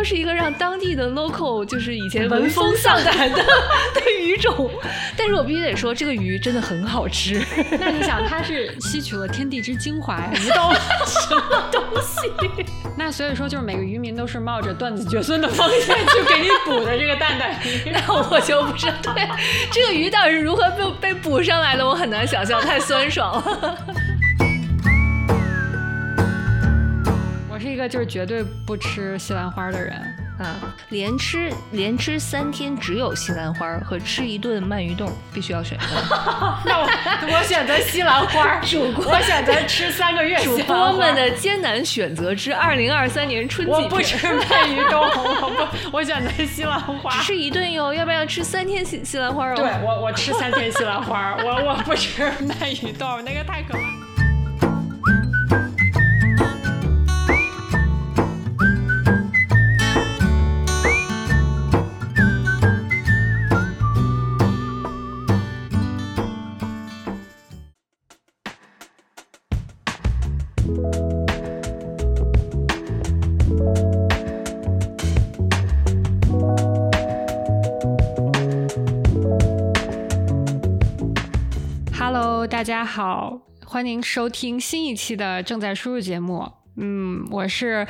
[0.00, 4.70] 据说是一个让当地的 local 就是以前闻风丧胆的的 鱼种，
[5.14, 7.44] 但是我必须得说，这个鱼真的很好吃。
[7.78, 10.72] 那你想，它是吸取了天地之精华，鱼到
[11.04, 12.64] 什么东西？
[12.96, 17.90] 那所以说，就是每个渔民都是冒着断子绝孙的风险去给你补的这个蛋蛋鱼。
[17.90, 19.28] 那我就不知道，对
[19.70, 23.76] 这个鱼到底是如何被被捕上来的，我很难想象，太酸爽了。
[27.80, 29.96] 个就是绝对不吃西兰花的人
[30.38, 30.56] 啊，
[30.90, 35.86] 连吃连吃三天只有西兰花和吃一顿鳗鱼冻，必须要选一个。
[36.64, 36.88] 那我
[37.32, 40.38] 我选择西兰花， 主播我选择吃三个月。
[40.44, 47.10] 主播们的艰难选择之二零二三年春季，我不吃鳗鱼冻，我不，我选择西兰花。
[47.10, 49.56] 只吃一顿哟，要不要吃三天西西兰花哦？
[49.56, 53.99] 对我我吃三天西兰花，我我不吃鳗鱼冻，那个太可怕。
[82.90, 86.50] 好，欢迎收听新一期的正在输入节目。
[86.76, 87.86] 嗯，我是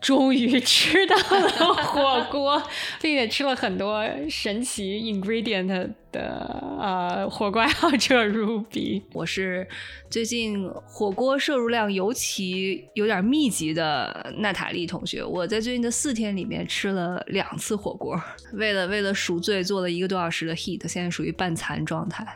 [0.00, 2.60] 终于吃到了火锅，
[3.00, 9.02] 并且吃了很多神奇 ingredient 的呃火锅爱好者 Ruby。
[9.12, 9.68] 我是
[10.10, 15.22] 最近火锅摄入量尤其有点密集的娜塔莉同学。
[15.22, 18.20] 我在最近的四天里面吃了两次火锅，
[18.54, 22.26] 为了为了赎罪做了一个多小时的 heat，现在属于半残状态。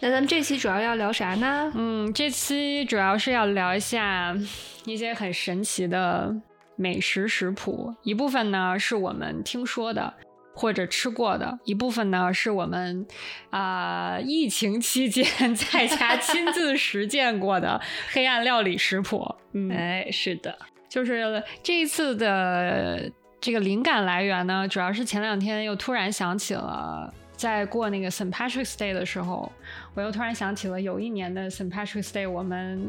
[0.00, 1.72] 那咱们这期主要要聊啥呢？
[1.74, 4.36] 嗯，这期主要是要聊一下
[4.84, 6.32] 一些很神奇的
[6.76, 7.92] 美食食谱。
[8.04, 10.14] 一部分呢是我们听说的
[10.54, 13.04] 或者吃过的，一部分呢是我们
[13.50, 15.26] 啊疫情期间
[15.56, 17.80] 在家亲自实践过的
[18.12, 19.34] 黑暗料理食谱。
[19.52, 20.56] 嗯，哎，是的，
[20.88, 23.10] 就是这一次的
[23.40, 27.12] 这个灵感来源呢，主要是前两天又突然想起了。
[27.38, 28.32] 在过那个 St.
[28.32, 29.52] Patrick's Day 的时候，
[29.98, 31.68] 我又突然想起了有一年的 St.
[31.68, 32.88] Patrick's Day，我们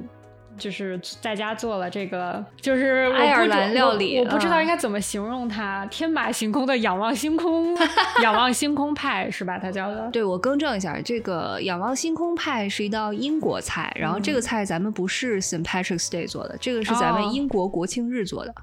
[0.60, 7.76] 就是在家做了这个，就是爱尔兰料理，我不知道应该怎么形容它，天马行空的仰望星空，
[8.22, 9.58] 仰望星空派是吧？
[9.58, 10.08] 它叫的。
[10.12, 15.64] 对，我更正一下，这个仰望星空派是一道英国菜，然后这个菜咱们不是 St.
[15.64, 18.54] Patrick's Day 做的，这个是咱们英国国庆日做的。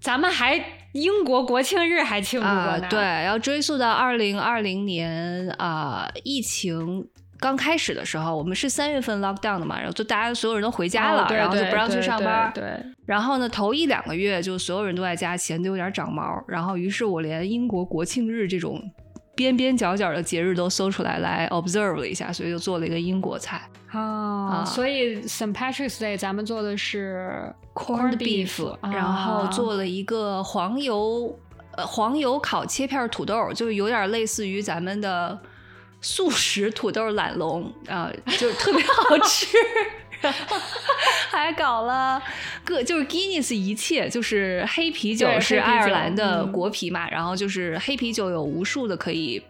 [0.00, 7.06] 咱们还英国国庆日还庆祝过呢，对，要追溯到二零二零年啊，疫情
[7.40, 12.64] 刚开始的时候，我们是三月份 lock down 的嘛，然后就大家所有人都回家了，然后就不让去上班，对。
[13.06, 18.80] 然后呢，头一两个月就所有人都在家，钱都有点长毛，然后于是我连英国国庆日这种。
[19.36, 24.62] 边边角角的节日都搜出来来 observe 了一下，所以就做了一个英国菜啊。
[24.66, 25.54] 所以 St.
[25.54, 31.34] Patrick's Day 咱们做的是 corned beef，然后做了一个黄油
[31.74, 35.38] 呃黄油烤切片土豆，就有点类似于咱们的
[36.00, 39.56] 素食土豆懒龙啊，就特别好吃。
[41.30, 42.22] 还搞了
[42.64, 49.42] 个就是 Guinness 一切，就是黑啤酒是爱尔兰的国啤嘛，然后就是黑啤酒有无数的可以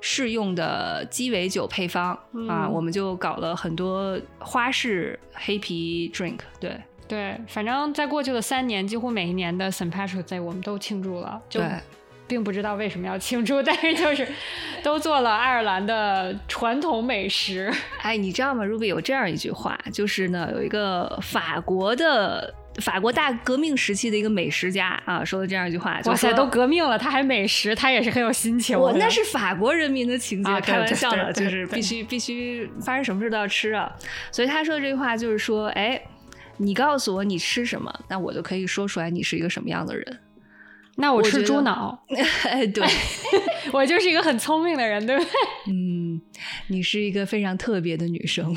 [0.00, 2.18] 适用的鸡尾酒配方
[2.48, 6.38] 啊，我们就搞了很多花式黑啤 drink。
[6.58, 9.92] 对对，反正在过去的三年，几乎每一年的 St.
[9.92, 11.40] Patrick's Day 我们都庆祝了。
[11.48, 11.62] 对。
[12.26, 14.26] 并不知道为什么要庆祝，但是就是
[14.82, 17.72] 都做了爱尔兰的传统美食。
[18.02, 26.00] 哎，你知道吗？Ruby 有这样一句话，就是呢，有一个法国的法国大革命时期的一个美食家啊，说了这样一句话。
[26.04, 28.78] 哇塞，都革命了，他还美食，他也是很有心情。
[28.78, 33.90] 我那是法国人民的情节，开玩笑的，就是必须必须发生什么事都要吃啊。
[34.30, 36.00] 所以他说这句话就是说，哎，
[36.58, 40.20] 你告诉我你吃什么，那我就可以说出来你是一个什么样的人。
[40.96, 41.98] 那我吃猪脑，
[42.48, 42.84] 哎，对，
[43.72, 45.30] 我就是一个很聪明的人，对不对？
[45.72, 46.20] 嗯，
[46.68, 48.54] 你是一个非常特别的女生，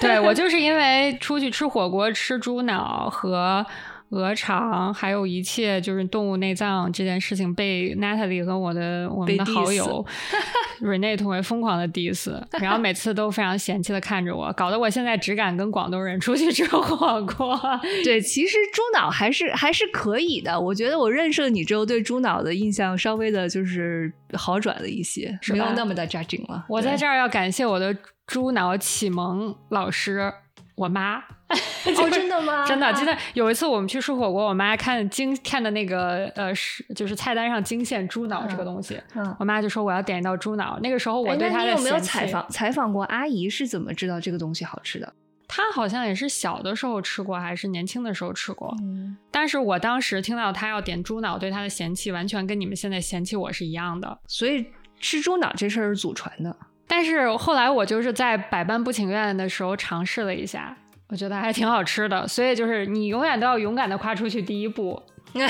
[0.00, 3.64] 对我就是因为出去吃火锅吃猪脑和。
[4.10, 10.06] 鹅肠，还有一切就是动物内脏这件事情，被 Natalie 和我的我们的好友
[10.80, 12.30] Rene 同为疯狂的 diss，
[12.60, 17.58] 然后每次都非常嫌弃的看着我，搞得我现在只敢跟广东人出去吃火锅。
[18.04, 26.64] 对，其实猪脑还是还是可以的，我觉得我认识了你之后，对猪脑的印象稍微的就是好转了一些，没有那么的扎劲了。
[26.68, 30.32] 我在这儿要感谢我的猪脑启蒙老师。
[30.76, 31.22] 我妈。
[31.86, 32.66] 哦，真的吗？
[32.66, 39.00] 真的，真的有一次我们去吃火锅，我妈看惊看的那个呃是就是菜单上惊现猪脑这个东西，
[39.38, 40.78] 我妈就说我要点一道猪脑。
[40.82, 45.12] 那个时候我对她的有没有采访采访过阿姨是怎么知道这个东西好吃的？
[45.46, 48.76] 她好像也是小的时候吃过，还是年轻的时候吃过。
[48.82, 54.18] 嗯，但是我当时听到她要点猪脑，对她的嫌弃完全跟你们现在嫌弃我是一样的。
[54.26, 54.66] 所以
[54.98, 56.56] 吃猪脑这事儿是祖传的。
[56.86, 60.76] 但是后来我就是在百般不情愿的时候尝试了一下。
[61.08, 65.00] 我觉得还挺好吃的，所以就是你永远都要勇敢的跨出去第一步，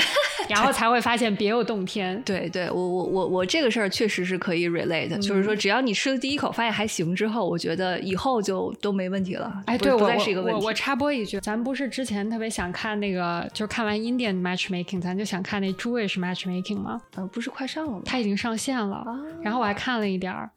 [0.47, 2.21] 然后才会发现别有洞天。
[2.21, 9.51] 对，对我我我我这个事儿确实是可以 relate，就是说只要你吃了第一口发现还行之后，我觉得以后就都没问题了。
[9.65, 9.99] 哎，对我
[10.43, 17.01] 我我插播一句，咱不是之前特别想看那个，就是看完 Indian matchmaking，咱就想看那 Jewish matchmaking 吗？
[17.15, 18.01] 嗯，不是快上了吗？
[18.05, 19.03] 它已经上线了，
[19.41, 20.51] 然后我还看了一点儿。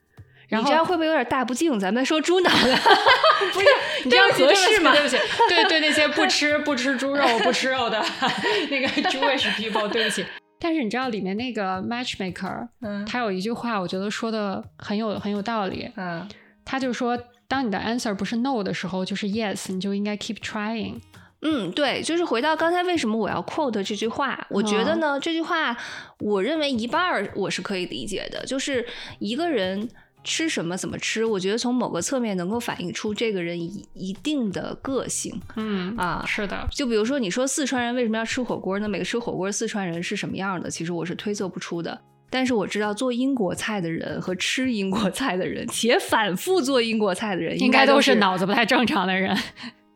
[0.50, 1.78] 你这样会不会有点大不敬？
[1.78, 2.76] 咱们说猪脑的，
[3.52, 3.66] 不是
[4.04, 4.92] 你这样合适吗？
[4.92, 5.16] 对不起，
[5.48, 8.04] 对对，那些不吃不吃猪肉不吃肉的
[8.68, 10.24] 那个 Jewish people，对不起。
[10.58, 15.90] 但是你知道里面那个 matchmaker，嗯，他有一句话，我觉得说的很有很有道理。
[15.96, 16.28] 嗯，
[16.64, 17.18] 他就说，
[17.48, 20.96] 当你的 answer 不是 no 的时候，就是 yes，你就应该 keep trying。
[21.42, 24.46] 嗯，对，就是回到刚才为什么我要 quote 这句话？
[24.50, 25.74] 我觉得呢，这句话
[26.18, 28.84] 我认为一半儿我是可以理解的，就是
[29.20, 29.88] 一个人。
[30.22, 31.24] 吃什么怎么吃？
[31.24, 35.40] 我觉得从某个侧面能够反映出这个人一一定的个性。
[35.56, 36.68] 嗯啊，是的。
[36.70, 38.88] 就比如说，你说四川人为什么要吃火锅呢？
[38.88, 40.70] 每个吃火锅四川人是什么样的？
[40.70, 42.00] 其实我是推测不出的。
[42.32, 49.36] 但是我知道做英国菜的人和吃英国菜的人， 且反复做英国菜的人，应该都是脑子不太正常的人。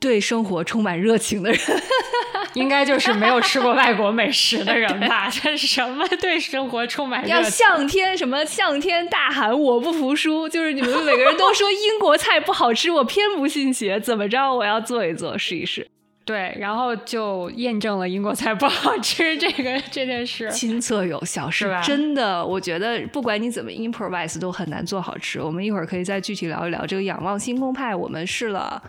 [0.04, 1.60] 对生活充满热情的人，
[2.52, 5.30] 应该就是没有吃过外国美食的人吧？
[5.30, 6.06] 这是什么？
[6.20, 10.46] 对生活充满热情，要向天什么向天大喊我不服输！
[10.46, 13.98] 就是你们每个人都说英国菜不好吃，我偏不信邪。
[13.98, 14.54] 怎么着？
[14.54, 15.88] 我要做一做，试一试。
[16.26, 21.80] 对，然后就验证了英国菜不好吃这个这件事，亲测有效，是吧？
[21.80, 25.40] 真的，我觉得不管你怎么 improvise 都很难做好吃。
[25.40, 28.82] 我们一会儿可以再具体聊一聊这个仰望星空派，我们试了。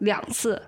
[0.00, 0.60] 两次，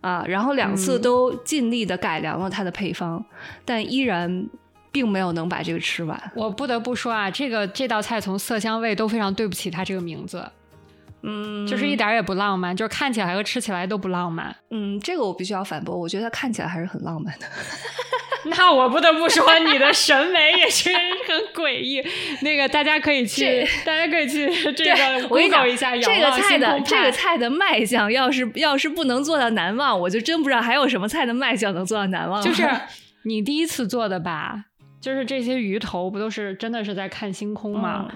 [0.00, 3.22] 啊，然后两次都尽力的改良了它的配方，
[3.64, 4.46] 但依然
[4.90, 6.18] 并没有能把这个吃完。
[6.34, 10.42] 我不得不说啊，这个这道菜从色香味都非常对不起它这个名字，
[11.28, 14.54] 嗯，就是一点也不浪漫，就是看起来和吃起来都不浪漫。
[14.70, 17.46] 嗯，这个我必须要反驳，我觉得它看起来还是很浪漫的。
[18.48, 22.00] 那我不得不说，你的审美也是很诡异。
[22.42, 25.96] 那个大家可以去，大家可以去 这个 Google 一下。
[25.96, 32.40] 这个菜的这个菜的卖相，要是要是不能做到难忘，我就真不知道还有什么菜的卖相能做到难忘。
[32.40, 32.70] 就是
[33.24, 34.66] 你第一次做的吧？
[35.00, 38.06] 就是这些鱼头不都是真的是在看星空吗？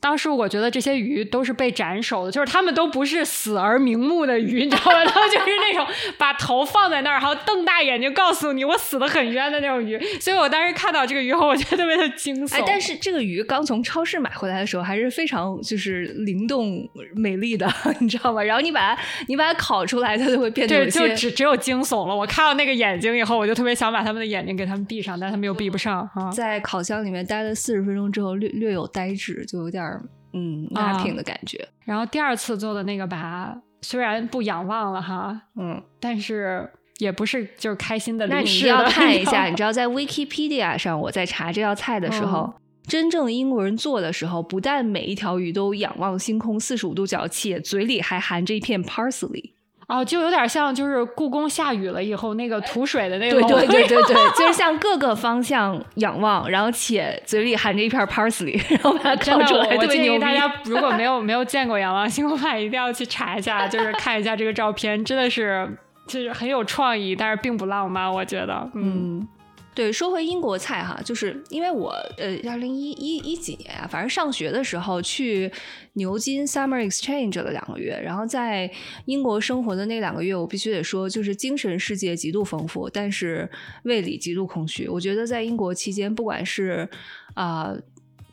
[0.00, 5.04] 当时我觉得这些鱼都是被斩首的，就是他们都不是死而瞑目的鱼， 你知道吗？
[5.04, 5.86] 他们就是那种
[6.18, 9.98] 把头放在那儿，然后瞪大眼睛告诉你我死的很冤的那种鱼。
[10.20, 12.56] 所以我当时看到这个鱼后，我觉得特别的惊悚。
[12.56, 17.66] 哎，但是这个鱼刚从超市买回来的时候还是非常就是灵动美丽的，
[18.00, 18.42] 你知道吗？
[18.42, 22.14] 然后你把它你把它烤出来，它就会变得对就只只有惊悚了。
[22.14, 26.08] 我看到那个眼睛以后，我就特别想把他们的眼睛给他们闭上，但他们又闭不上。
[26.34, 29.85] 在烤箱里面待了四十分钟之后，略略有呆滞，就有点。
[30.32, 31.66] 嗯，拉平的感觉。
[31.84, 38.26] 然后第二次做的那个吧，虽然不仰望了哈，嗯，但是也不是就是开心的。
[38.26, 42.54] 那你要看一下，你知道在 Wikipedia 上，我在查这道菜的时候，
[42.86, 49.55] 真正英国人做的时候，不但每一条鱼都仰望星空四十五度角，且嘴里还含着一片 parsley。
[49.88, 59.76] 哦，就有点像，就是故宫下雨了以后那个吐水的那个，对对对对对， 就是向各个方向仰望，然后且嘴里含着一片 parsley， 然后把它烤出来。
[59.76, 65.68] 我建议大家如果没有没有见过仰望星空派，一定要去查一下，就是看一下这个照片，真的是
[66.08, 69.26] 就是很有创意，但是并不浪漫，我觉得，嗯。
[69.76, 75.52] 对，说回英国菜哈，就是因为我呃，二零一一一几年啊，反正上学的时候去
[75.92, 78.72] 牛津 summer exchange 了两个月，然后在
[79.04, 83.46] 英国生活的那两个月，我必须得说，就是精神世界极度丰富，但是
[83.82, 84.88] 胃里极度空虚。
[84.88, 86.88] 我觉得在英国期间，不管是
[87.34, 87.76] 啊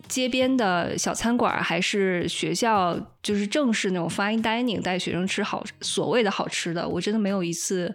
[0.07, 7.93] 街边的小餐馆，还是学校就是正式那种 fine dining 带学生吃好所谓的好吃的，我真的没有一次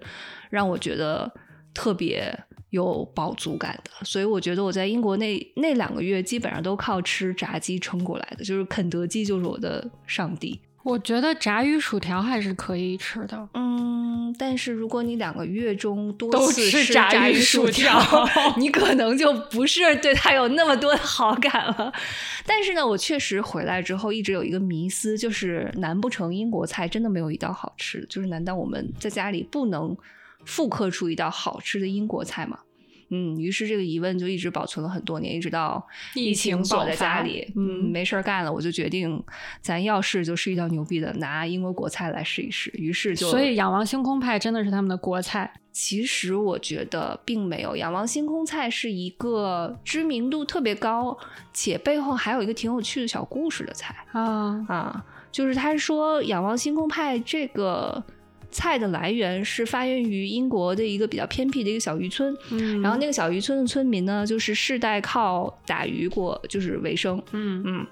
[0.51, 1.33] 让我觉得
[1.73, 2.39] 特别。
[2.71, 10.61] 有饱足感的，所以我觉得我在英国那那两个月基本上都靠吃炸鸡撑过来的，就是肯德基就是我的上帝。
[10.85, 13.49] 我觉得炸鱼薯条还是可以吃的。
[13.53, 18.01] 嗯，但是如果你两个月中多都次吃吃炸鱼鱼薯薯条
[18.57, 21.93] 你可能就不是对它有那么多的好感了。
[22.47, 28.07] 但是呢，我确实回来之后一直有一个迷思，就是难不成英国菜真的没有一道好吃的？
[28.07, 29.95] 就是难道我们在家里不能
[30.49, 32.59] 复刻出一道好吃的英国菜嘛？
[33.11, 39.23] 嗯，于是这个疑问就一直保存了很多年，一直到疫情锁在家里，嗯嗯，没事儿干了，我就决定
[39.63, 42.71] 咱要试就试一道牛逼的，拿英国国菜来试一试。
[42.75, 45.51] 于是就，所以仰望星空派真的是他们的国菜。
[45.73, 51.17] 其实我觉得并没有，仰望星空菜是一个知名度特别高，
[51.53, 58.05] 且背后还有一个挺有趣的小故事的菜啊，啊，就是他说仰望星空派这个
[58.51, 67.87] 菜的来源是发源于英国的一个比较偏僻的一个小渔村，嗯，然后那个小渔村的村民呢，就是世代靠打鱼过就是为生，嗯嗯，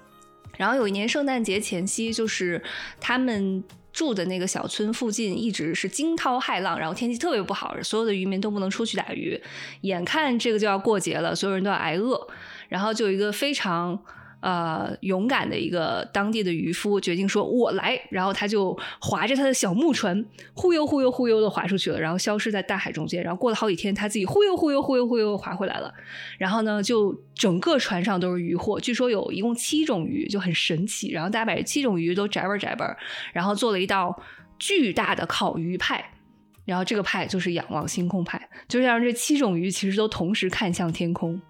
[0.57, 2.61] 然后有一年圣诞节前夕，就是
[2.99, 9.39] 他们住的那个小村附近一直是惊涛骇浪，然后天气特别不好，所有的渔民都不能出去打鱼。
[9.81, 12.27] 眼看这个就要过节了，所有人都要挨饿，
[12.69, 13.99] 然后就有一个非常。
[14.39, 23.23] 呃，勇敢的一个当地的渔夫决定说：“我来。”然后他就划着他的小木船，忽悠忽悠忽悠的划出去了，然后消失在大海中间。
[23.23, 25.91] 然后过了好几天，他自己忽悠忽悠忽悠忽悠划回来了。
[26.37, 31.09] 然后呢，就整个船上都是渔获，据说有一共七种鱼，就很神奇。
[31.09, 32.95] 然后大家把这七种鱼都摘吧摘吧，
[33.33, 34.21] 然后做了一道
[34.59, 36.11] 巨大的烤鱼派。
[36.65, 41.41] 然后这个派就是仰望星空派，就让这七种鱼其实都同时看向天空。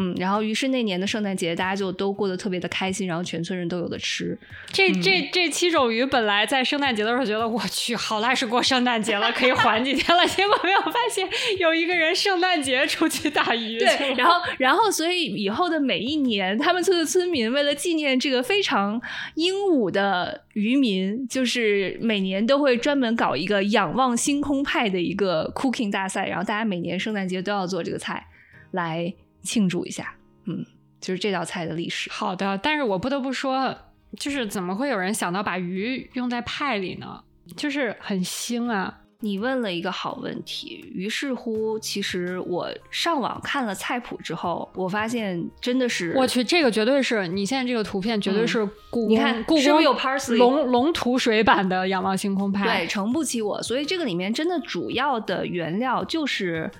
[0.00, 4.38] 嗯，然后于是那年的圣诞节，大家就都过得特别的开心，然后全村人都有的吃。
[4.68, 11.28] 这这这七种鱼本来在圣诞节的时候觉得我去好赖是过圣诞节了，可以缓几天了， 结果没有发现
[11.58, 13.76] 有一个人圣诞节出去打鱼。
[13.76, 19.02] 对，然后然后所以以后的每一年，他们村的村民为了纪念这个非常
[19.34, 28.26] 英武的渔民，就是每年都会专门搞一个仰望星空派的一个 cooking 大赛，然后大家每年圣诞节都要做这个菜
[28.70, 29.12] 来
[29.48, 30.14] 庆祝一下。
[30.44, 30.62] 嗯，
[31.00, 32.10] 就是这道菜的历史。
[32.10, 33.74] 好的，但是我不得不说，
[34.18, 37.22] 就是怎么会有人想到把鱼用在派里呢？
[37.56, 39.00] 就是很腥啊。
[39.20, 52.62] 你问了一个好问题，于是乎，其实我上网看了菜谱之后，我发现真的是我去，这个绝对是你现在这个图片绝对是故宫，你看故宫有 parsley 龙龙图水版的仰望星空派？
[52.64, 53.60] 对，承不起我。
[53.60, 56.70] 所以这个里面真的主要的原料就是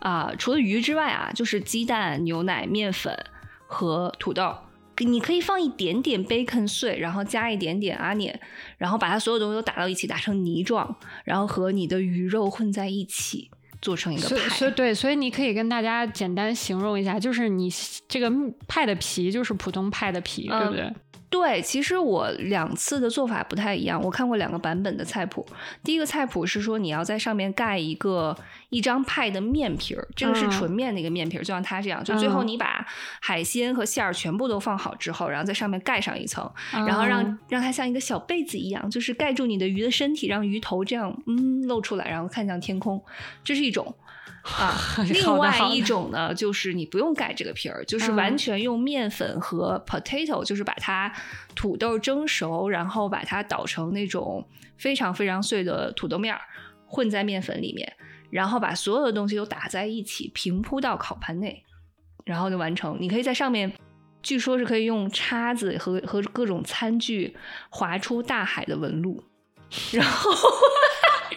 [0.00, 3.16] 啊、除了鱼之外啊，就是鸡蛋、牛奶、面粉
[3.66, 4.54] 和土豆。
[4.98, 8.34] 你可以放一点点 bacon 碎，然后加一点点 onion，
[8.76, 14.70] 然后把它所有东西都打到一起，打成泥状，然后和你的鱼肉混在一起，做成一个派。
[14.72, 17.72] 对，所以你可以跟大家简单形容一下，就是你
[18.08, 18.30] 这个
[18.68, 20.92] 派的皮就是普通派的皮，对不对？
[21.30, 25.46] 对，其实我两次的做法不太一样，我看过两个版本的菜谱。
[25.84, 28.36] 第一个菜谱是说你要在上面盖一个
[28.70, 32.84] 一张派的面皮儿，这个是嗯纯面的一个面皮儿，就像它这样，就最后嗯你把
[33.20, 43.00] 海鲜和馅儿全部都放好之后，然后在上面盖上一层，然后让、啊让它像一个小被子一样，就是盖住你的鱼的身体，让鱼头这样嗯露出来，然后看向天空，
[43.44, 43.94] 这是一种。
[44.58, 44.76] 啊，
[45.08, 51.12] 另外一种呢，就是你不用盖这个皮儿，就是嗯完全用面粉和 potato，就是把它
[51.54, 56.40] 土豆蒸熟，然后把它捣成那种非常非常碎的土豆面儿，
[56.86, 57.90] 混在面粉里面，
[58.30, 61.64] 然后把所有的东西都打在一起，平铺到烤盘内，
[62.24, 62.96] 然后就完成。
[63.00, 63.72] 你可以在上面，
[64.22, 67.36] 据说是可以用叉子和和各种餐具
[67.70, 69.24] 划出大海的纹路，
[69.92, 70.30] 然后。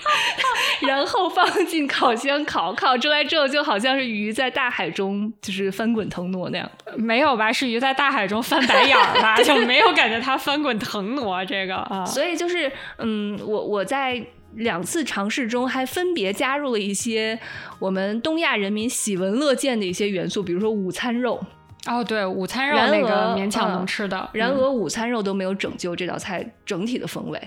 [0.88, 6.70] 然后放进烤箱烤，烤出来之后就好像是鱼在大海中就是翻滚腾挪那样。
[6.98, 7.52] 没有吧？
[7.52, 9.36] 是鱼在大海中翻白眼儿吧？
[9.44, 12.06] 就没有感觉它翻滚腾挪这个啊。
[12.06, 14.22] 所以就是，嗯，我我在
[14.56, 17.40] 两次尝试中还分别加入了一些
[17.80, 21.44] 我们东亚人民喜闻乐见的一些元素，比如说午餐肉。
[21.86, 27.38] 哦，对，午餐肉那个勉强能嗯吃的，然嗯而午餐肉都没有拯救这道菜整体的风味，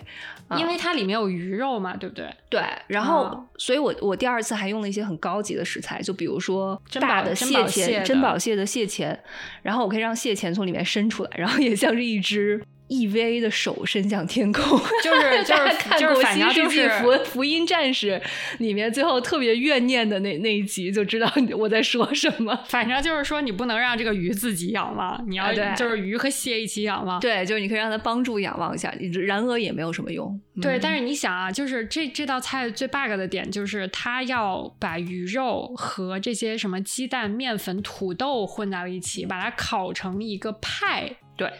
[0.49, 2.29] 啊因为它里面有鱼肉嘛，对不对？
[2.51, 9.19] 对，然后，啊所以我我第二次还用了一些很高级的食材，就比如说大的蟹钳，珍宝蟹的蟹钳，
[9.63, 14.63] 然后我可以让蟹钳从里面伸出来，然后也像是一只 EVA 的手伸向天空，
[15.03, 18.21] 就是就大是就是家看过新世纪福福音战士
[18.59, 22.59] 里面最后特别怨念的那那一集，就知道我在说什么。
[22.69, 27.19] 反正就是说，你不能让这个鱼自己仰望，你要就是鱼和蟹一起仰望。
[27.21, 28.95] 对，就是你可以让它帮助仰望一下，
[29.27, 30.41] 然而也没有什么用。
[30.63, 41.17] 对，嗯但是你想啊，就是这这道菜最 bug 的点就是它要把鱼肉和这些什么鸡蛋、面粉、土豆混在了一起，把它烤成一个派。
[41.37, 41.51] 对，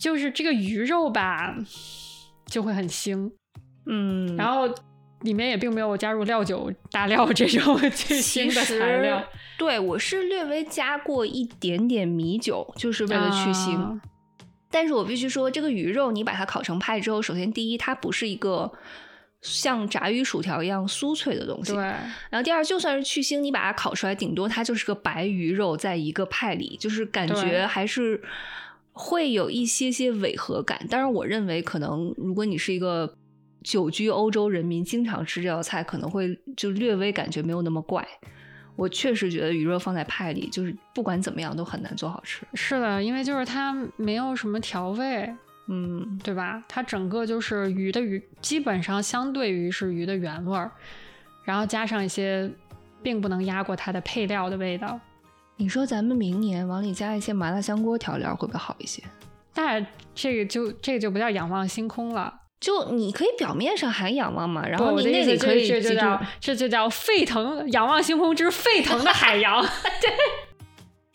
[0.00, 1.54] 就是这个鱼肉吧，
[2.46, 3.30] 就会很腥。
[3.86, 4.66] 嗯，然后
[5.20, 9.22] 里面也并没有加入料酒、大料这种 去腥的材料。
[9.58, 14.00] 对我是略微加过一点点米酒，就是为了去腥。
[14.70, 18.72] 但是我必须说，这个鱼肉你把它烤成派之后，首先第一，它不是一个
[19.42, 21.74] 像炸鱼薯条一样酥脆的东西。
[21.74, 21.82] 对。
[21.82, 28.22] 然后第二，就算是去腥，你把它烤出来，顶多它就是个白鱼肉在一个派里，就是感觉还是
[28.92, 30.86] 会有一些些违和感。
[30.88, 33.14] 当然，我认为可能如果你是一个
[33.62, 38.06] 久居欧洲人民，经常吃这道菜，可能会就略微感觉没有那么怪。
[38.76, 42.46] 我确实觉得鱼肉放在派里，就是不管怎么样都很难做好吃。
[42.54, 45.30] 是的，因为就是它没有什么调味，
[45.66, 46.62] 嗯，对吧？
[46.66, 50.72] 它整个就是鱼的鱼，基本上相对于是鱼的原味儿，
[51.44, 52.50] 然后加上一些
[53.02, 54.98] 并不能压过它的配料的味道。
[55.60, 59.02] 你说咱们明年往里加一些麻辣香锅调料会不会好一些？
[59.56, 59.78] 那
[60.14, 62.34] 这个就这个就不叫仰望星空了。
[62.58, 69.60] 就你可以表面上喊仰望嘛，然后你那里可以这就叫这就叫沸腾仰望星空之沸腾的海洋，
[70.00, 70.49] 对。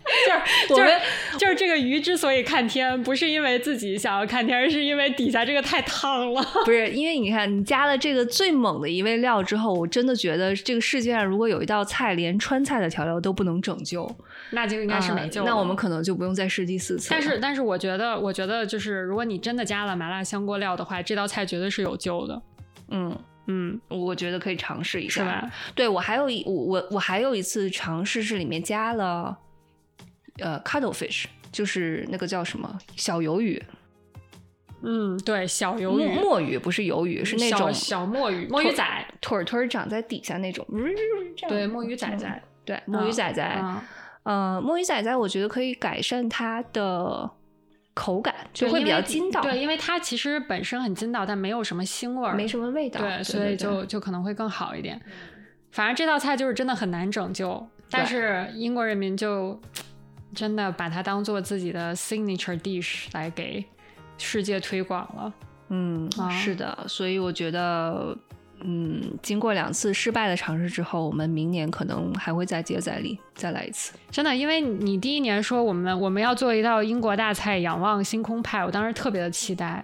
[0.69, 0.91] 就是就是
[1.39, 6.41] 就是这个鱼之所以看天，不是因为自己想要看天，而是因为底下这个太烫了。
[6.63, 14.09] 不是因为你看，你加了这个最猛的一味料之后，我真的觉得这个世界上如果有一道菜连川菜的调料都不能拯救，
[14.51, 15.43] 那就应该是没救。
[15.43, 17.07] 那我们可能就不用再试第四次。
[17.09, 22.41] 但是，但是我觉得，我觉得就是如果你真的加了麻辣香锅料的话，这道菜绝对是有救的。
[22.89, 25.51] 嗯嗯，我觉得可以尝试一下，是吧？
[25.74, 29.38] 对我还有一我我我还有一次尝试是里面加了。
[30.39, 32.77] 呃，cuttlefish 就是那个叫什么？
[32.98, 33.63] 小鱿鱼，
[34.82, 38.86] 嗯，对，小鱿鱼，墨鱼不是鱿鱼，是那种小墨鱼，墨鱼仔，
[39.22, 40.68] 腿腿长在底下那种，
[41.48, 43.63] 对，墨鱼仔仔，对，墨鱼仔仔，
[44.24, 47.32] 呃，墨鱼仔仔，我觉得可以改善它的
[47.94, 55.01] 口感，就会比较筋道，对，因为它其实本身很筋道，但没有什么腥味儿，没什么味道，对，所以就就可能会更好一点。
[55.72, 59.58] 反正这道菜就是真的很难拯救，但是英国人民就。
[60.36, 63.65] 真的把它当做自己的 signature dish 来给
[64.18, 65.33] 世界推广了。
[65.70, 68.16] 嗯，是的，所以我觉得，
[68.59, 73.94] 嗯，经过两次失败的尝试之后，我们明年可能还会再接再厉，再来一次。
[74.12, 79.83] 真的，因为你第一年说我们我们要做一道英国大菜——仰望星空派，我当时特别的期待。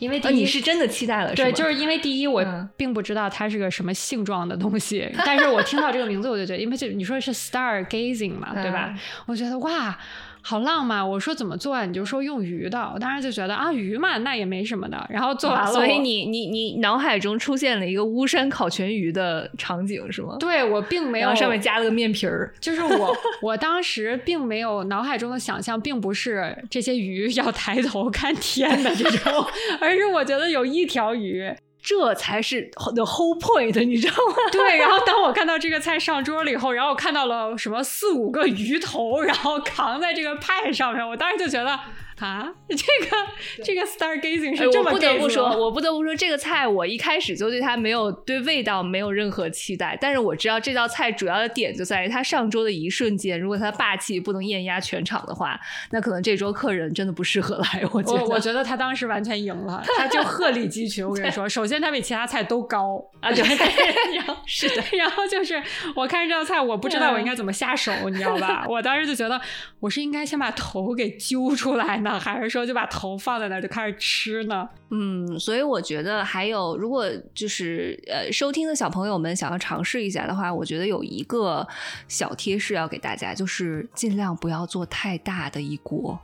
[0.00, 2.44] 因为你是真的期待了，对，就是因为第一，我
[2.76, 8.92] 并不知道它是个什么性状的东西，但是我听到这个名字，我就觉得，因为就你说是 star gazing 嘛，对吧？
[9.26, 9.96] 我觉得哇。
[10.42, 11.08] 好浪漫！
[11.08, 11.84] 我说怎么做啊？
[11.84, 12.90] 你就说用鱼的。
[12.94, 15.06] 我当时就觉得啊，鱼嘛，那也没什么的。
[15.10, 20.36] 然后做完了，所以你你你脑海中出现了一个巫山烤全鱼的场景是吗？
[20.40, 22.52] 对我并没有，上面加了个面皮儿。
[22.60, 29.46] 就是我我当时并没有脑海中的想象，并不是这些鱼要抬头看天的这种，
[29.80, 31.54] 而是我觉得有一条鱼。
[31.82, 34.34] 这才是 the whole point，你知道吗？
[34.52, 34.78] 对。
[34.78, 41.78] 然后当我看到这个菜上桌了以后，然后我看到了什么四五个鱼头，然后扛在这个派上面，我当时就觉得。
[42.30, 43.16] 啊，这个
[43.64, 49.96] 这个 star gazing 是这么我不得不说，我不得不说，这个菜我一开始就对它没有对味道没有任何期待。
[50.00, 55.58] 但是我知道这道菜主要的点就在于它上桌的一瞬间，如果它霸气不能艳压全场的话，
[55.90, 57.82] 那可能这桌客人真的不适合来。
[57.92, 61.06] 我觉得，我觉得他当时完全赢了， 他就鹤立鸡群。
[61.06, 63.42] 我跟你说，首先他比其他菜都高啊，对，
[64.14, 65.60] 然后是的，然后就是
[65.96, 68.66] 我看这道菜，我不知道我应该怎么下手，你知道吧？
[68.68, 69.40] 我当时就觉得
[69.80, 72.09] 我是应该先把头给揪出来呢。
[72.18, 74.68] 还是说就把头放在那儿就开始吃呢？
[74.92, 81.66] 嗯，所以我觉得还有，如果就是呃收听的小朋友们想要尝试一下的话，我觉得有一个
[82.08, 86.18] 小贴士要给大家，就是尽量不要做太大的一锅，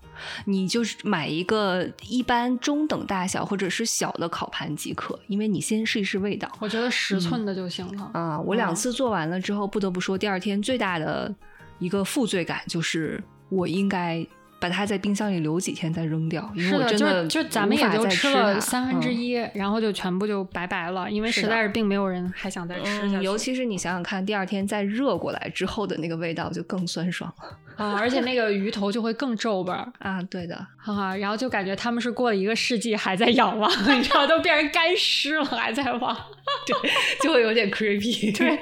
[0.47, 6.51] 你就是买一个一般中等大小或者是小的烤盘即可，因为你先试一试味道。
[6.59, 8.41] 我觉得十寸的就行了啊！
[8.41, 11.33] 我两次做完了之后，不得不说，第二天最大的
[11.79, 14.27] 一个负罪感就是我应该。
[14.59, 23.25] 把它在冰箱里留几天再扔掉，因为我真的就咱们也就吃了三分之一，然后就全部就拜拜了，因为实在是并没有人还想再吃下去。
[23.25, 27.99] 尤其是你想想看，第二天再热过来之后的那个味道就更酸爽了啊！
[27.99, 30.23] 而且那个鱼头就会更皱巴 啊！
[30.31, 36.17] 对的，哈哈，然后就感觉他们是过了一个世纪还在仰望， 你知道，都变成干尸了还在望，
[36.67, 36.91] 对，
[37.21, 38.59] 就会有点 creepy，对。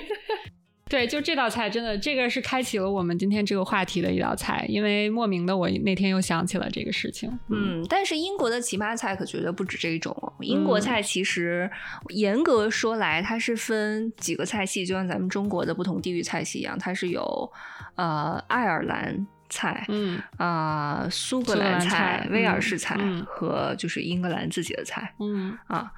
[0.88, 7.38] 对，就这道菜真的，这个是开启了我们今天这个话题的一道菜，因为莫名的我那天又想起了这个事情。
[7.48, 10.12] 嗯，但是英国的奇葩菜可绝对不止这一种。
[10.20, 11.70] 哦英国菜其实
[12.10, 17.50] 严格说来，它是分几个菜系，就像咱们中国的不同地域菜系一样，它是有
[17.96, 19.26] 呃爱尔兰。
[19.50, 25.92] 菜，嗯啊，苏格苏格兰菜菜、威尔嗯士菜嗯和就是英格兰自己的菜嗯啊。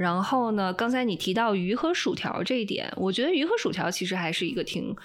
[0.00, 4.96] 然后呢，刚才你提到鱼和薯条这一点，我觉得鱼和薯条其实还是一个挺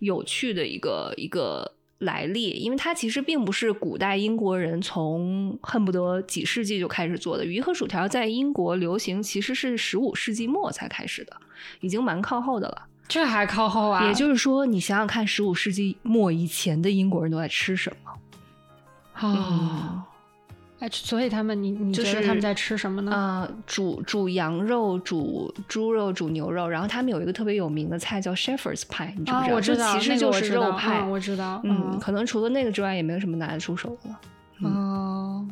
[0.00, 7.44] 有趣的一个一个来历，因为它其实并不是古代英国人从恨不得几世纪就开始做的。
[7.46, 11.34] 鱼和薯条在英国流行其实是十五世纪末才开始的，
[11.80, 12.86] 已经蛮靠后的了。
[13.08, 14.06] 这还靠后啊？
[14.06, 18.12] 也就是说，你想想看，十五世纪末以前的英国人都在吃什么？
[19.22, 20.02] 哦，
[20.84, 23.10] 哎，所以他们，你你就是觉得他们在吃什么呢？
[23.10, 29.56] 啊、煮煮羊肉、煮猪肉、煮牛肉，然后他们有一个特别有名的菜叫 Shepherd's pie，你知不啊，知道？
[29.56, 31.00] 我知道，其实那个就是我知道肉派。
[31.00, 34.20] 嗯我知道，嗯，可能除了那个之外，也没有什么拿得出手的了。
[34.60, 35.46] 嗯哦，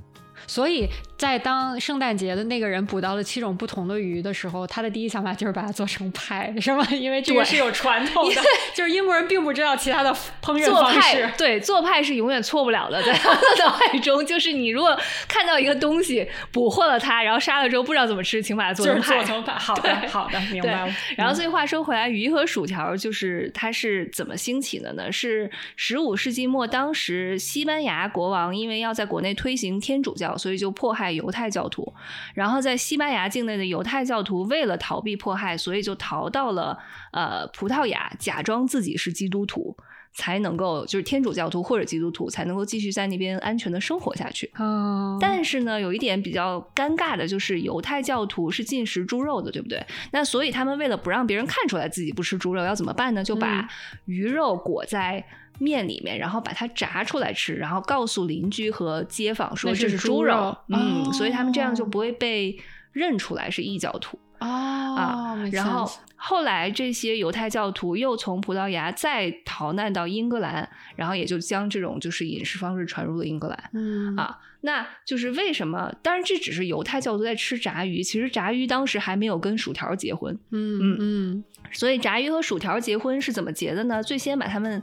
[0.46, 6.86] 所以在当圣诞节的那个人捕到了七种不同的鱼的时候，他的第一想法就是把它做成派，是吗？
[6.90, 8.40] 因为这个对是有传统的，
[8.74, 11.32] 就是英国人并不知道其他的烹饪方式派。
[11.38, 19.24] 对做派是永远错不了的，在他们的脑海中，就是你如果看到一个东西捕获了它，然后杀了之后不知道怎么吃，请把它做就是成派。
[19.24, 20.94] 做成派，好的，好的，明白了。
[21.16, 25.10] 然后，嗯所以话说回来，鱼和薯条就是它是怎么兴起的呢？
[25.10, 31.92] 是十五世纪末，当时西班牙国王因为要在国内推行天主教，所以就迫害犹太教徒。
[32.34, 36.78] 然后在西班牙境内的犹太教徒为了逃避迫害，所以就逃到了
[37.12, 39.76] 呃葡萄牙，假装自己是基督徒。
[40.14, 44.52] 才能够就是天主教徒或者基督徒才能够继续在那边安全的生活下去。
[44.58, 49.82] 哦，但是呢，有一点比较尴尬的就是犹太教徒是禁食猪肉的，对不对？
[50.10, 53.24] 那所以他们为了不让别人看出来自己不吃猪肉，要怎么办呢？
[53.24, 53.68] 就把嗯
[54.04, 55.24] 鱼肉裹在
[55.58, 62.58] 面里面，然后把它炸出来吃，然后告诉邻居和街坊说这是猪猪肉嗯，哦所以他们这样就不会被
[62.92, 64.18] 认出来是异教徒。
[64.40, 73.70] 哦啊，然后后来这些犹太教徒又从葡萄牙再逃难到英格兰，然后也就将这种就是饮食方式传入了英格兰。
[73.72, 75.94] 嗯啊，那就是为什么？
[76.02, 84.02] 当然，这只是犹太教徒在吃炸鱼，其实炸鱼当时还没有跟薯条结婚，嗯嗯嗯所以炸鱼和薯条结婚是怎么结的呢？
[84.02, 84.82] 最先把他们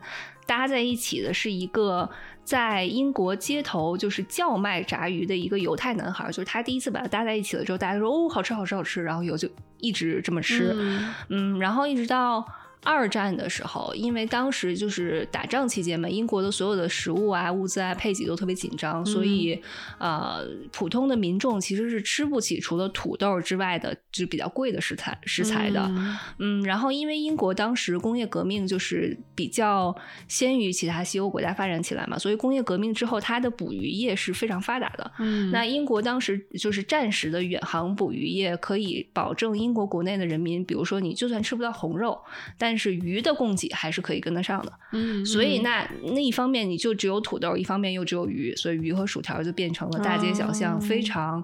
[0.49, 2.09] 搭在一起的是一个
[2.43, 11.13] 在英国街头就是叫卖炸鱼的一个犹太男孩，就是他第一次把它搭在一起了之后，大家说哦，好吃好吃好吃，然后有就一直这么吃，嗯。
[11.29, 12.43] 嗯，然后一直到
[12.83, 19.61] 二战的时候，因为当时就是打仗期间嘛，英国的所有的食物啊、物资啊、配给都特别紧张，所以
[19.97, 25.85] 呃，普通的民众其实是吃不起除了土豆之外的，就比较贵的食材食材的。
[25.89, 29.95] 嗯嗯，然后因为英国当时工业革命就是比较
[30.27, 35.11] 先于其他西欧国家发展起来嘛，所以工业革命之后，它的捕鱼业是非常发达的。
[35.19, 42.19] 嗯那英国当时就是战时的远航捕鱼业，可以保证英国国内的人民，比如说你就算吃不到红肉，
[42.57, 44.71] 但是鱼的供给还是可以跟得上的。
[44.91, 51.43] 嗯，所以嗯那那一方面你就只有土豆，一方面又只有鱼，所以鱼和薯条就变成了大街小巷哦非常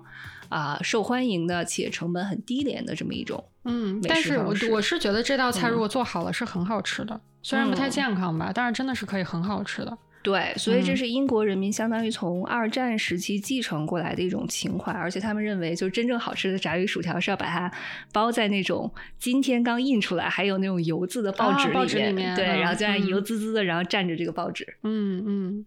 [0.50, 3.44] 啊、受欢迎的且成本很低廉的这么一种。
[3.64, 9.98] 嗯，但是我我是觉得这道菜嗯如果做好了是很好吃的，虽然不太嗯健康吧，但是真的是可以很好吃的。
[10.26, 17.72] 对，所以这嗯是英国人民相当于从二战时期继承过来的一种情怀，而且他们认为，就是真正好吃的炸鱼薯条是要把它
[18.12, 24.66] 包在那种今天刚印出来还有那种油渍的报纸里面，纸里面对，嗯然后这样嗯油滋滋的，然后蘸着这个报纸。
[24.82, 25.66] 嗯嗯，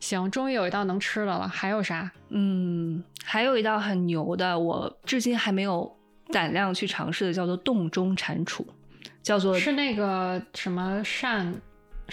[0.00, 2.10] 行，终于有一道能吃的了，还有啥？
[2.30, 5.96] 嗯，还有一道很牛的，我至今还没有
[6.32, 8.66] 胆量去尝试的，叫做洞中蟾蜍，
[9.22, 11.54] 叫做是那个什么鳝？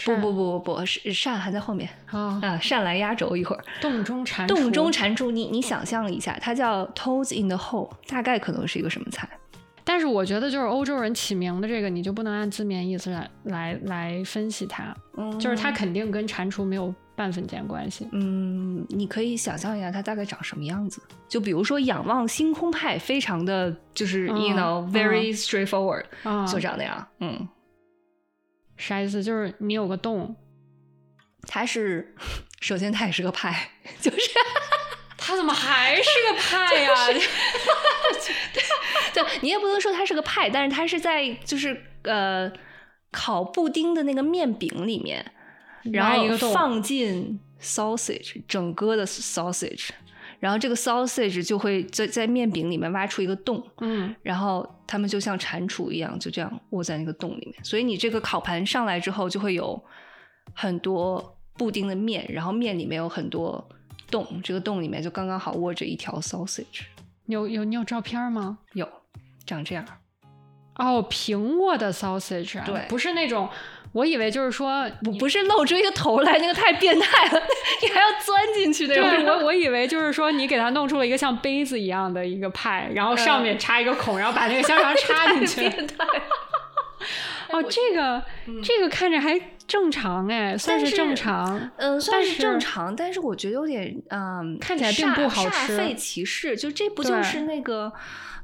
[0.04, 3.64] 不不不不不是鳝还在后面啊，啊，鳝来压轴一会儿。
[3.82, 9.30] 洞中蟾蜍，洞中蟾蜍，你你想象一下，它叫 Toads in the hole，大概可能是一个什么菜？
[9.88, 18.10] 但是我觉得就是欧洲人起名的这个，你就不能按字面意思来来来分析它，嗯就是它肯定跟蟾蜍没有半分钱关系。
[18.12, 21.00] 嗯，你可以想象一下它大概长什么样子。
[21.30, 27.08] 就比如说仰望星空派，非常的就是、嗯 you know very straightforward，、啊，就长那样。
[27.20, 27.48] 嗯，
[28.78, 29.24] 啥意思？
[29.24, 30.36] 就是你有个洞，
[31.48, 32.16] 它是
[32.62, 34.18] 首先它也是个派，就是
[35.18, 36.94] 它怎么还是个派呀？
[39.14, 42.52] 对你也不能说它是个派，但是它是在就是呃
[43.12, 45.26] 烤布丁的那个面饼里面，
[45.94, 49.90] 然后放进 sausage 整个的 sausage，
[50.40, 57.64] 然后这个 sausage 就会在在面饼里面挖出一个洞，嗯，然后它们就像蟾蜍一样，就这样卧在那个洞里面。
[57.64, 59.82] 所以你这个烤盘上来之后，就会有
[60.54, 63.68] 很多布丁的面，然后面里面有很多
[64.12, 66.82] 洞，这个洞里面就刚刚好窝着一条 sausage，
[67.26, 68.60] 有有你有照片吗？
[68.74, 68.88] 有
[69.46, 69.86] 长这样。
[70.78, 73.48] 哦，平卧的 sausage，啊对不是那种
[73.96, 77.42] 我以为就是说，不不是露出一个头来，那个太变态了，
[77.82, 79.10] 你还要钻进去那种。
[79.10, 85.62] 对，我我以为就是说，你给它弄出了一个像杯子一样的一个派，然后上面插一个孔，然后把那个香肠插进去。
[85.72, 85.96] 变态。
[87.52, 88.22] 哦，这个
[88.62, 96.58] 这个看着还正常哎，算是正常，嗯，算是正常，但是我觉得有点嗯，看起来并不好吃，煞费其事。
[96.58, 97.94] 就这不就是那个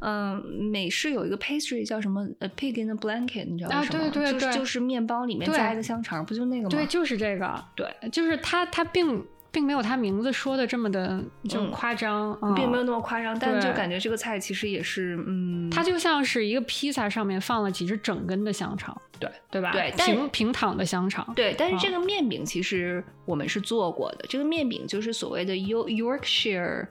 [0.02, 0.36] 嗯，
[0.72, 3.78] 美式有一个 pastry 叫什么呃 pig in a blanket，你知道吗？
[3.78, 6.70] 啊，对对对，就是面包里面加一个香肠，不就那个吗？
[6.70, 9.24] 对，就是这个，对，就是它它并。
[9.54, 19.74] 并没有他名字说的这么的就夸张，并没有那么夸张，但就感觉这个菜其实也是，嗯，它就像是一个披萨上面放了几只整根的香肠，对对吧？
[19.74, 21.54] 对，平平躺的香肠，对。
[21.58, 26.88] 但是这个面饼其实我们是做过的，这个面饼就是所谓的 Yorkshire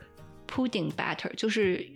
[0.50, 1.86] pudding batter，就是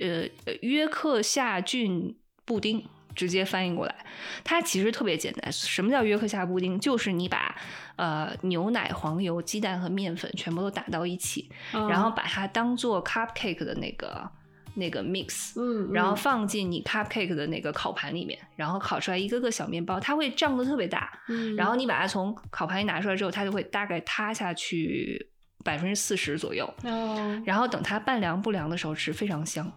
[0.47, 2.85] 呃约克夏郡布丁。
[3.17, 3.95] 直接翻译过来，
[4.43, 5.53] 它其实特别简单。
[5.53, 6.77] 什么叫约克夏布丁？
[6.81, 7.55] 就是你把
[7.95, 14.29] 呃牛奶、黄油、鸡蛋和面粉全部都打到一起，然后把它当做 cupcake 的那个
[14.75, 25.31] 那个 mix，嗯，然后放进你 cupcake 的那个烤盘里面，然后烤出来一个个小面包，它会胀得特别大，嗯，然后你把它从烤盘里拿出来之后，它就会大概塌下去
[25.65, 29.73] 百分之四十左右，哦，然后等它半凉不凉的时候吃，非常香。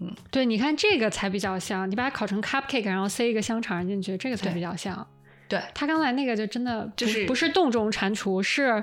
[0.00, 5.06] 嗯，对，你看这个才比较香，你把它烤成 cupcake，然后塞一个香肠进去，这个才比较香。
[5.48, 8.82] 对他刚才那个就真的就是不是洞中蟾蜍，是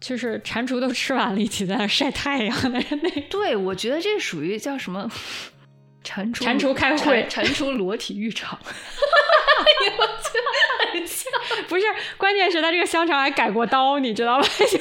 [0.00, 3.20] 就是蟾蜍都吃完了，一起在那晒太阳的那。
[3.30, 5.08] 对，我觉得这属于叫什么？
[6.04, 8.58] 蟾蜍蟾蜍开会，蟾 蜍裸体浴场。
[11.68, 11.84] 不是，
[12.16, 14.46] 关键是他这个香肠还改过刀，你知道吧？
[14.58, 14.78] 就是。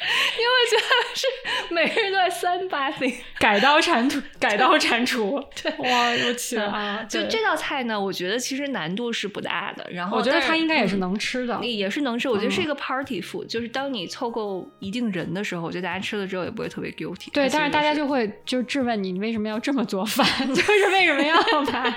[0.38, 7.04] 因为觉得是每个人都在三八 thing 改刀蟾蜍，改刀铲除， 对， 哇，我去啊！
[7.08, 9.86] 就这道菜呢，我觉得其实难度是不大的。
[9.90, 12.28] 然后我觉得它应该也是能吃的，也是能吃。
[12.28, 17.30] 我觉得是一个 party food，就是当你凑够一定人的时候，我觉得大家吃了之后也不会特别 guilty。
[17.32, 20.26] 对，但是大家就会就质问你，你为什么要这么做饭？
[20.48, 21.94] 就是为什么要把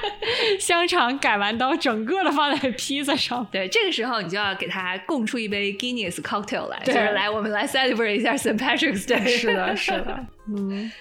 [0.60, 3.46] 香肠改完刀，整个的放在披萨上？
[3.52, 8.58] 对，这个时候你就要给他供出一杯 Guinness cocktail 来，就是来我们来 celebrate 一下 St.
[8.58, 9.28] Patrick's Day。
[9.28, 10.92] 是的，是的， 嗯。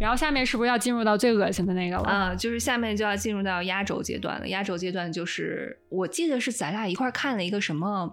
[0.00, 2.02] 然后下面是不是要进入到最恶心的那个了？
[2.04, 4.48] 啊，就是下面就要进入到压轴阶段了。
[4.48, 8.12] 压轴阶段就是我记得是咱俩一块看了一个什么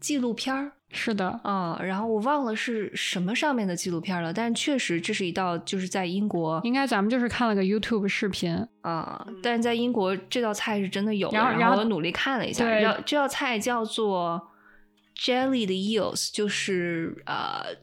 [0.00, 0.72] 纪录片儿。
[0.96, 14.40] 是的，嗯，然后我忘了是什么上面的纪录片了，但确实这是一道就是在英国，应该咱们就是看了个 YouTube 视频啊，但是在英国这道菜是真的有，然后然后我努力看了一下，对，这道菜叫做
[15.18, 17.76] Jelly 的 Eels，就是呃。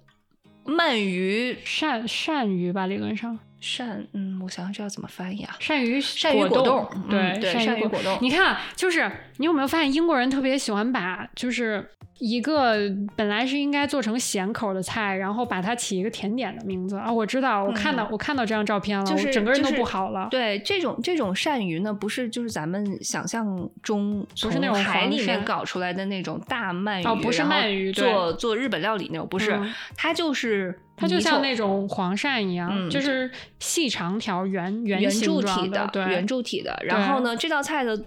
[0.64, 5.58] 鳗鱼鳝鳝鱼吧，理论上鳝，嗯，我想想这要怎么翻译啊？
[5.60, 8.16] 鳝鱼鳝鱼果冻，对对，鳝鱼果冻。
[8.22, 9.12] 你看，就是
[9.42, 11.90] 你有没有发现英国人特别喜欢把就是。
[12.24, 12.76] 一个
[13.16, 17.12] 本来是应该做成咸口的菜，然后把它起一个甜点的名字啊！
[17.12, 20.28] 我知道，我看到我看到这张照片了，就是整个人都不好了。
[20.30, 29.60] 对，这种这种鳝鱼呢，不是就是咱们想象中不是那种海里面搞出来的那种大鳗鱼，哦，不是鳗鱼，做做日本料理那种，不是，
[29.98, 36.80] 它就是它就像那种黄鳝一样，就是细长条圆圆柱体的，圆柱体的。
[36.86, 38.00] 然后呢，这道菜的。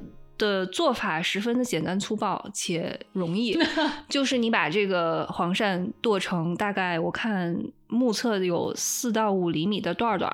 [0.44, 3.58] 的做法十分的简单粗暴且容易，
[4.08, 10.30] 就是你把这个黄鳝剁成大概我看目测有四到五厘米的段段，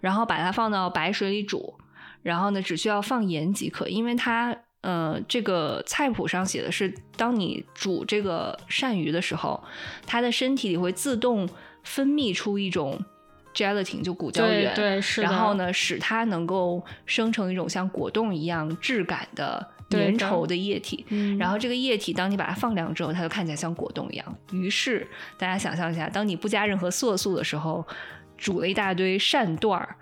[0.00, 1.74] 然后把它放到白水里煮，
[2.22, 9.62] 然后呢只需要放盐即可，因为它呃这个菜谱上写的是，当你煮这个鳝鱼的时候，
[10.04, 11.48] 它的身体里会自动
[11.84, 12.98] 分泌出一种。
[13.54, 21.06] Gelatin 就骨胶原，对，是然后呢，使它能够生成一种像果冻一样质感的粘稠的液体。
[21.38, 24.36] 然后这个液体，当你把它放凉之后，它就看起来像果冻一样。
[24.52, 25.06] 于是
[25.38, 27.86] 大家想象一下，当你不加任何色素的时候，
[28.36, 29.96] 煮了一大堆鳝段儿，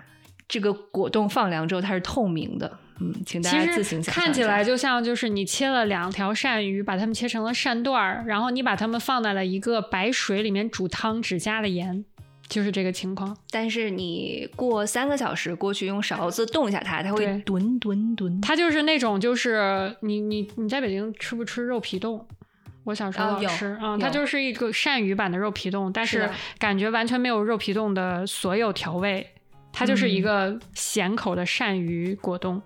[0.49, 2.79] 这个果冻放凉之后，它是透明的。
[3.01, 4.25] 嗯，请大家自行想象。
[4.25, 12.05] 看起来就像就是你切了两条鳝鱼，把它们切成了鳝段儿，然后你把它们放在了一个白水里面煮汤，只加了盐。
[12.53, 18.39] 就是这个情况，但是你过三个小时过去用勺子动一下它，它会吨吨吨。
[18.43, 22.23] 它就是那种，就是你你你在北京吃不吃肉皮冻？
[22.85, 29.27] 我小时候老吃啊，它就是一个鳝鱼版的肉皮冻，但是感觉完全没有肉皮冻的所有调味，
[29.73, 32.61] 它就是一个咸口的鳝鱼果冻。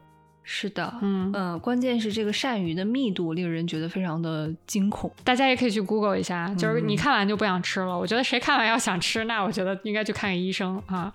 [0.48, 5.11] 是的，嗯嗯，关键是这个鳝鱼的密度令人觉得非常的惊恐。
[5.24, 7.98] 大家也可以去 Google 一下，就是你看完就不想吃了。
[7.98, 11.12] 我觉得谁看完要想吃，那我觉得应该去看个医生啊。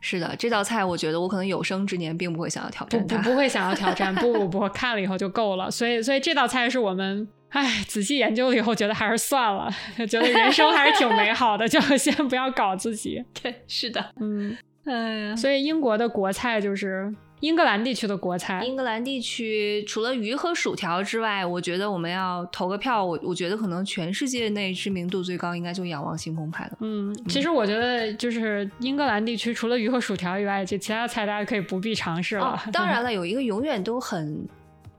[0.00, 5.70] 是的，这道菜我觉得我可能有生之年并不会想要挑战它，不不会想要挑战，不不不， 看了以后就够了。
[5.70, 9.70] 所以所以这道菜是我们哎仔细研究了以后觉得还是算了，
[10.08, 13.22] 觉得人生还是挺美好的， 就先不要搞自己。
[13.42, 18.64] 对，是的，嗯，哎所以英国的国菜就是英格兰地区的国菜。
[18.64, 23.04] 英格兰地区除了鱼和薯条之外，我觉得我们要投个票。
[23.04, 26.78] 我我觉得可能全世界内知名度最高应该就仰望星空派了。
[26.80, 32.46] 嗯，其实我觉得就是英格兰地区除了鱼和薯条以外，就其他菜大家可以不必尝试了。
[32.46, 34.48] 哦、 当然了，有一个永远都很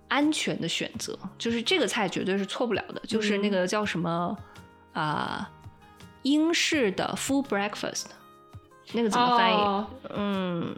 [0.07, 4.37] 安全的选择，就是这个菜绝对是错不了的，就是那个叫什么
[4.93, 5.47] 啊、呃，
[6.21, 8.05] 英式的 full breakfast，
[8.93, 9.55] 那个怎么翻译？
[9.55, 10.75] 哦、嗯。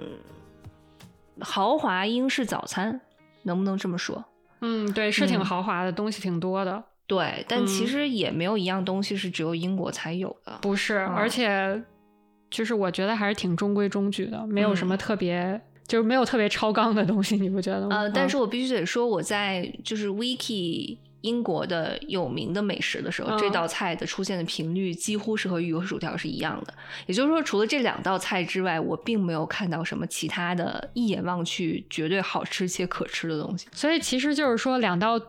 [1.41, 2.99] 豪华英式早餐，
[3.43, 4.23] 能不能这么说？
[4.61, 6.83] 嗯，对，是挺豪华的，嗯、东西挺多的。
[7.07, 10.59] 对，但其实也没有一样东西是只有英国才有的。
[10.61, 11.81] 不是，嗯、而且
[12.49, 17.97] 就是我觉得还是挺中规中矩的，没有什么特别，嗯、就是没有特别超纲的东西，你不觉得吗？
[17.97, 20.97] 呃，但是我必须得说，我在就是 Wiki。
[21.21, 26.73] 英国的有名的美食的时候，嗯、这道菜的出现的频率几乎是和鱼和薯条是一样的。
[27.07, 33.67] 也就是说，除了这两道菜之外，我并没有看到什么其他的一眼望去绝对好吃且可吃的东西。
[33.71, 35.19] 所以其实就是说，两道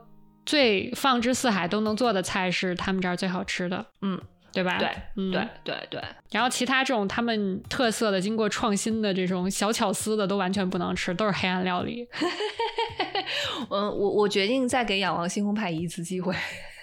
[0.47, 4.21] 最放之四海都能做的菜是他们这儿最好吃的，嗯，
[4.53, 4.79] 对吧？
[4.79, 6.03] 对，嗯、对，对，对。
[6.31, 12.07] 然后其他这种他们特色的、经过创新的这种小巧思的，都完全不能吃，都是黑暗料理。
[13.71, 16.35] 嗯，我我决定再给仰望星空派一次机会。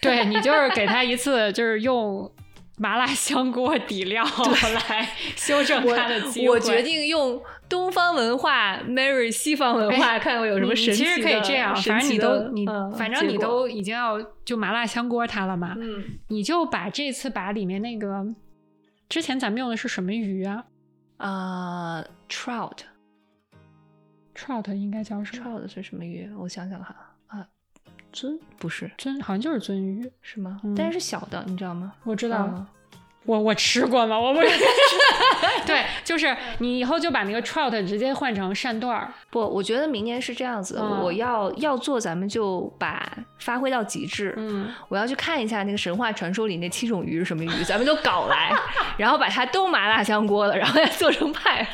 [0.01, 2.32] 对你就是给他一次，就是用
[2.78, 4.24] 麻辣香锅底料
[4.90, 6.50] 来修正它的机会。
[6.50, 18.26] 我，我决定用东方文化 marry 西方文化，哎、看看有什么神奇其实可以这样，反正你都你、嗯、反正你都已经要就麻辣香锅它了嘛，嗯，你就把这次把里面那个
[19.10, 20.66] 之前咱们用的是什么鱼啊？
[21.18, 22.80] 啊、uh,，trout。
[24.36, 26.30] trout 应该叫什么？trout 是什么鱼？
[26.38, 27.16] 我想想哈啊，
[28.17, 30.60] 鳟不是鳟，好像就是鳟鱼，是吗？
[30.63, 31.91] 嗯、但是小的，你知道吗？
[32.03, 32.65] 我知道，嗯、
[33.25, 34.19] 我我吃过吗？
[34.19, 34.47] 我不是
[35.67, 39.13] 对，就是你以后就把那个 trout 直接换成扇段儿。
[39.30, 43.08] 不，我觉得明年是这样子，嗯、我要要做，咱们就把
[43.39, 44.34] 发挥到极致。
[44.38, 48.51] 嗯，我要去看一下那个神话传说里那七种鱼是什么鱼，咱们就搞来，
[48.97, 51.67] 然后把它都麻辣香锅了，然后再做成派。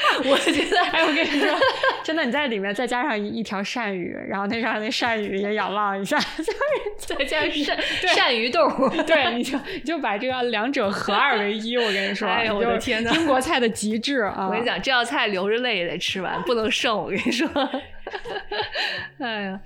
[0.24, 1.48] 我觉得，哎，我跟你说，
[2.02, 6.52] 真的，你在里面再加上一一条鳝鱼，然后那让那鳝鱼也仰望一下， 就是
[6.96, 7.76] 再加上鳝
[8.14, 8.68] 鳝鱼豆，
[9.06, 11.76] 对，你就你就把这个两者合二为一。
[11.76, 14.46] 我跟你说，哎呦我的天哪，英国菜的极致啊！
[14.46, 16.96] 我跟你讲，这道菜流着泪也得吃完，不能剩。
[16.96, 17.48] 我跟你说，
[19.18, 19.60] 哎呀，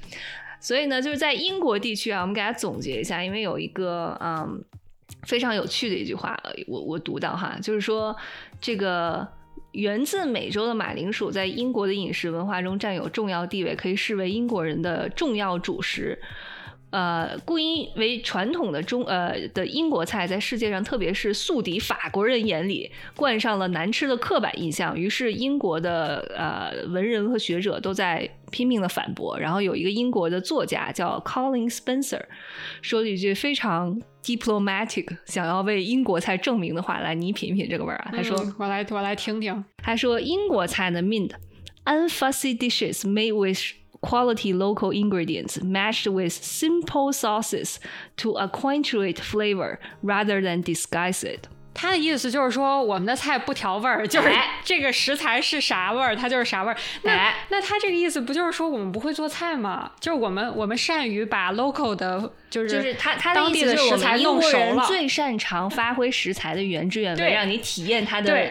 [0.60, 4.62] 所以呢，就是在英国地区啊，我们给大家总结一下，因为有一个嗯
[5.26, 8.14] 非常有趣的一句话，我我读到哈，就是说
[8.60, 9.26] 这个。
[9.74, 16.18] 源自美洲的马铃薯在英国的饮食文化中占有重要地位，可以视为英国人的重要主食。
[16.90, 29.36] 呃，故因为传统的中呃的英国菜，在世界上特别是宿敌法国人眼里冠上了难吃的刻板印象，于是英国的呃文人和学者都在拼命的反驳。
[29.40, 32.22] 然后有一个英国的作家叫 Colin Spencer，
[32.80, 38.11] 说了一句非常 diplomatic，想要为英国菜证明的话，来你品一品这个味儿啊。
[38.11, 41.31] 他说：“嗯、我来我来听听。”他说：“英国菜的 mint
[41.85, 43.59] unfussy dishes made with
[44.01, 47.77] quality local ingredients matched with simple sauces
[48.15, 56.76] to accentuate flavor rather than disguise it。” 他的意思就是说，我们的菜不调味儿，就是哎这个食材是啥味儿，它就是啥味儿。
[57.02, 59.90] 那、哎那他这个意思不就是说我们不会做菜吗？
[60.00, 64.64] 就是我们我们善于把 local 的，就是就是他他当地意思就是我食材们英国弄熟了。
[64.64, 68.48] 人最擅长发挥食材的原汁原味，对让你体验它的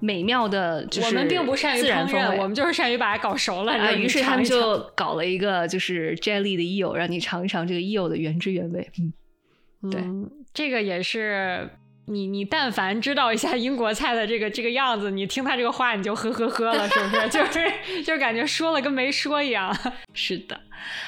[0.00, 3.72] 美妙的，就是我们并不善于烹饪，我们就是善于把它搞熟了。
[3.72, 8.90] 啊，于是他们就搞了一个就是 jelly 的 eel，让你尝一尝这个 eel 的原汁原味。
[8.98, 11.70] 嗯，对嗯，这个也是
[12.12, 17.28] 你你但凡知道一下英国菜的这个这个样子，你听他这个话你就呵呵呵了，是不是？
[17.30, 19.74] 就是就感觉说了跟没说一样。
[20.14, 20.60] 是的，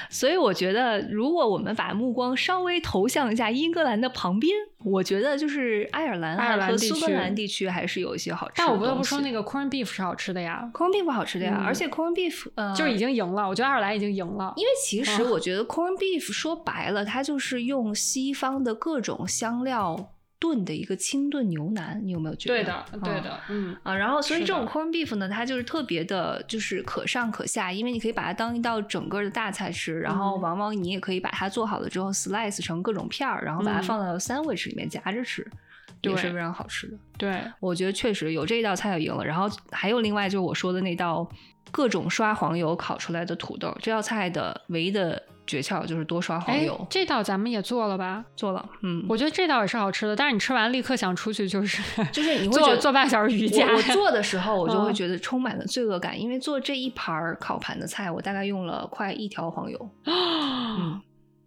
[0.09, 4.51] 所以我觉得，如果我们把目光稍微投向一下英格兰的旁边，
[4.83, 13.47] 我觉得就是爱尔兰、爱尔兰苏格兰地区还是有一些好吃的但我不得不说，那个 corn beef 是好吃的呀，corn beef 好吃的呀，嗯而且 corn beef 呃，就是已经赢了。
[13.47, 14.53] 我觉得爱尔兰已经赢了。
[14.57, 20.13] 因为其实啊我觉得 corn beef 说白了，它就是用西方的各种香料
[20.45, 22.55] 炖的一个清炖牛腩，你有没有觉得？
[22.55, 23.77] 对的，对嗯的，嗯。
[23.81, 35.45] 啊，然后所以这种 corn beef 呢，它就是特别的，就是可上可下，因为你可以把它当一道整个的大菜吃，然后嗯往往你也可以把它做好了之后 slice 成各种片儿，然后把它嗯放到 sandwich 里面夹着吃，
[36.01, 36.97] 也是非常好吃的。
[37.17, 39.25] 对，我觉得确实有这一道菜就赢了。
[39.25, 41.27] 然后还有另外就是我说的那道
[41.71, 45.21] 各种刷黄油烤出来的土豆，这道菜的唯一的。
[45.45, 46.87] 诀窍就是多刷黄油。
[46.89, 48.23] 这道咱们也做了吧？
[48.35, 50.15] 做了，嗯，我觉得这道也是好吃的。
[50.15, 51.81] 但是你吃完立刻想出去，就是
[52.11, 53.67] 就是你会做做半小时瑜伽。
[53.71, 59.89] 我做的时候， 我就会觉得充满了罪恶感，因为做这一盘烤盘的菜，我大概用了快一条黄油。
[60.05, 61.01] 嗯，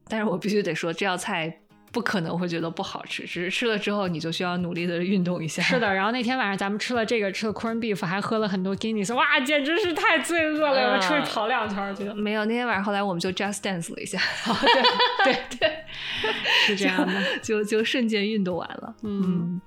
[0.08, 1.60] 但是我必须得说，这道菜。
[1.90, 5.62] 不可能会觉得不好吃，只是吃了之后你就需要努力的运动一下。
[5.62, 10.94] 是的，然后那天晚上咱们吃了这个，吃了 corn beef，还喝了很多 Guinness，哇，简直是太罪恶了！
[10.94, 12.44] 我出去跑两圈，觉得没有。
[12.44, 14.18] 那天晚上后来我们就 just dance 了一下，
[15.24, 16.32] 对对对，
[16.66, 18.94] 是这样的，就就瞬间运动完了。
[19.02, 19.60] 嗯，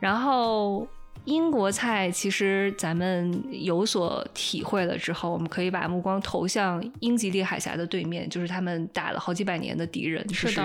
[0.00, 0.86] 然后。
[1.24, 10.60] 英国菜其实咱们有所体会了之后，我们可以把目光投向英吉利海峡的对面，就是他们打了好几百年的敌人，就是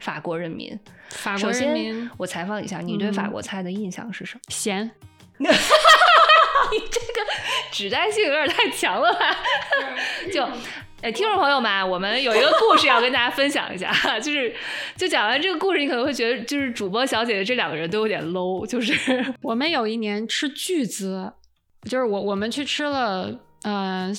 [0.00, 0.78] 法国人民。
[1.10, 4.40] 法国人民，我采访一下，你对法国菜的印象是什么？
[4.48, 4.90] 咸。
[5.40, 7.26] 你这个
[7.72, 9.36] 指代性有点太强了吧？
[10.32, 10.46] 就。
[11.02, 13.90] 哎，听众朋友们，我们有一个故事要跟大家分享一下，
[14.20, 14.54] 就是
[14.96, 21.32] 就讲完这个故事，你可能会觉得就是主播小姐姐这两个人都有点 low，就是我们有一年吃巨资，
[21.84, 24.16] 就是我我们去吃了，嗯。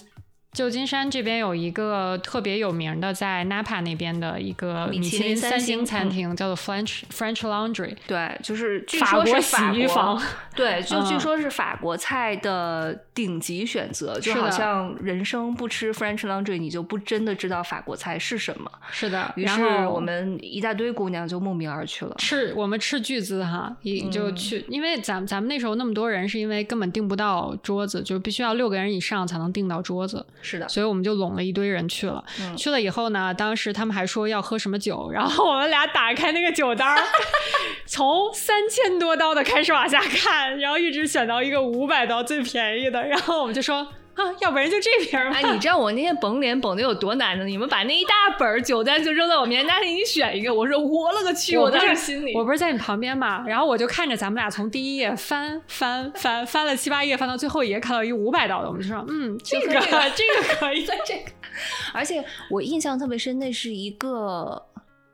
[0.54, 7.96] 旧金山这边有一个特别有名的，在 Napa 那边的一个米其林三星餐厅，叫做 French French Laundry。
[8.06, 10.22] 对，就是法国洗衣房。
[10.54, 18.72] 对，就 据说是法国菜的顶级选择，就好像人生不吃 French Laundry，你就不真的知道法国菜是什么。
[18.90, 19.32] 是的。
[19.36, 22.16] 于是我们一大堆姑娘就慕名而去了。
[22.18, 30.26] 是我们斥巨资哈，也就去，因为咱咱们那时候那么多人，是因为根本订不到桌子，就必须要六个人以上才能订到桌子。
[30.42, 32.26] 是的，所以我们就拢了一堆人去了。
[32.58, 36.98] 去了以后呢，当时他们还说要喝什么酒，然后我们俩打开那个酒单，
[37.86, 43.88] 从三千多刀的开始往下看，然后一直选到一个五百刀最便宜的，然后我们就说。
[44.14, 45.32] 啊，要不然就这瓶吧。
[45.34, 47.46] 哎，你知道我那天绷脸绷的有多难呢？
[47.46, 50.54] 你们把那一大本酒单就扔在我面前，那你选一个。
[50.54, 61.32] 我说我了个去，我当时心里，我不是在你旁边嘛，然后我就看着咱们俩从第一页翻翻翻翻了七八页，翻到最后一页看到一五百刀的，我们就说，嗯，这个这个可以， 这个。
[61.94, 64.62] 而且我印象特别深，那是一个。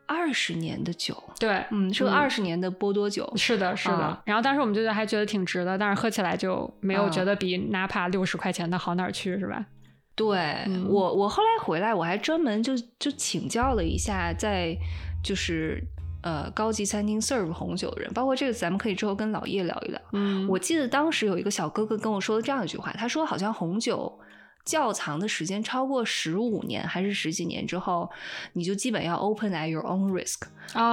[0.07, 4.21] 二十年的酒，对，嗯，是个二十年的波多酒，是的，是的。
[4.25, 9.65] 然后当时我们就觉得还觉得挺值的，但是喝起来就没有觉得比哪怕六十块钱的好哪儿去，是吧？
[10.15, 14.75] 对我，我后来回来，我还专门就就请教了一下，在
[15.23, 15.83] 就是
[16.23, 20.01] 呃高级餐厅 serve 红酒的人，包括这个，咱们可以之后跟老叶聊一聊。
[20.13, 24.19] 嗯，我记得当时有一个小哥哥跟我说了这样一句话，他说好像红酒。
[24.67, 28.09] 窖藏的时间超过十五年还是十几年之后，
[28.51, 30.41] 你就基本要 open at your own risk，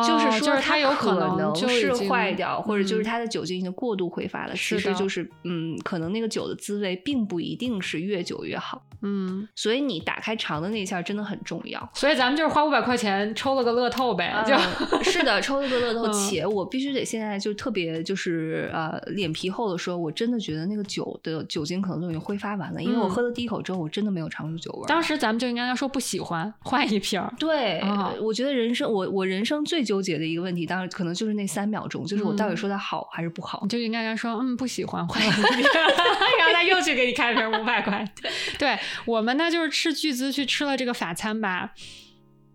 [0.06, 4.54] 就是说它有可能是坏掉，或者就是它的酒精已经过度挥发了。
[4.54, 8.80] 其实就是嗯，可能那个酒的滋味并不一定是越久越好。
[9.06, 11.90] 嗯，所以你打开尝的那一下真的很重要。
[11.92, 16.10] 所以咱们就是花五百块钱抽了个乐透呗，就是的，抽了个乐透。
[16.12, 23.63] 且我必须得现在就特别就是呃脸皮厚的说，我真的觉得那个酒的酒精可能都已经挥发完了，因为我喝了第一口。
[23.64, 24.84] 之后我真的没有尝出酒味。
[24.86, 27.20] 当时咱们就应该说不喜欢，换一瓶。
[27.38, 27.82] 对，
[28.20, 33.60] 我觉得人生我我人生最纠结的一个问题，当然可能就是那三秒钟，就是我到底说它好还是不好。
[33.62, 35.42] 你就应该跟他说，嗯，不喜欢，换一 瓶。
[36.38, 38.04] 然后他又去给你开瓶五百块。
[38.58, 41.72] 对我们呢，就是斥巨资去吃了这个法餐吧，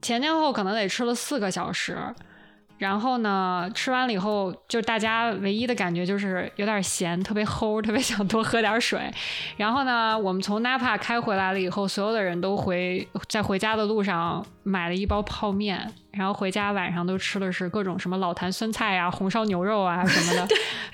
[0.02, 1.98] 前前后可能得吃了四个小时。
[2.80, 9.00] 然后呢，吃完了以后，就大家唯一的感觉就是有点咸，特别齁，特别想多喝点水。
[9.58, 15.94] 然后呢，我们从 Napa 开回来了以后，所有的人都回在回家的路上买了一包泡面。
[16.12, 20.48] 然后回家晚上都吃的是各种什么老坛酸菜啊、红烧牛肉啊什么的。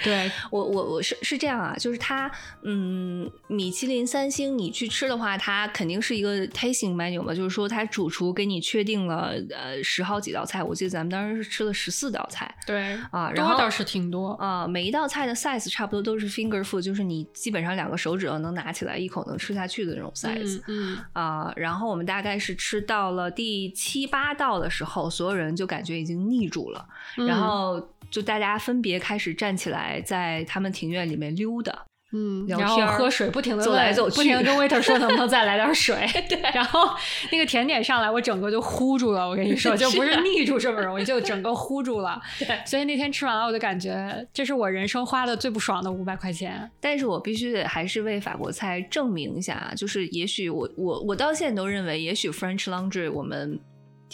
[0.03, 2.29] 对，我我我是是这样啊，就是它，
[2.63, 12.53] 嗯，米其林三星你去吃的话，它肯定是一个 tasting menu 嘛，就是说它主厨给你确定了呃十好几道菜，我记得咱们当时是吃了十四道菜。
[12.67, 20.61] 对啊，然后倒是挺多啊，每一道菜的 size 差不多都是 finger food，就是你基本上两个手指头能拿起来一口能吃下去的那种 size。
[20.67, 25.05] 嗯啊，然后我们大概是吃到了第七八道的时候。
[25.15, 26.85] 所有人就感觉已经腻住了，
[27.15, 36.07] 然后就大家分别开始站起来，在他们庭院里面溜达，嗯，然后喝水，不停的走来走去，不停的跟 waiter 说能不能再来点水。
[36.29, 36.89] 对，然后
[37.31, 39.27] 那个甜点上来，我整个就呼住了。
[39.27, 42.21] 我跟你说， 就不是腻住这么容易，就整个呼住了。
[42.39, 46.69] 对，所以那天吃完了，我就感觉这是我人生花的最不爽的五百块钱。
[46.79, 53.59] 但是我必须得还是为法国菜证明一下，就是也许我我我到现在都认为，也许 French Laundry 我们。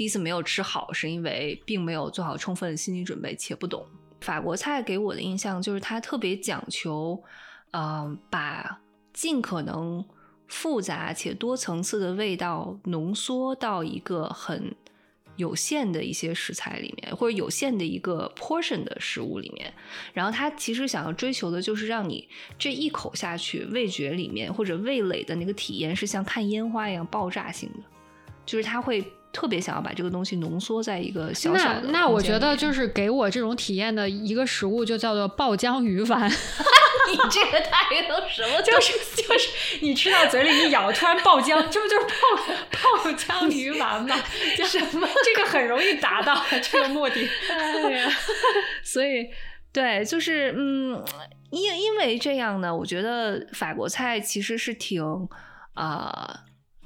[0.02, 3.86] 第一次没有吃好，是因为并没有做好充分的心理准备，且不懂。
[4.22, 7.22] 法国菜给我的印象就是它特别讲求，
[7.70, 8.82] 嗯，把
[9.14, 10.04] 尽可能
[10.48, 14.76] 复杂且多层次的味道浓缩到一个很。
[15.38, 19.72] 有限的一些食材里面，或者有限的一个 portion 的食物里面，
[20.14, 22.28] 然后他其实想要追求的就是让你
[22.58, 27.80] 这一口下去，味觉里面或者味蕾的那个体验是像看烟花一样爆炸性的，
[28.48, 29.04] 就是他会。
[29.32, 31.82] 特别想要把这个东西浓缩在一个小小的。
[31.86, 36.30] 那那我觉得就是给我这种体验的一个食物就叫做爆浆鱼丸。
[37.10, 38.62] 你这个太能什么？
[38.62, 39.50] 就是就是
[39.82, 44.16] 你吃到嘴里一咬，突然爆浆，这不就是爆爆浆鱼丸吗？
[44.66, 45.08] 什么？
[45.26, 47.28] 这个很容易达到这个目的。
[47.50, 48.10] 哎呀，
[48.84, 49.30] 所以
[49.74, 51.04] 对，就是嗯，
[51.50, 55.04] 因因为这样呢，我觉得法国菜其实是挺
[55.74, 56.42] 啊。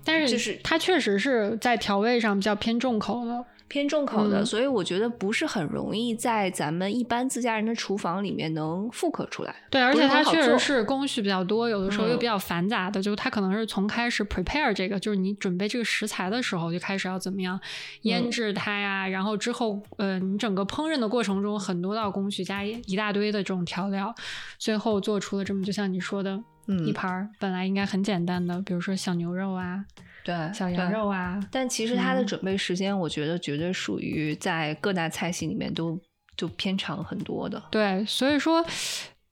[0.06, 9.56] 但是就是它确实是在调味上比较偏重口的，偏重口的，所以我觉得不是很容易在咱们一般自家人的厨房里面能复刻出来。
[9.72, 17.60] 对，而且它确实是工序比较多，有的时候又比较繁杂的，就它可能是从开始 prepare 这个，就是你准备这个食材的时候就开始要怎么样
[18.04, 24.14] 腌制它呀，然后之后呃你整个烹饪的过程中很多道工序加一大堆的这种调料，
[24.60, 26.40] 最后做出了这么就像你说的。
[26.86, 29.86] 一盘本来应该很简单的，比如说小牛肉啊，
[30.24, 36.00] 对，小羊肉啊，但其实它的准备时间，我觉得绝对属于在各大菜系里面都
[36.36, 37.62] 就偏长很多的。
[37.70, 38.66] 对，所以说，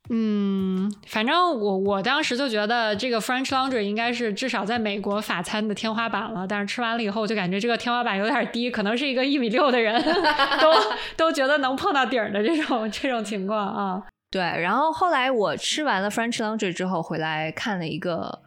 [0.10, 10.02] 嗯，反正我我当时就觉得这个 French Laundry 应该是至少在美国法餐的天花板了，但是吃完了以后就感觉这个天花板有点低，可能是一个一米六的人
[10.62, 10.72] 都
[11.18, 14.04] 都觉得能碰到顶的这种这种情况啊。
[14.34, 18.42] 对，然后后来我吃完了 French Laundry 之后，回来看了一个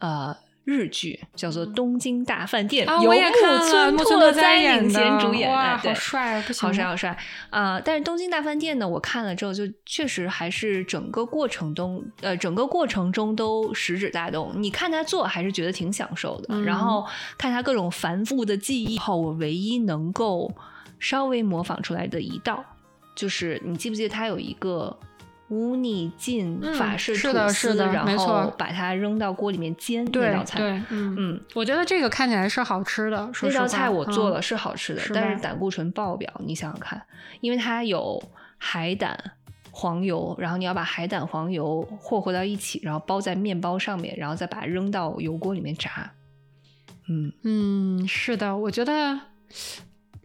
[0.00, 3.12] 呃日剧，叫做《东京大饭店》，由
[3.92, 7.16] 木村拓哉领衔主演，哇，好帅，不好帅好帅
[7.50, 7.80] 啊！
[7.80, 14.52] 但是《东京大饭店》呢，我看了之后，就确实还是整个过程中，呃，整个过程中都食指大动。
[14.56, 16.60] 你看他做，还是觉得挺享受的。
[16.62, 17.06] 然后
[17.38, 20.52] 看他各种繁复的技艺后，我唯一能够
[20.98, 22.64] 稍微模仿出来的一道，
[23.14, 24.98] 就是你记不记得他有一个。
[25.48, 30.58] 无逆境法式吐司，然后把它扔到锅里面煎那道菜。
[30.58, 33.30] 对，嗯嗯，我觉得这个看起来是好吃的。
[33.42, 36.30] 那道菜我做了是好吃的，但是胆固醇爆表。
[36.44, 37.02] 你想想看，
[37.40, 38.22] 因为它有
[38.58, 39.18] 海胆、
[39.70, 46.12] 黄油，然后你要把海胆、黄油和和到一起，然后包在面包上面，然后再把它扔到油锅里面炸。
[47.08, 49.18] 嗯嗯，是的，我觉得。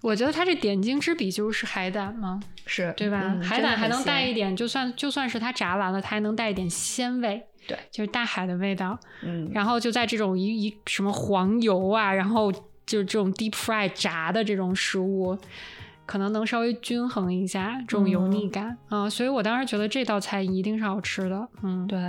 [0.04, 3.38] 我觉得它这点睛之笔就是海胆嘛，是对吧？
[3.41, 8.99] 海胆还能带一点，就算就算是它炸完了，它还能带一点鲜味，对，就是大海的味道。
[9.22, 12.51] 嗯，然后就在这种一一什么黄油啊，然后
[12.86, 15.38] 就是这种 deep fry 炸的这种食物。
[16.06, 21.47] 可能能稍微均衡一下这种油腻感啊，所以我当时觉得这道菜一定是好吃的。
[21.64, 21.99] 嗯，对，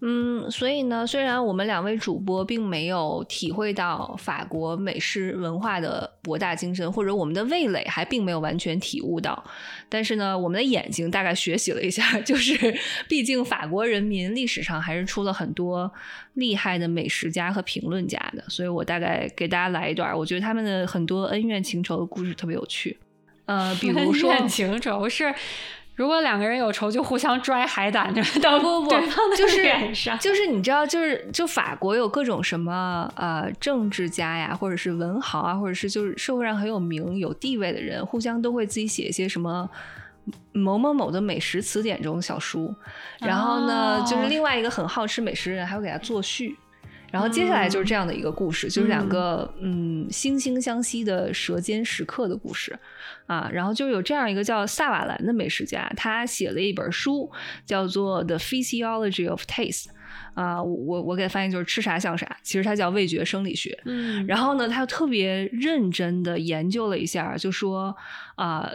[0.00, 9.42] 嗯，所以呢，虽然我们两位主播并没有体会到法国美食文化的博大精深，或者我们的味蕾还并没有完全体悟到，
[9.88, 12.76] 但是呢，我们的眼睛大概学习了一下， 就是
[13.08, 15.90] 毕竟法国人民历史上还是出了很多
[16.34, 22.98] 厉害的美食家和评论家的，所以我大概给大家来一段，我觉得他们的很多恩怨情仇的故事特别有趣。
[23.46, 25.34] 呃， 比如说情仇是，
[25.94, 28.96] 如果两个人有仇，就互相拽海胆，就到不不不，
[29.36, 29.64] 就是
[30.20, 39.68] 就是你知道，就是就法国有各种什么呃政治家呀，或者是文豪啊，或者是就是社会上很有名有地位的人，互相都会自己写一些什么
[40.52, 42.74] 某某某的美食词典中的小书，
[43.20, 46.56] 然后呢，就是另外一个很好吃美食的人还会给他作序。
[47.12, 52.76] 然后接下来就是这样的一个故事，就是两个嗯惺惺相惜的舌尖时刻的故事，
[53.26, 57.30] 啊，然后就有这样一个叫萨瓦兰的美食家，他写了一本书，
[57.66, 59.84] 叫做《The Physiology of Taste》，
[60.34, 63.78] 啊，我我给他翻译就是吃啥像啥，其实它叫味觉生理学。
[63.84, 67.94] 嗯，然后呢，他特别认真的研究了一下，就说
[68.36, 68.72] 啊。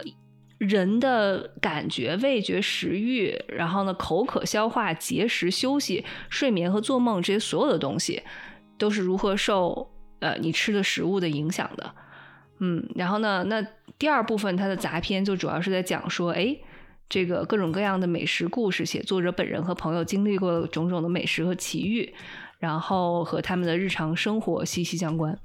[0.58, 8.22] 人的感觉、味觉、食欲，然后呢，口渴、消化、节食、休息、睡眠和做梦这些所有的东西，
[8.76, 11.94] 都是如何受呃你吃的食物的影响的。
[12.58, 13.64] 嗯，然后呢，那
[13.98, 16.56] 第二部分它的杂篇就主要是在讲说，哎，
[17.08, 22.12] 这个各种各样的美食故事，写作者本人和朋友经历过种种的美食和奇遇。
[22.58, 25.38] 然后和他们的日常生活息息相关。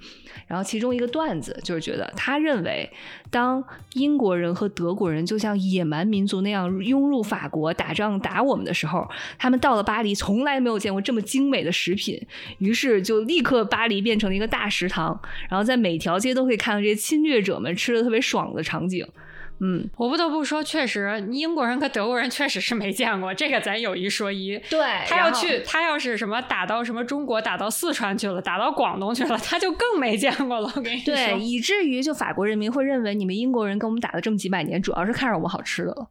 [0.47, 2.89] 然后其中一个段子就是觉得，他认为
[3.29, 9.07] 当英国人和德国人就像野蛮民族那样拥入法国打仗打我们的时候，
[9.37, 12.19] 他们到了巴黎从来没有见过这么精美的食品，
[12.57, 19.07] 于是就立刻巴黎变成了一个大食堂，然后在每条街都可以看到这些侵略者们吃的特别爽的场景。
[19.59, 24.57] 嗯，我不得不说，确实英国人和德国人确实是没见过，这个咱有一说一。
[24.69, 30.71] 对，他要去，他要是什么打到什么中国，打到四川去了，打到广东去了，他就更没见过了。
[30.75, 36.07] 我跟你说，对，以至于就法国人民会认为你们英国人跟我们打了这么几百年，主要是看上我们好吃的了。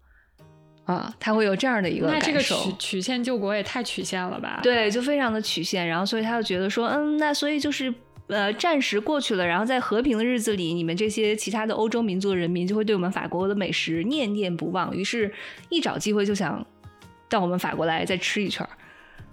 [0.84, 4.58] 啊，他会有这样的一个那这个曲曲线救国也太曲线了吧？
[4.64, 5.86] 对，就非常的曲线。
[5.86, 7.92] 然后，所以他就觉得说，嗯，那所以就是
[8.28, 9.46] 呃，战时过去了。
[9.46, 14.94] 然后在和平的日子里，你们这些其他的欧洲民族的人民就会对我们法国的美食念念不忘。
[14.96, 15.32] 于是，
[15.68, 16.64] 一找机会就想
[17.28, 18.70] 到我们法国来再吃一圈儿。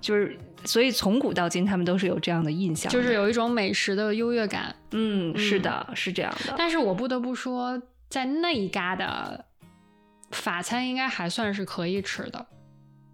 [0.02, 4.76] 就是，所以从古到今，他们都是有这样的印象，就是有一种美食的优越感。
[4.92, 6.56] 嗯，是的，是这样的。
[6.58, 9.46] 但是我不得不说，在那一嘎的。
[10.32, 12.46] 法餐应该还算是可以吃的，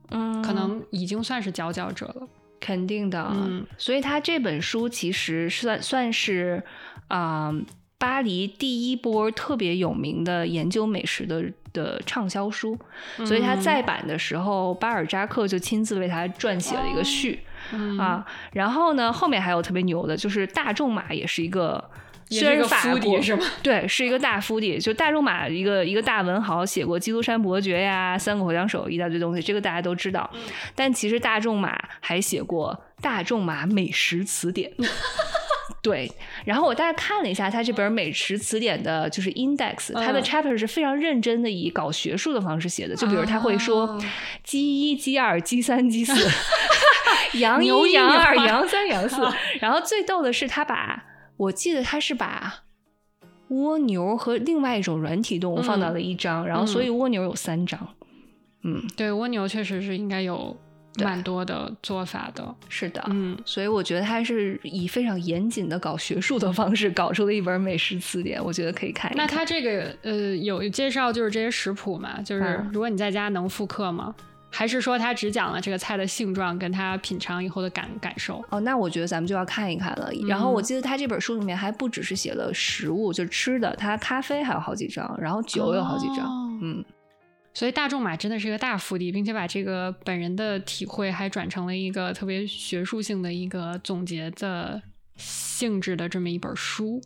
[0.09, 2.27] 嗯，可能已经算是佼佼者了，
[2.65, 6.63] 肯定的，嗯，所以他这本书其实算算是
[7.09, 7.53] 啊，
[7.99, 12.75] 巴黎第一波特别有名的研究美食的的畅销书，
[13.17, 17.41] 所以他再版的时候，巴尔扎克就亲自为他撰写了一个序。
[17.99, 21.91] 啊，然后呢，后面还有特别牛的，就是大仲马也是一个。
[22.29, 23.45] 虽然法国 是吗？
[23.61, 30.29] 对，是一个大夫的，就大仲马一个一个大文豪，写过《基督山伯爵》呀，《三个火枪手》一大堆东西，这个大家都知道。
[30.73, 32.73] 但其实大仲马还写过
[33.03, 34.71] 《大仲马美食词典》。
[35.81, 36.11] 对，
[36.45, 42.95] 然后我大概看了一下他这本美食词典的，就是 index，他的 chapter 是非常认真的，以搞学术的方式写的。
[42.95, 43.99] 就比如他会说
[44.43, 46.13] 鸡一、鸡二、鸡三、鸡四，
[47.37, 49.21] 羊一、羊二、羊三、羊四。
[49.59, 51.03] 然后最逗的是他把。
[51.37, 52.63] 我记得他是把
[53.49, 57.79] 蜗牛和另外一种软体动物放到了一张，然后所以蜗牛有三张。
[58.63, 60.57] 嗯，对，蜗牛确实是应该有
[60.97, 62.55] 蛮多的做法的。
[62.69, 69.27] 是的，嗯，所以我觉得他是以非常严谨的搞学术的方式搞出了一本美食词典，我觉得可以看一看。
[69.27, 74.15] 那他这个呃有介绍就是这些食谱嘛，就是如果你在家能复刻吗？
[74.57, 78.41] 还是说他只讲了这个菜的性状，跟他品尝以后的感感受？
[78.49, 80.09] 哦，那我觉得咱们就要看一看了。
[80.29, 86.25] 然后我记得他这本书里面还不只是写了食物，就吃的，他咖啡还有好几张，然后酒有好几张。
[86.61, 86.85] 嗯，
[87.53, 94.81] 所以大仲马真的是一个大腹地，并且把这个本人的体会还转成了一个特别学术性的一个总结的
[95.17, 97.01] 性质的这么一本书。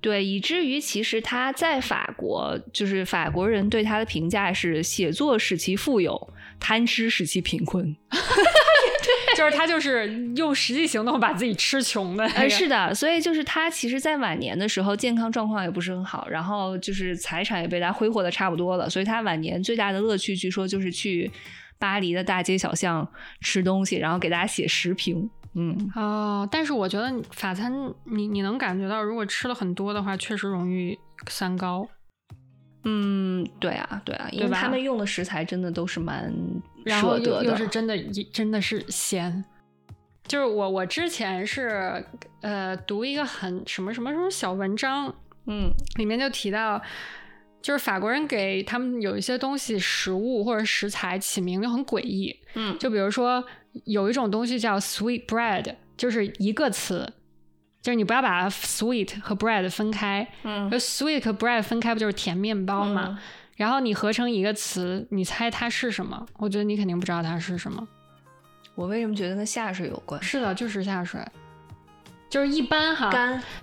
[0.00, 7.94] 对，以至于其实他在法国，就是法国人对他的评价是：写作使其富有，贪吃使其贫困。
[9.36, 12.24] 就是他就是用实际行动把自己吃穷的。
[12.26, 21.30] 哎，是的，所以就是他其实，在晚年的时候，健康状况也不是很好，然后就是财产也被他挥霍的差不多了，所以他晚年最大的乐趣，据说就是去
[21.78, 23.08] 巴黎的大街小巷
[23.40, 25.30] 吃东西，然后给大家写食评。
[25.54, 27.72] 嗯哦，但是我觉得法餐，
[28.04, 30.96] 你你能感觉到，如果吃了很多的话，确实容易
[31.26, 31.88] 三高。
[32.84, 36.32] 嗯，对啊，对啊，因为他们用的食材真的都是蛮
[36.86, 37.98] 舍得的，又是真的，
[38.32, 39.44] 真的是鲜。
[40.28, 42.04] 就是我我之前是
[42.42, 45.12] 呃读一个很什么什么什么小文章，
[45.46, 46.80] 嗯，里面就提到，
[47.60, 53.44] 就是法国人给他们有一些东西食物或者食材起名就很诡异，嗯，就比如说。
[53.84, 57.12] 有一种东西叫 sweet bread，就是一个词，
[57.80, 60.26] 就是你不要把 sweet 和 bread 分开。
[60.42, 63.18] 嗯，sweet 和 bread 分开不就是甜面包吗？
[63.56, 66.26] 然后你合成一个词，你猜它是什么？
[66.38, 67.86] 我觉得你肯定不知道它是什么。
[68.74, 70.22] 我为什么觉得跟下水有关？
[70.22, 71.20] 是的，就是下水。
[72.30, 73.10] 就是一般哈，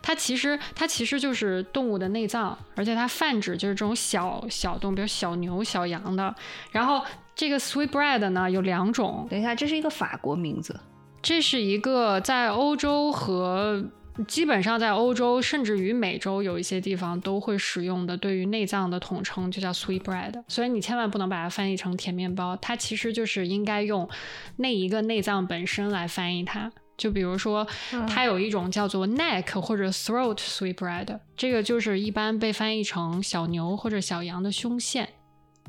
[0.01, 6.36] 它其实它其实就是动物的内脏，而且它泛指就是这种小小动物，比如小牛、小羊的。
[6.72, 7.01] 然后
[7.38, 9.27] 这个 sweet bread 呢有两种。
[9.29, 10.77] 等一下，这是一个法国名字，
[11.21, 13.85] 这是一个在欧洲和
[14.27, 20.33] 基本上在欧洲甚至于美洲有一些地方都会使用的对于内脏的统称，就叫 sweet bread。
[20.47, 24.09] 所以你千万不能把它翻译成甜面包，它其实就是应该用
[24.55, 26.71] 那一个内脏本身来翻译它。
[26.97, 27.67] 就比如说，
[28.09, 35.07] 它有一种叫做 neck 或者 throat sweet bread，这个就是一般被翻译成小牛或者小羊的胸腺。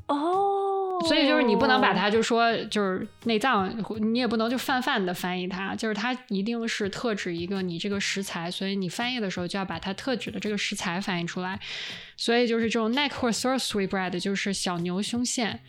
[0.06, 11.60] 哦，所以就是你不能把它就说就是内脏，你也不能就泛泛的翻译它，就是它一定是特指一个你这个食材，所以你翻译的时候就要把它特指的这个食材翻译出来。
[12.16, 15.60] 所以就是这种 neck 或 throat sweet bread 就是小牛胸腺。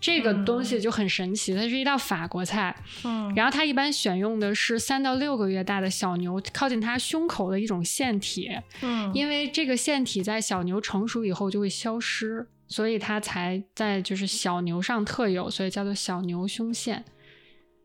[0.00, 2.74] 这个东西就很神奇，它是一道法国菜，
[3.04, 17.04] 嗯，然后它一般选用的是三到六个月大的小牛，靠近它胸口的一种腺体，嗯，因为这个腺体在小牛成熟以后就会消失，所以它才在就是小牛上特有，所以叫做小牛胸腺。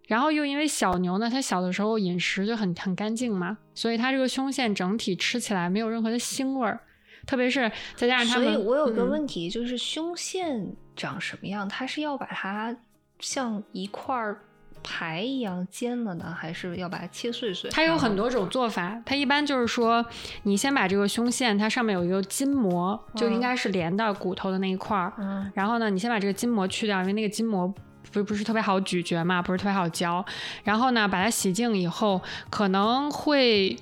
[0.08, 6.80] 然后又因为小牛呢，它小的时候饮食就很很干净嘛，所以它这个胸腺整体吃起来没有任何的腥味儿。
[7.26, 8.54] 特别是再加上它们。
[8.54, 11.68] 所以我有个嗯问题，就是胸腺长什么样？
[11.68, 12.74] 它是要把它
[13.20, 14.46] 像一块儿
[14.84, 17.70] 排一样煎了呢，还是要把它切碎碎？
[17.70, 20.06] 它有很多种做法，它一般就是说，
[20.44, 25.12] 你先把这个胸腺，它上面有一个筋膜，就应该是连到骨头的那一块儿。
[25.18, 27.68] 嗯然后呢，你先把这个筋膜去掉，因为那个筋膜
[28.12, 30.24] 不不是特别好咀嚼嘛，不是特别好嚼。
[30.64, 33.78] 然后呢，把它洗净以后，可能会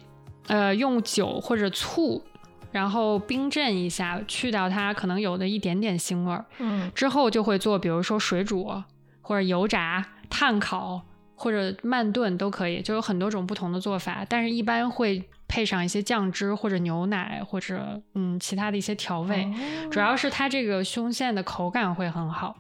[0.48, 2.24] 呃用酒或者醋，
[2.72, 6.44] 然后冰镇一下，去掉它可能有的一点点腥味儿。
[6.60, 8.82] 嗯之后就会做，比如说水煮
[9.22, 11.02] 或者油炸、炭烤
[11.36, 14.26] 或者慢炖都可以，就有很多种不同的做法。
[14.28, 22.56] 但是一般会配上一些酱汁或者牛奶或者嗯其他的一些调味，哦主要是它这个胸腺的口感会很好。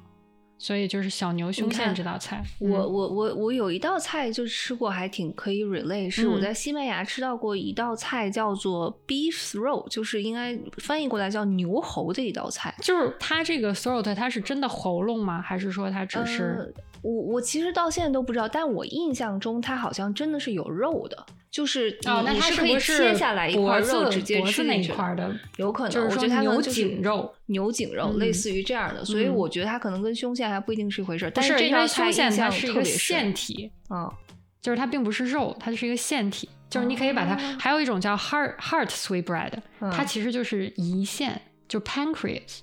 [0.57, 12.73] 所以就是小牛胸腺这道菜，我嗯我我我有一道菜就吃过，还挺可以 relate，是我嗯在西班牙吃到过一道菜叫做 beef throat，就是应该翻译过来叫牛喉的一道菜。
[12.81, 15.41] 就是它这个 throat 它是真的喉咙吗？
[15.41, 16.73] 还是说它只是？
[16.73, 25.31] 呃我我其实到现在都不知道，但我印象中它好像真的是有肉的，就是你、哦，那它是可以切下来一块肉直接脖子那一块儿的？
[25.57, 34.11] 有可能，就是说我觉得它牛颈肉，牛颈肉、嗯类似于这样的，所以嗯我觉得它可能跟胸腺还不一定是一回事但这因为胸腺它是一个腺体，嗯，
[34.59, 37.35] 就是它并不是肉，它是一个腺体，就是你可以把它。
[37.35, 42.61] 哦还有一种叫 heart heart sweetbread，、嗯它其实就是胰腺，就 pancreas。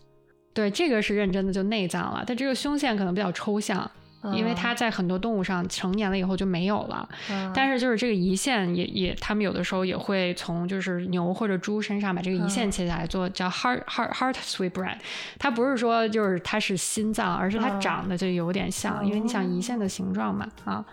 [0.53, 3.91] 对，这个是认真的就内脏了，但这个胸腺可能比较抽象，
[4.35, 7.09] 因为它在很多动物上成年了以后就没有了。
[7.31, 14.97] 嗯，但是就是这个胰腺也也，他们有的时候也会从就是牛或者猪身上把这个胰腺嗯切下来做叫 heart heart heart sweetbread。
[15.39, 20.85] 它不是说就是它是心脏，而是它嗯长得就有点像，因为你想胰腺的形状嘛啊。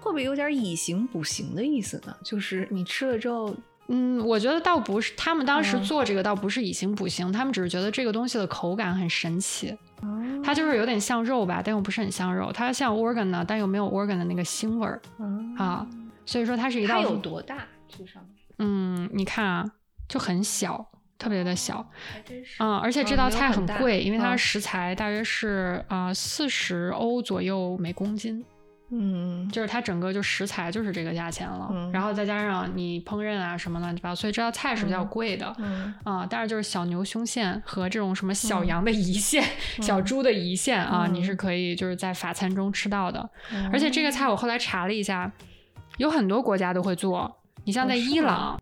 [0.00, 2.14] 会不会有点以形补形的意思呢？
[2.22, 3.54] 就是你吃了之后，
[3.88, 9.76] 嗯，我觉得倒不是，他们当时嗯做这个倒不是以形补形，他们只是觉得这个东西的口感很神奇，
[10.44, 15.86] 它就是有点像肉吧，但又不是很像肉，它像 organ 呢，但又没有 organ 的那个腥味儿嗯啊，
[16.24, 17.58] 所以说它是一道它有多大？
[17.88, 19.64] 这上面嗯，你看啊，
[20.08, 20.84] 就很小，
[21.18, 22.62] 特别的小，还真是。
[22.62, 24.38] 嗯，而且这道菜很贵，因为它的嗯。
[24.38, 28.44] 食材大约是啊四十欧左右每公斤，
[28.90, 35.54] 嗯就是它整个就食材就是这个价钱了，嗯然后再加上你烹饪啊什么乱七八糟，所以这道菜是比较嗯贵的。
[35.58, 39.44] 嗯啊、但是就是小牛胸腺和这种什么小嗯羊的胰腺、
[39.82, 43.28] 小嗯猪的胰腺啊，你是嗯可以就是在法餐中吃到的。
[43.52, 45.30] 嗯而且这个菜我后来查了一下，
[45.98, 47.36] 有很多国家都会做。
[47.64, 48.58] 你像在伊朗，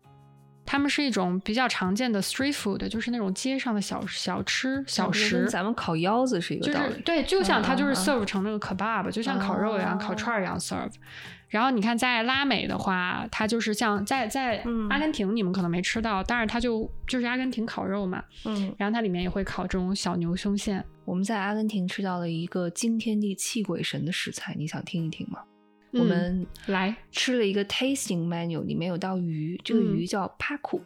[0.67, 5.47] 他们是一种比较常见的 street food，就是那种街上的小小吃、小食跟。
[5.47, 6.93] 咱们烤腰子是一个道理。
[6.93, 10.91] 是对，就像它就是 serve 成那个 kebab，、就像烤肉一样、烤哦串儿一样 serve。
[11.47, 20.83] 然后你看，在拉美的话，它就是像在在嗯阿根廷，你们可能没吃到，但是它就就是阿根廷烤肉嘛，嗯，然后它里面也会烤这种小牛胸腺。
[21.05, 25.39] 我们在阿根廷吃到了一个惊天地泣鬼神的食材，你想听一听吗？
[25.91, 30.81] 我嗯们来吃了一个 tasting menu，里面有道鱼，这个嗯鱼叫帕库。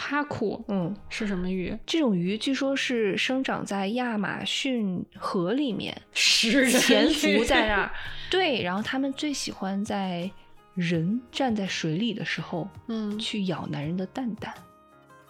[0.00, 1.76] 帕库嗯，是什么鱼？
[1.84, 7.90] 这种鱼据说是生长在亚马逊河里面，是潜伏在那儿。
[8.30, 10.30] 对，然后他们最喜欢在
[10.74, 14.54] 人站在水里的时候嗯，去咬男人的蛋蛋。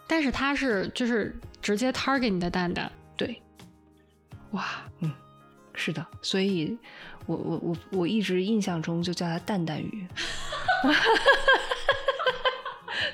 [0.06, 2.92] 但是它是就是直接 target 你的蛋蛋。
[3.16, 3.40] 对，
[4.50, 5.10] 哇，嗯
[5.72, 6.76] 是的，所以
[7.28, 10.06] 我我我我一直印象中就叫它蛋蛋鱼。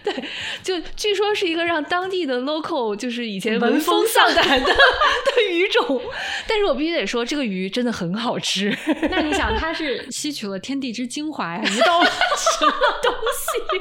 [0.03, 0.15] 对，
[0.63, 6.01] 就据说是一个让当地的 local 就是以前闻风丧胆的 的鱼种，
[6.47, 8.77] 但是我必须得说，这个鱼真的很好吃。
[9.11, 12.05] 那你想，它是吸取了天地之精华呀，你懂？
[12.05, 13.15] 什么东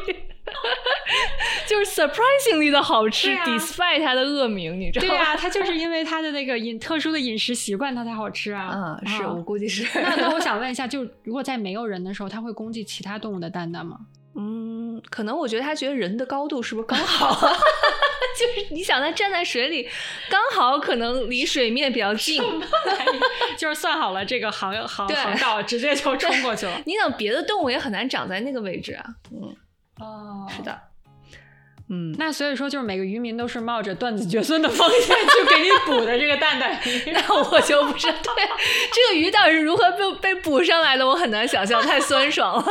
[0.10, 0.33] 西？
[1.68, 5.14] 就是 surprisingly 的好吃、啊 d e s p i t e 它的恶名，你知道吗？
[5.14, 8.72] 对呀、它就是因为它的那个饮特殊的饮食习惯，它才好吃啊。
[8.74, 9.88] 嗯，是我估计是。
[10.02, 13.98] 那那我想问一下，就如果在没有人的时候，它会攻击其他动物的蛋蛋吗？
[14.36, 17.30] 嗯，可能我觉得他觉得人的高度是不是刚好？
[18.36, 19.88] 就是你想它站在水里，
[20.28, 22.42] 刚好可能离水面比较近。
[23.56, 26.82] 就是算好了这个航航航道，直接就冲过去了。
[26.88, 29.06] 你想别的动物也很难长在那个位置啊。
[29.32, 29.56] 嗯，
[30.00, 30.62] 哦是。
[30.62, 30.80] 的。
[31.90, 37.12] 嗯，那所以说，就是每个渔民都是冒着断子绝孙的风险去给你补的这个蛋蛋鱼。
[37.12, 38.46] 那我就不知道，对
[38.94, 42.66] 这个鱼到底是如何被被捕上来的，我很难想象，太酸爽了。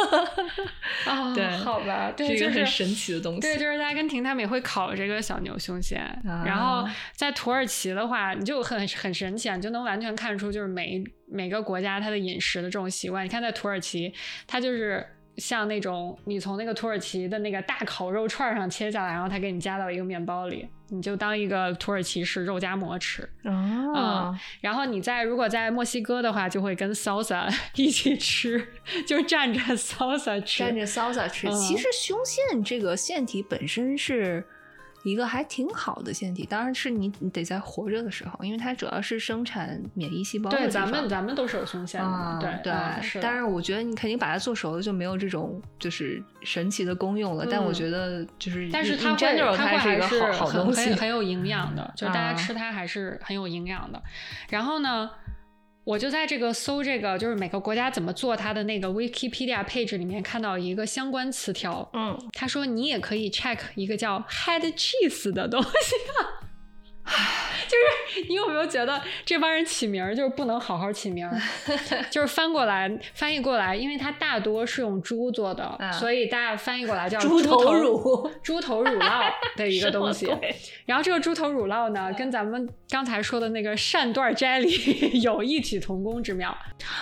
[1.06, 3.40] 哦 对好吧，对，就是个很神奇的东西。
[3.42, 6.00] 对，就是在阿根廷，他们也会烤这个小牛胸腺。
[6.26, 13.26] 啊然后在土耳其的话，你就很很神奇啊，你就能完全看出就是每每个国家它的饮食的这种习惯。
[13.26, 14.12] 你看，在土耳其，
[14.46, 15.06] 它就是
[15.37, 23.28] 像那种你从那个土耳其的那个大烤肉串儿上切下来，然后他给你加到一个面包里，你就当一个土耳其式肉夹馍吃。
[23.45, 28.68] 哦，然后你在如果在墨西哥的话，就会跟 salsa 一起吃，
[29.07, 30.62] 就蘸着 salsa 吃。
[30.62, 31.51] 蘸着 salsa 吃。
[31.55, 34.47] 其实胸腺这个腺体本身是。
[35.03, 40.50] 一个还挺好的腺体，当然是你你得在活着的时候，因为它主要是生产免疫细胞。
[40.50, 42.72] 对，咱们咱们都是有胸腺的，对对。
[43.20, 47.46] 但是，我觉得你肯定把它做熟了，就没有这种就是神奇的功用了。
[47.50, 54.03] 但我觉得就是，但是它会它会还是很很很有营养的，就是大家 吃它还是很有营养的。
[54.50, 55.11] 然后呢？
[55.85, 65.68] 我就在这个搜这个，就是每个国家怎么做它的那个 Wikipedia page 里面看到一个相关词条，嗯，他说你也可以 check 一个叫 head cheese 的东西。
[67.68, 71.36] 就是你有没有觉得这帮人起名儿就是不能好好起名儿？
[72.11, 80.28] 就是翻过来翻译过来，因为它大多是用猪做的，所以大家翻译过来叫猪头乳、猪头乳酪的一个东西。
[80.84, 86.57] 然后这个猪头乳酪呢，跟咱们刚才说的那个扇段 jelly 有异曲同工之妙。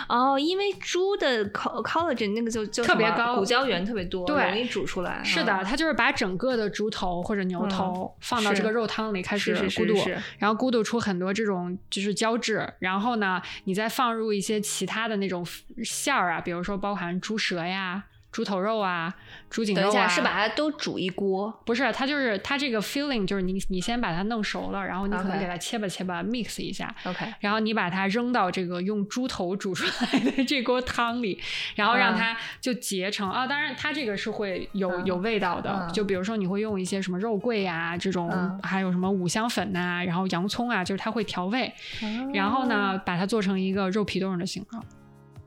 [0.09, 5.20] 哦，因为猪的 collagen 那个就就特别高，骨胶原特别多，对，容易煮出来。
[5.24, 9.89] 是的，它就是把整个的猪头或者牛头放到这个肉汤里开始咕嘟，
[10.38, 15.47] 然后咕嘟出很多这种就是胶质，然后呢，你再放入一些其他的那种
[15.84, 18.05] 馅儿啊，比如说包含猪舌呀。
[18.33, 19.12] 猪头肉啊，
[19.49, 21.53] 猪颈肉啊，是把它都煮一锅？
[21.66, 31.41] 不是，它就是它这个 filling，就是你你先把它弄熟了，然后你可能给它切吧切吧 mix 一下，OK，然后你把它扔到这个用猪头煮出来的这锅汤里，
[31.74, 38.31] 然后让它就结成啊，当然它这个是会有有味道的，就比如说你会用一些什么肉桂呀这种，
[38.62, 41.72] 还有什么五香粉呐，然后洋葱啊，就是它会调味，
[42.33, 44.85] 然后呢把它做成一个肉皮冻的形状。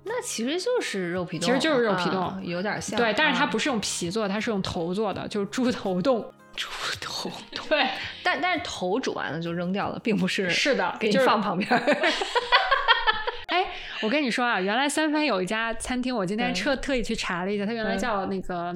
[0.06, 3.00] 那其实就是肉皮冻，其实就是肉皮冻，有点像。
[3.00, 6.22] 对，但是它不是用皮做，它是用头做的，就是猪头冻。
[6.56, 7.66] 猪头冻。
[7.70, 7.88] 对，
[8.22, 10.50] 但但是头煮完了就扔掉了，并不是。
[10.50, 11.70] 是的，给你放旁边。
[13.48, 13.66] 哎，
[14.02, 18.76] 我跟你说啊，原来三藩有一家餐厅，我今天特特意去查了一下，它原来叫那个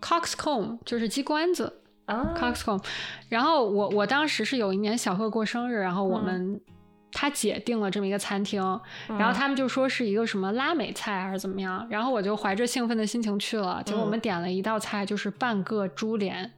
[0.00, 2.84] Coxcomb，就是鸡冠子啊，Coxcomb。
[3.28, 6.60] 然后我我当时是有一年小贺过生日，然后我们。
[7.12, 8.60] 他姐订了这么一个餐厅，
[9.18, 16.52] 然后他们就说是一个什么拉美菜还是怎么样，然后我就怀着兴奋的心情去了，结果我们点了一道菜，就是半个猪脸，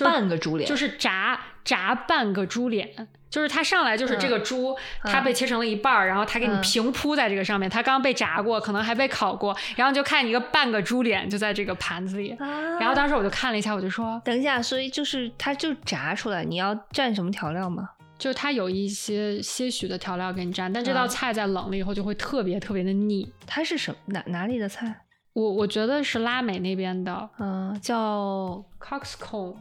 [0.00, 12.36] 半个猪脸，就是炸炸半个猪脸，就是他上来就是这个猪，它被切成了一半儿，然后他给你平铺在这个上面，它刚被炸过，可能还被烤过，然后就看一个半个猪脸就在这个盘子里，
[12.80, 17.90] 然后当时我就看了一下，我就说，等一下，所以就是它就炸出来，你要蘸什么调料吗？
[18.22, 23.28] 就是它有一些些许的调料给你蘸，但这道菜在冷了以后就会特别特别的腻。
[23.48, 24.96] 它是什哪哪里的菜？
[25.32, 29.56] 我我觉得是拉美那边的，嗯，叫 Coxcomb。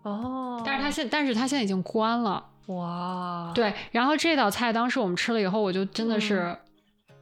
[0.00, 2.42] 哦，但是它现但是它现在已经关了。
[2.68, 3.74] 哇，对。
[3.90, 6.56] 然后这道菜当时我们吃了以后，我就真的是，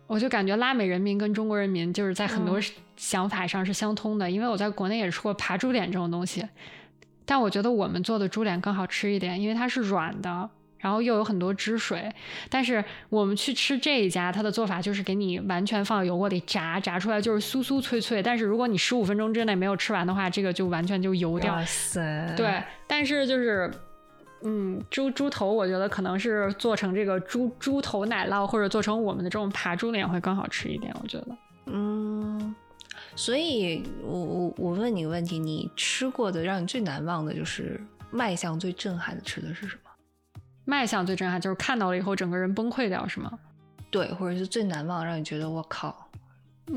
[0.07, 2.61] 我就感觉拉美人民跟中国人民就是在很多
[2.95, 6.49] 想法上是相通的，因为我在国内也吃过扒猪脸这种东西，
[7.27, 10.49] 但我觉得我们做的猪脸更好吃一点，因为它是软的。
[10.85, 12.13] 然后又有很多汁水，
[12.51, 18.23] 但是我们去吃这一家，它的做法就是给你完全放油锅里炸，炸出来就是酥酥脆脆。
[18.23, 21.55] 但是如果你十五分钟之内没有吃完的话，这个就完全就油掉。
[21.55, 22.35] 哇塞！
[22.37, 23.73] 对，但是就是，
[24.43, 30.95] 嗯，猪猪头，我觉得可能是做成这个猪猪头奶酪，或者做成我们的这种扒猪脸会更好吃一点。
[31.03, 31.29] 我觉得，
[31.65, 32.55] 嗯，
[33.17, 37.81] 所以我我我问你个问题，你吃过的让你最难忘的就是
[38.11, 39.84] 卖相最震撼的吃的是什么？
[40.65, 43.31] 卖相最震撼，就是看到了以后整个人崩溃掉，是吗？
[43.91, 46.09] 对，或者是最难忘，让你觉得我靠，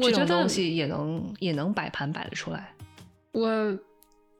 [0.01, 2.73] 这种东西也能也能摆盘摆得出来。
[3.31, 3.79] 我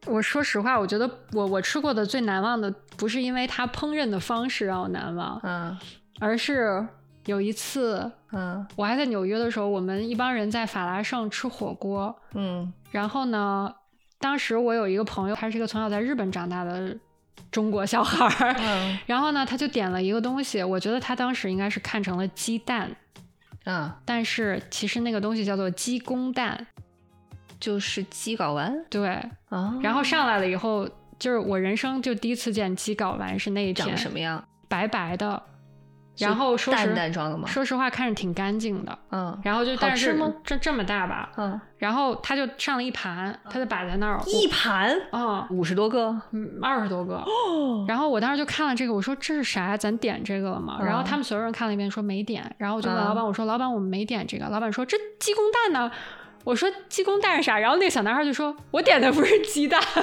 [0.06, 5.78] 我说实话，我觉得我我吃过的最难忘的，不是因为它烹饪的方式让我难忘，嗯，
[6.20, 6.86] 而是
[7.26, 13.74] 有一次，嗯，我还在纽约的时候，我们一帮人在法拉盛吃火锅，嗯，然后呢，
[14.20, 16.96] 当时我有一个朋友，他是一个从小在日本长大的。
[17.52, 18.56] 中国小孩儿，
[19.08, 22.90] 然后呢，他就点了一个东西，我觉得他当时应该是看成了鸡蛋，
[23.66, 26.68] 嗯，但是其实那个东西叫做鸡公蛋，
[27.60, 29.10] 就是鸡睾丸，对，
[29.50, 35.42] 啊，然后上来了以后，就是我人生就第一次见鸡睾丸是那一长什么样，白白的。
[36.20, 37.48] 然后说淡淡装的吗？
[37.48, 38.98] 说实话，看着挺干净的。
[39.12, 40.34] 嗯，然后就但是吗？
[40.44, 41.30] 这这么大吧？
[41.38, 44.20] 嗯，然后他就上了一盘，他就摆在那儿。
[44.26, 47.16] 一盘啊，五十多个，嗯，二十多个。
[47.16, 47.86] 哦。
[47.88, 49.78] 然后我当时就看了这个，我说这是啥呀？
[49.78, 50.80] 咱点这个了吗？
[50.84, 52.56] 然后他们所有人看了一遍，说没点。
[52.58, 54.48] 然后我就问老板，我说老板，我们没点这个。
[54.50, 55.92] 老板说这鸡公蛋呢？
[56.44, 57.60] 我说鸡公蛋是啥？
[57.60, 59.82] 然后那个小男孩就说，我点的不是鸡蛋。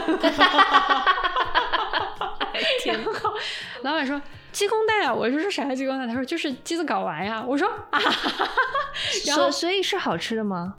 [2.82, 3.32] 挺好
[3.82, 4.20] 老板说
[4.54, 6.06] 鸡公蛋啊，我说是啥鸡公蛋？
[6.06, 7.44] 他说就是鸡子睾丸呀。
[7.46, 8.00] 我说啊，
[9.26, 10.76] 然后所以是好吃的吗？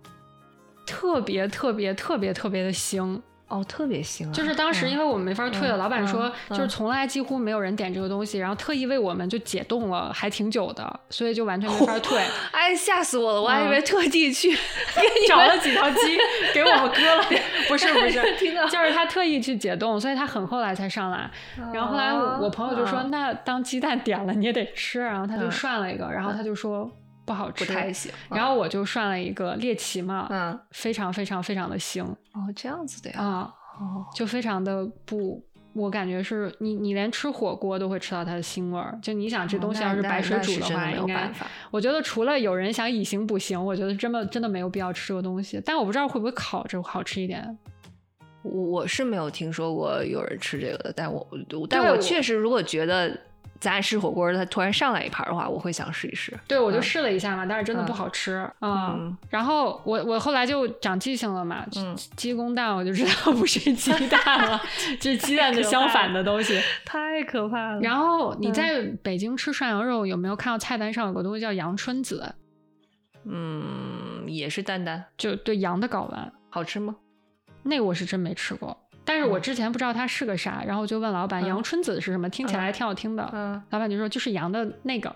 [0.87, 3.21] 特别特别特别特别的腥。
[3.47, 4.31] 哦，特别腥啊！
[4.33, 12.17] 就是当时因为我们没法退了，老板说就是从来几乎没有人点这个东西，然后特意为我们就解冻了，还挺久的，所以就完全没法退。
[12.51, 13.41] 哎，吓死我了！
[13.41, 14.51] 我还以为特地去
[15.29, 16.17] 找了几条鸡
[16.53, 17.23] 给我们割了，
[17.69, 18.35] 不是不是，
[18.69, 21.29] 就是他特意去解冻，所以他很后来才上来。
[21.71, 26.91] 然后后来我朋友就说：“那当鸡蛋点了你也得吃。”然后他就涮了一个，然后他就说。
[27.25, 28.11] 不好吃，不太行。
[28.29, 32.03] 然后我就涮了一个猎奇嘛，嗯，非常非常非常的腥。
[32.03, 33.19] 哦，这样子的呀。
[33.19, 38.97] 啊，哦，就非常的不，我感觉是你你连吃火锅都会吃到它的腥味儿。
[39.01, 41.31] 就你想这东西要是白水煮的话，应该，
[41.71, 45.59] 我觉得除了有人想以形补形，我觉得真的真的没有必要吃这个东西。
[45.65, 47.57] 但我不知道会不会烤着好吃一点。
[48.43, 51.27] 我我是没有听说过有人吃这个的，但我
[51.67, 53.19] 但我确实如果觉得。
[53.59, 56.33] 咱俩吃火锅，他突然上来一盘的话，我会想试一试。
[56.47, 61.65] 对，我就试了一下嘛，但是真的不好吃嗯然后我我后来就长记性了嘛，
[62.15, 64.61] 鸡公蛋我就知道不是鸡蛋了，
[64.99, 67.81] 这是鸡蛋的相反的东西，太可怕了。
[67.81, 72.35] 然后你在北京吃涮羊肉，有没有看到菜单上有个东西叫阳春子？
[73.23, 76.95] 嗯，也是蛋蛋，就对羊的睾丸，好吃吗？
[77.63, 78.77] 那个我是真没吃过。
[79.05, 83.29] 但是我之前不知道它是个啥，然后就问老板“阳春子”是什么，听起来挺好听的。
[83.33, 85.15] 嗯，老板就说就是羊的那个。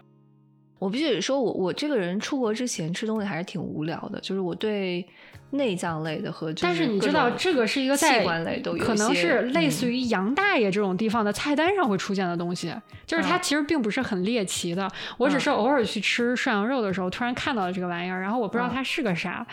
[0.80, 5.06] 我必须得说，我我这个人出国之前吃东西还是挺无聊的，就是我对。
[5.52, 8.24] 内脏类的和，但是你知道这个是一个在
[8.64, 12.72] 都有可能是类似于杨大爷这种地方的菜单上会出现的东西，
[13.08, 14.88] 就是它其实并不是很猎奇的。
[15.18, 19.44] 我只是偶尔去吃涮羊肉的时候，突然看到了这个玩意儿，然后我不知道它是个啥。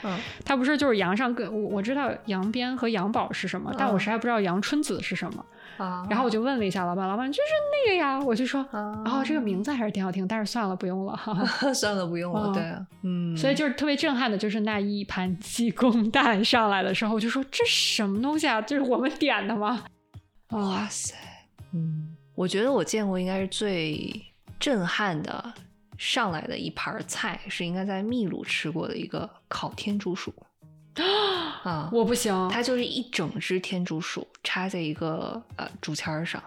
[0.45, 5.43] 它不是就是羊上跟我我知道羊鞭和羊宝是什么，但我实在不知道羊春子是什么。
[6.09, 7.43] 然后我就问了一下老板，老板就是
[7.87, 11.19] 那个呀，我就说，哦，这个名字还是挺好听，但是算了，不用了，
[11.75, 12.63] 算了，不用了，对，
[13.03, 18.61] 嗯，所以就是特别震撼的，就是那一盘鸡公蛋上来的时候，我就说这什么东西啊？
[18.61, 19.85] 这是我们点的吗？
[20.51, 21.15] 哇塞，
[21.73, 24.23] 嗯，我觉得我见过应该是最
[24.59, 25.53] 震撼的
[25.99, 30.33] 上来的一盘菜，是应该在秘鲁吃过的一个烤天竺鼠。
[31.05, 36.43] 啊，我不行，它就是一整只天竺鼠插在一个呃竹签上。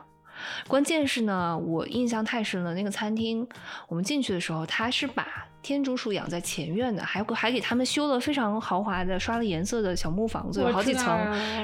[0.67, 3.47] 关键是呢，我印象太深了，那个餐厅
[3.87, 5.25] 我们进去的时候，他是把
[5.61, 11.05] 天竺鼠养在前院的，还还给他们修了非常豪华的、刷了颜色的小木房子，有好几层。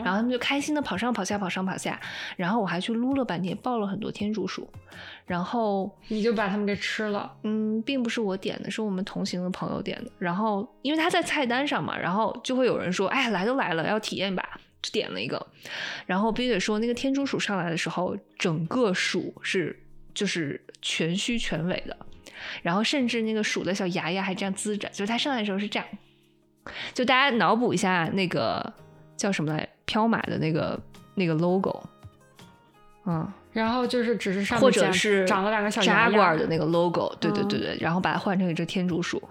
[0.04, 2.00] 然后他们就开心的跑上跑下、跑上跑下。
[2.36, 4.70] 然后我还去撸了半天，抱了很多天竺鼠。
[5.26, 7.32] 然后你就把他们给吃了？
[7.44, 10.12] 嗯，并不是我点的，是我们同行的朋友点的。
[10.20, 14.44] 然后因为他在菜单上嘛，然后就会有人说：“哎，来都来了，要体验一把。”
[14.75, 15.46] 就点了一个。
[16.06, 19.78] 然后必须得说，那个天竺鼠上来的时候，整个鼠是
[20.14, 21.98] 就是全须全尾的，
[22.62, 25.88] 然后甚至那个鼠的小牙牙还这样呲着，就是它上来的时候是这样。
[26.94, 28.74] 就大家脑补一下那个
[29.16, 30.80] 叫什么来，飘马的那个
[31.16, 31.84] 那个 logo，
[33.06, 33.32] 嗯。
[33.54, 39.24] 然后就是只是上或者是长了两个小牙罐的那个 logo，对对对对，然后把它换成一只天竺鼠，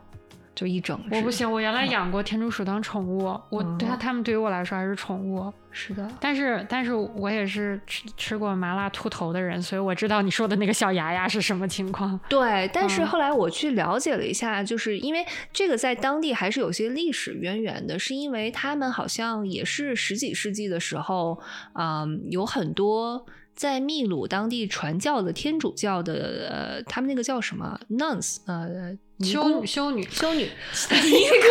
[0.55, 1.17] 就一整只。
[1.17, 5.53] 我不行，我原来养过天竺鼠当宠物，我对它它们对于我来说还是宠物。
[5.77, 12.19] 是的，但是但是我也是吃吃过麻辣兔头的人，所以我知道你说的那个小牙牙是什么情况。
[12.29, 21.41] 对，但是后来我去了解了一下，就是因为这个在当地还是有些历史渊源的，是因为他们好像也是十几世纪的时候，
[21.73, 23.27] 嗯，有很多。
[23.57, 28.97] 在秘鲁当地传教的天主教的呃，他们那个叫什么 nuns 呃。
[29.25, 30.43] 修修女，修女
[31.03, 31.47] 尼姑，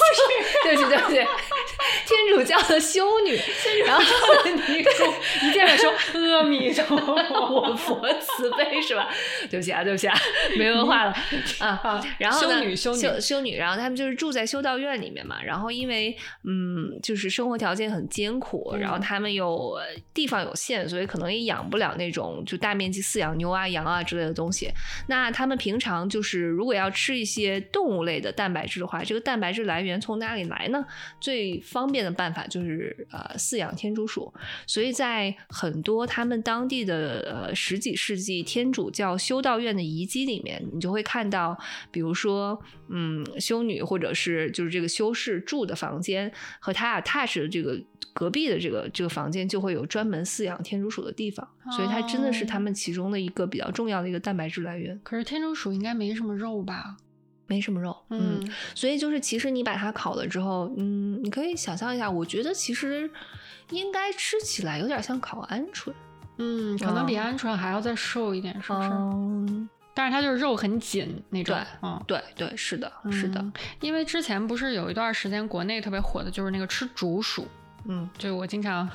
[0.64, 1.16] 对不起，对不起，
[2.06, 3.38] 天主教的修女，
[3.86, 4.02] 然后
[4.44, 4.90] 尼姑
[5.46, 5.92] 一见面说
[6.36, 7.14] 阿弥陀佛，
[7.50, 9.08] 我佛慈悲是吧？
[9.50, 10.16] 对不起啊，对不起啊，
[10.58, 11.14] 没文化了
[11.58, 12.00] 啊。
[12.18, 15.42] 然后修女，修女，修女，然后他们就是住在修道院里面嘛。
[15.42, 19.76] 然后因为嗯，就是生活条件很艰苦，然后他们又
[20.14, 24.70] 地方有限，所以可能也养不了那种就大面积饲养牛啊、羊啊之类的东西。
[25.08, 27.09] 那他们平常就是如果要吃。
[27.10, 30.86] 吃一些动物类的蛋白质的话，这个蛋白质来源从哪里来呢？
[31.20, 34.32] 最方便的办法就是呃饲养天竺鼠。
[34.64, 41.58] 所以在很多他们当地的呃十几世纪天主教修道院的遗迹里面，你就会看到，
[41.90, 46.30] 比如说嗯修女或者是就是这个修士住的房间
[46.60, 47.76] 和他 attach 的这个
[48.20, 55.00] 隔壁的这个这个房间就会有专门饲养天竺鼠的地方，所以它真的是它们其中的一个比较重要的一个蛋白质来源。
[55.02, 56.98] 可是天竺鼠应该没什么肉吧？
[57.46, 63.10] 没什么肉，嗯，所以就是其实你把它烤了之后，嗯，你可以想象一下，我觉得其实
[63.70, 65.90] 应该吃起来有点像烤鹌鹑，
[66.36, 68.88] 嗯，可能比鹌鹑还要再瘦一点，是不是？
[68.90, 77.48] 嗯，但是它就是肉很紧那种对，嗯，对对，是的，是的，嗯因为之前不是有一段时间国内特别火的就是那个吃竹鼠，
[77.86, 78.08] 嗯。
[78.18, 78.88] 就我经常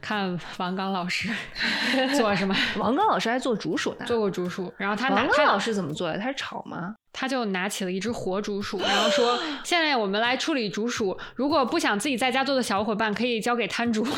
[0.00, 1.28] 看王刚老师
[2.16, 4.06] 做什么王刚老师还做竹鼠呢。
[4.06, 6.18] 做过竹鼠，然后他拿王刚老师怎么做的？
[6.18, 6.94] 他是炒吗？
[7.12, 14.06] 他就拿起了一只活竹鼠，然后说：“现在我们来处理竹鼠，如果不想自己在家做的小伙伴可以交给摊主。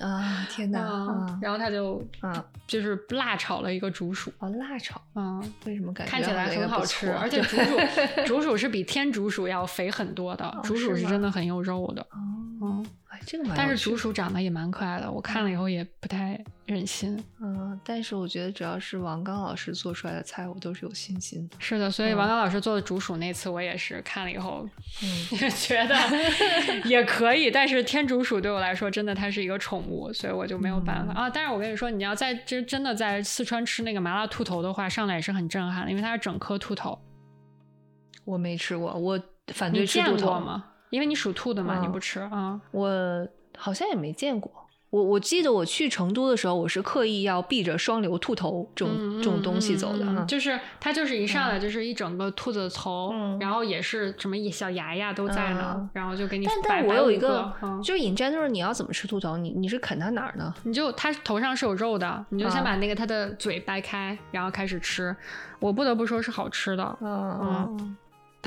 [0.00, 0.78] 啊，天哪！
[1.42, 2.32] 然后他就啊，
[2.68, 12.06] 就是辣炒了一个竹鼠，哦，辣炒，嗯，为什么感觉看起来很好吃，而且竹鼠竹鼠是比天竺鼠要肥很多的，竹鼠是真的很有肉的，
[12.60, 12.86] 哦，
[13.26, 13.66] 这个蛮有趣的。
[13.66, 17.22] 但是竹鼠长得也蛮可爱的，我看了以后也不太忍心。
[17.40, 21.56] 嗯，但是我觉得只要是王刚老师做出来的菜，我都是有信心的。
[21.58, 24.68] 是的，所以嗯王刚老师做的竹鼠那次我也是看了以后
[25.02, 25.94] 嗯， 觉得
[26.88, 31.30] 也可以，但是天竺鼠对我来说真的它是一个宠物，所以我就没有办法、嗯啊。
[31.30, 36.98] 但是我跟你说，你要在真真的在四川吃那个麻辣兔头的话，上来也是很震撼的，因为它是整颗兔头。
[38.24, 39.18] 我没吃过，我
[39.54, 40.26] 反对吃兔头？
[40.26, 40.64] 过吗？
[40.90, 42.60] 因为你属兔的嘛，嗯你不吃啊？
[42.70, 44.50] 我好像也没见过。
[44.90, 50.24] 我我记得我去成都的时候，我是刻意要避着双流兔头这种、嗯这种东西走的。
[50.24, 59.36] 就是它就是一上来就是一整个兔子头，嗯然后也是什么一小牙牙都在呢，嗯然后就给你但摆摆但我有一个，嗯就是 in general，你要怎么吃兔头？
[59.36, 60.54] 你你是啃它哪儿呢？
[60.62, 65.14] 你就它头上是有肉的，你就先啊把那个它的嘴掰开，然后开始吃。
[65.60, 67.96] 我不得不说是好吃的，嗯嗯，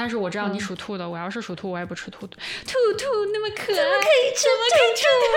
[0.01, 2.39] 但是我知道你嗯属兔的，我要是属兔，我也不吃兔兔。
[2.65, 3.99] 兔兔那么可爱，
[4.35, 5.29] 怎么可以吃兔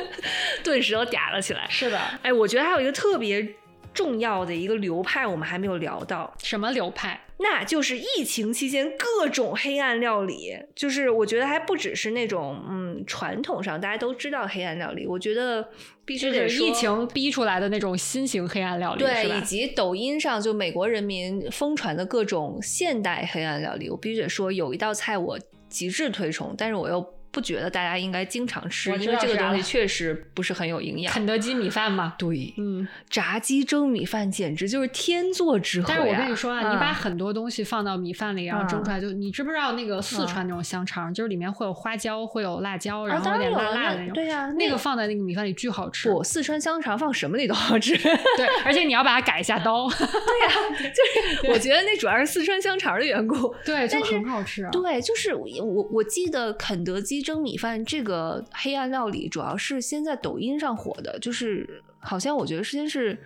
[0.00, 0.14] 兔？
[0.64, 1.66] 顿时都嗲了起来。
[1.68, 3.46] 是的，哎，我觉得还有一个特别
[3.94, 7.20] 重要的一个流派，我们还没有聊到，什么流派？
[7.38, 10.56] 那就是疫情期间各种黑暗料理。
[10.74, 15.68] 就是我觉得还不只是那种嗯传统上大家都知道黑暗料理，我觉得
[16.04, 19.40] 必须就是得说疫情逼出来的那种新型黑暗料理，对，以？
[19.42, 25.38] 及抖音上就美国人民疯传的各种现代黑暗料理，我必须得说有一道菜我
[25.68, 27.04] 极致推崇，但是我又
[27.34, 31.12] 不觉得大家应该经常吃，因为这个东西确实不是很有营养。
[31.12, 32.86] 肯德基米饭嘛，对，嗯。
[33.10, 35.94] 炸鸡蒸米饭简直就是天作之合呀！
[35.98, 44.08] 但是我跟你说啊，你把嗯很多东西放到米饭里，然后蒸出来，就你知不知道那个四川那种香肠，就是里面会有花椒，会有辣椒，然啊，后有点辣辣的那种。
[44.08, 47.96] 那对呀、那个放在那个米饭里巨好吃，不，四川香肠放什么里都好吃。
[48.36, 53.54] 对，而且你要把它改一下刀， 对呀， 就是我觉得那主要是四川香肠的缘故。
[53.64, 54.68] 对，就很好吃。
[54.70, 63.18] 对，就是我我我记得肯德基蒸米饭这个黑暗料理，主要是先在抖音上火的，就是好像我觉得先是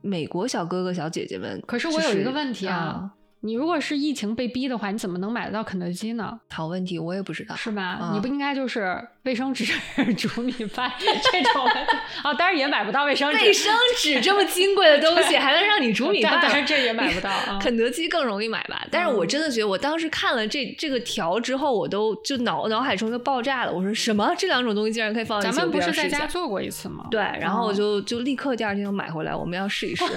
[0.00, 1.60] 美国小哥哥小姐姐们。
[1.66, 3.10] 可是我有一个问题啊啊，
[3.44, 6.40] 你如果是疫情被逼的话，你怎么能买得到肯德基呢？
[6.50, 7.54] 好问题，我也不知道。
[7.54, 7.82] 是吧？
[7.82, 9.66] 啊你不应该就是卫生纸
[10.16, 11.66] 煮米饭这种
[12.24, 12.32] 啊？
[12.32, 16.40] 当然也买不到卫生纸，卫生纸这么金贵的东西，还能让你煮米饭？
[16.40, 17.58] 当然这也买不到啊。
[17.60, 23.72] 肯德基更容易买吧，但是我真的觉得，我当时看了这这个条之后，我都就脑脑海中就爆炸了。
[23.72, 24.34] 我说什么？
[24.38, 25.58] 这两种东西竟然可以放在一起？
[25.58, 27.06] 咱们不是在家做过一次吗？
[27.10, 30.02] 对，然后我哦就就立刻第二天就买回来，我们要试一试。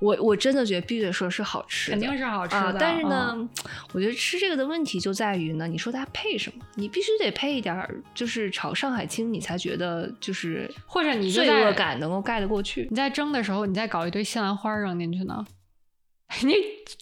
[0.00, 2.59] 我我真的觉得必须得说是好吃的，肯定是好吃的。
[2.60, 2.76] 啊。
[2.78, 3.48] 但是呢，嗯
[3.92, 6.64] 我觉得吃这个的问题就在于呢，你说它配什么？
[6.76, 12.86] 你必须得配一点儿，就是炒上海青，你才觉得就是或者你就罪恶感能够盖得过去。
[12.90, 15.44] 你在蒸的时候，你再搞一堆西兰花扔进去呢，
[16.42, 16.54] 你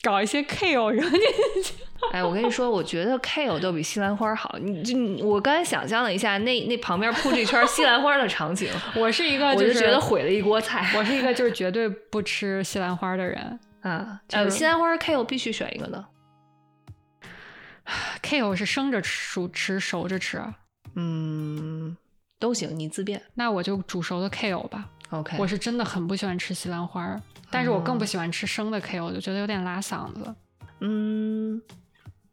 [0.02, 1.20] 搞一些 kale 扔进
[1.62, 1.74] 去。
[2.12, 4.56] 哎，我跟你说，我觉得 kale 都比西兰花好。
[4.60, 10.92] 你就你我刚才想象了一下，那那旁边铺着一圈西兰花的场景， 我是一个我就就是觉得毁了一锅菜。
[10.96, 13.58] 我是一个就是绝对不吃西兰花的人。
[13.80, 16.06] 啊，呃，就是西兰花 kale 必须选一个呢。
[18.22, 20.42] kale 是生着吃、熟吃、熟着吃，
[20.94, 21.96] 嗯，
[22.38, 23.22] 都行，你自便。
[23.34, 24.88] 那我就煮熟的 kale 吧。
[25.10, 27.18] OK，我是真的很不喜欢吃西兰花，
[27.50, 30.34] 但是我更不喜欢吃生的 kale，我就觉得有点拉嗓子。
[30.80, 31.62] 嗯，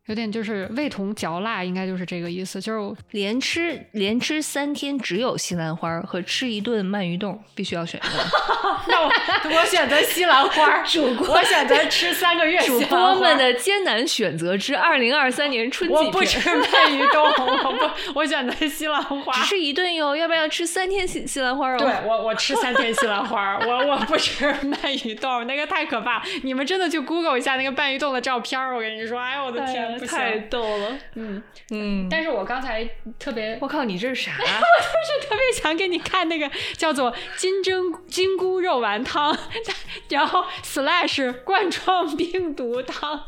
[0.07, 2.61] 有点就是味同嚼蜡，应该就是这个意思。
[2.61, 8.23] 就是连吃连吃三天只有西兰花和吃一顿鳗鱼冻，必须要选一个。
[8.88, 9.11] 那我
[9.57, 19.34] 我选择西兰花， 主播我选择吃三个月 主播们的艰难选择之二零二三年春季我不吃鳗鱼冻，我不，我选择西兰花。
[19.34, 21.77] 只吃一顿哟，要不要吃三天西西兰花哦？
[21.80, 26.22] 对我，我吃三天西兰花，我我不吃鳗鱼冻，那个太可怕。
[26.44, 30.97] 你们真的去 Google 一下那个鳗鱼冻的照片儿，我跟你说，哎呦我的哎天，太逗了。
[31.15, 31.41] 嗯，
[31.72, 32.84] 嗯，但是我刚才
[33.19, 34.31] 特别，我靠，你这是啥？
[34.39, 39.38] 我就是特别想给你看那个叫做金针金菇肉丸汤，
[40.09, 43.23] 然后 slash 冠状病毒汤。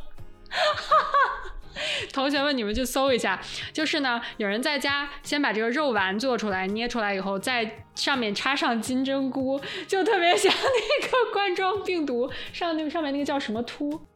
[2.11, 3.39] 同学们，你们去搜一下，
[3.71, 14.07] 就是呢，有人在家先把这个肉丸做出来，捏出来以后，在上面插上金针菇，就特别像那个冠状病毒上那个上面那个叫什么突，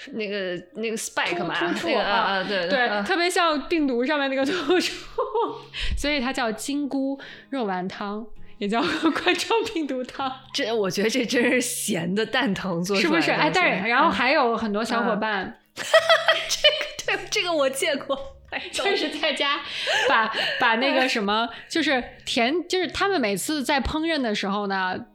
[0.00, 4.94] 是那个那个 spike 嘛，突出那个啊啊啊对对，啊特别像病毒上面那个突出，
[5.98, 7.18] 所以它叫金菇
[7.50, 8.24] 肉丸汤，
[8.58, 8.80] 也叫
[9.12, 10.32] 冠状病毒汤。
[10.54, 13.30] 这我觉得这真是咸的蛋疼做出来的是不是？
[13.32, 18.16] 哎，但是然后还有很多小伙嗯伴， 对这个我见过，
[18.50, 19.60] 哎就是在家
[20.08, 25.06] 把把那个什么，就是甜，就是他们每次在烹饪的时候呢。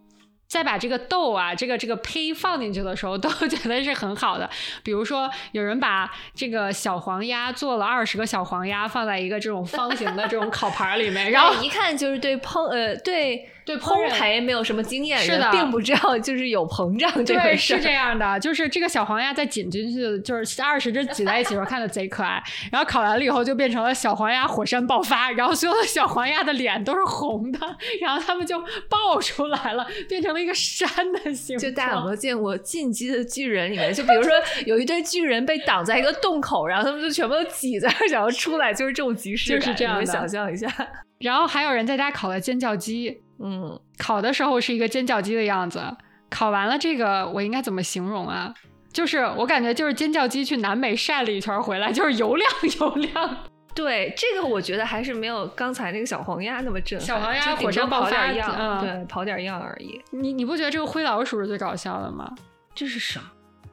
[0.47, 4.49] 再把这个豆啊，这个这个胚放进去的时候，都 觉得是很好的。
[4.83, 17.77] 比如说，有人把这个小黄鸭做了二十个小黄鸭，放在一个这种方形的这种烤盘里面， 然后一看就是对烹呃对对烘焙没有什么经验，是的并不知道就是有膨胀这事儿。
[17.77, 22.41] 是这样的，就是这个小黄鸭在紧进去，就是 二十只挤在一起的时候看着贼可爱，
[22.71, 27.59] 然后烤完了以后就变成了小黄鸭火山爆发，然后所有的小黄鸭的脸都是红的，
[28.01, 28.59] 然后它们就
[28.89, 31.71] 爆出来了，变成了一个山的形状。
[31.71, 33.93] 就大家有没有见过《进击的巨人》里面？
[33.93, 34.31] 就比如说
[34.65, 39.59] 有一堆巨人被挡在一个洞口，然后他们就全部都挤在那儿想要出来，就是这种即视感。
[39.59, 40.67] 就是这样的想象一下，
[41.19, 45.81] 然后还有人在家烤了尖叫鸡，嗯，烤的时候是一个尖叫鸡的样子，
[46.29, 48.53] 烤完了这个我应该怎么形容啊？
[48.91, 52.49] 就是我感觉就是尖叫鸡去南美晒了一圈回来，就是油亮
[52.79, 53.37] 油亮。
[53.75, 57.07] 对，这个我觉得还是没有刚才那个小黄鸭那么震撼。
[57.07, 59.99] 小黄鸭火山爆发样，嗯对，跑点样而已。
[60.11, 62.31] 你你不觉得这个灰老鼠是最搞笑的吗？
[62.75, 63.25] 这是什么？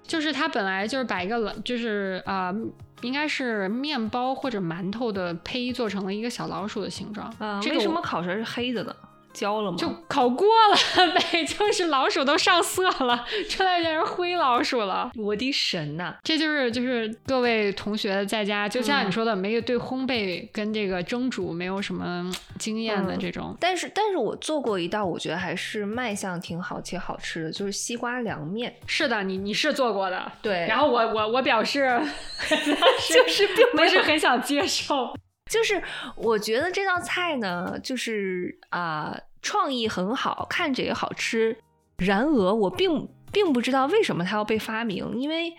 [0.03, 2.57] 就是它本来就是把一个冷，就是啊、呃
[3.03, 7.27] 应该是面包或者馒头的胚做成了一个小老鼠的形状。
[7.39, 8.95] 啊，这个为什么烤出来是黑的呢？
[9.33, 9.77] 焦了吗？
[9.79, 11.45] 就烤过了 呗？
[11.45, 15.11] 就是老鼠都上色了，出来变成灰老鼠了。
[15.17, 23.57] 我的神呐、这就是就是各位同学在家，就像嗯你说的，没有对烘焙跟这个蒸煮没有什么嗯经验的嗯这种。
[23.61, 28.75] 但是，但是我做过一道，我觉得还是卖相挺好且好吃的，就是西瓜凉面。
[28.87, 30.31] 是的，你你是做过的。
[30.43, 32.01] 对然后我我我表示，
[32.49, 35.15] 就是并不是很想接受。
[35.51, 35.83] 就是
[36.15, 41.57] 我觉得这道菜呢，就是啊、创意很好，看着也好吃。
[41.99, 45.53] 然而，我并并不知道为什么它要被发明，因为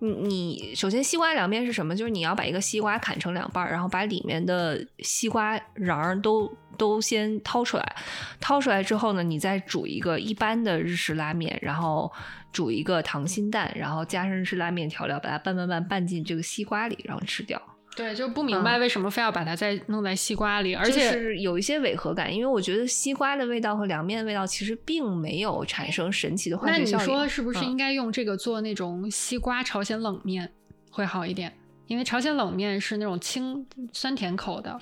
[0.00, 1.96] 你你首先西瓜凉面是什么？
[1.96, 7.96] 就是你要把一个西瓜砍成两半儿，然后把里面的西瓜瓤儿都都先掏出来，
[8.40, 12.12] 掏出来之后呢，你再煮一个一般的日式拉面，然后
[12.52, 17.60] 煮一个溏心蛋，然后加上日式拉面调料，把它拌拌拌拌进这个西瓜里，然后吃掉。
[17.96, 27.04] 对，就不明白为什么非要把它再弄在西瓜里，而且、就是有一些违和感，因为我觉得西瓜的味道和凉面的味道其实并没有产生神奇的化那你学效应。
[27.04, 30.50] 说是不是嗯应该用这个做那种西瓜朝鲜冷面
[30.90, 31.52] 会好一点？
[31.88, 34.78] 因为朝鲜冷面是那种清酸甜口的，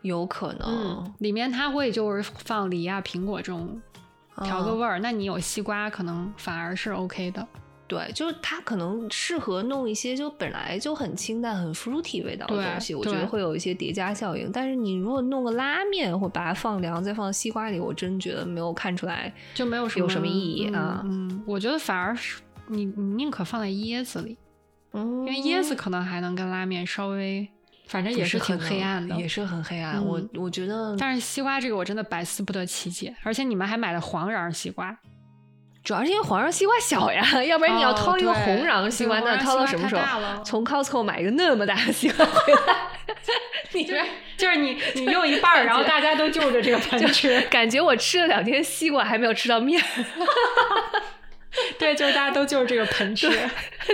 [0.00, 0.66] 有可能？
[0.66, 3.80] 嗯，里面它会就是放梨啊、苹果这种
[4.42, 7.46] 调个嗯味儿，那你有西瓜可能反而是 OK 的。
[7.88, 14.50] 对，就是它可能适合弄一些就本来就很清淡、很 fruity 味道的东西，我觉得会有一些叠加效应。
[14.52, 21.28] 但是你如果弄个拉面或把它放凉再放西瓜里，我真觉得没有看出来就没有什么有什么意义啊嗯。
[21.28, 24.36] 嗯，我觉得反而是你你宁可放在椰子里，
[24.92, 27.48] 嗯，因为椰子可能还能跟拉面稍微，
[27.86, 30.04] 反正也是挺黑暗的，也是很黑暗。
[30.04, 34.98] 我嗯我觉得，但是西瓜这个我真的百思不得其解，而且你们还买了黄瓤西瓜，
[35.86, 40.42] 主要是因为皇上西瓜小呀，要不然你要哦掏一个红瓤西瓜，对那掏到什么时候？
[40.44, 42.88] 从 Costco 买一个那么大的西瓜回来，
[43.72, 44.02] 你就是
[44.36, 49.80] 就是你 你用一半儿，然后大家都就着这个盆吃， 感觉我吃了两天西瓜还没有吃到面，
[51.78, 53.30] 对，就是大家都就着这个盆吃。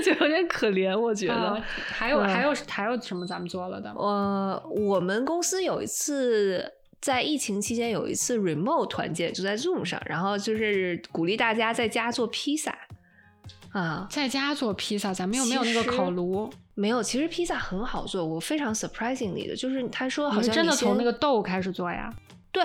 [0.03, 1.35] 就有点可怜，我觉得。
[1.35, 1.63] 啊
[1.93, 3.91] 还有嗯还有还有什么咱们做了的？
[3.91, 6.73] 呃，我们公司有一次
[7.03, 12.73] 在疫情期间有一次 remote 团建，就在 Zoom 上，然后就是鼓励大家在家做披萨
[13.73, 14.07] 啊。
[14.09, 22.09] 在家做披萨，咱们又没有那个烤炉，没有，其实披萨很好做，我非常 surprisingly 的，就是他说好像真的从那个豆开始做呀？
[22.53, 22.65] 对，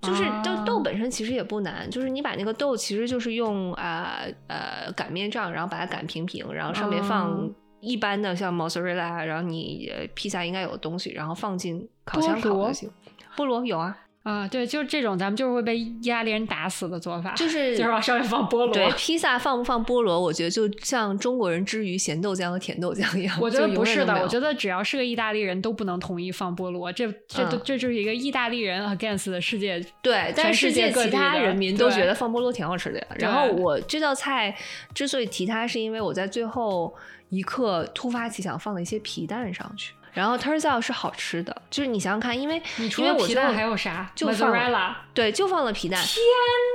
[0.00, 7.50] 就是豆啊豆本身其实也不难，就是你把那个豆其实就是用啊呃擀面杖，然后把它擀平平，然后上面放哦
[7.80, 12.90] 一般的像 mozzarella，然后你呃披萨应该有的东西，然后放进烤箱烤就行。
[13.36, 18.72] 菠萝有啊，啊，对，就是这种咱们就是会被意大利人打死的做法，就是就是往上面放菠萝。
[18.72, 23.38] 对，披萨放不放菠萝，我觉得就像中国人之于咸豆浆和甜豆浆一样。
[23.40, 29.84] 我觉得不是的，我觉得得只要是个意大利人都不能同意放菠萝，这这都、嗯这就是一个意大利人 against 的世界。
[30.00, 33.06] 对，但是世界其他人民都觉得放菠萝挺好吃的呀。
[33.18, 34.56] 然后我这道菜
[34.94, 36.94] 之所以提它，是因为我在最后
[37.28, 39.92] 一刻突发奇想放了一些皮蛋上去。
[40.14, 44.10] 然后 turns out 是好吃的，就是你想想看，因为你除因为我就了皮蛋还有啥？
[44.14, 44.96] 就放。
[45.12, 46.02] 对，就放了皮蛋。
[46.02, 46.22] 天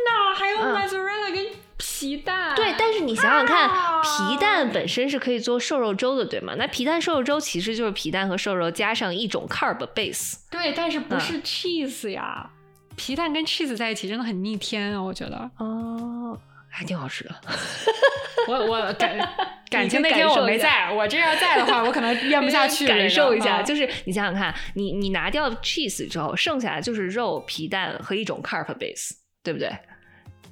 [0.05, 1.47] 哪，还有嗯 mozzarella 跟
[1.77, 2.53] 皮蛋。
[2.55, 6.53] 对，但是你想想看，啊皮蛋本身是可以做瘦肉粥的，对吗？
[6.57, 10.35] 那皮蛋瘦肉粥其实就是皮蛋和瘦肉加上一种 carb base。
[10.49, 12.49] 对，但是不嗯是 cheese 呀？
[12.95, 15.01] 皮蛋跟 cheese 在一起真的很逆天啊！
[15.01, 16.37] 我觉得，哦，
[16.69, 17.35] 还挺好吃的。
[18.47, 19.17] 我我感
[19.69, 22.87] 感情那天我没在，我这要在的话，我可能咽不下 去。
[22.87, 29.11] 感受一下，啊就是你想想看，你你拿掉 cheese 之后，剩下的就是肉、皮蛋和一种 carp base，
[29.43, 29.69] 对不对？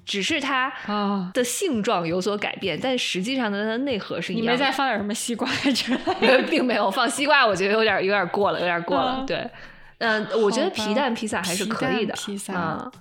[0.06, 4.54] 只是它啊，的性状有所改变，但实际上呢它的内核是一你样的。
[4.54, 6.44] 没再放点什么西瓜之类的？
[6.44, 9.18] 并没有放西瓜，我觉得有点有点过了，有点过了。
[9.20, 9.50] 嗯对，
[9.98, 12.14] 嗯、我觉得皮蛋披萨还是可以的。
[12.14, 12.92] 披萨啊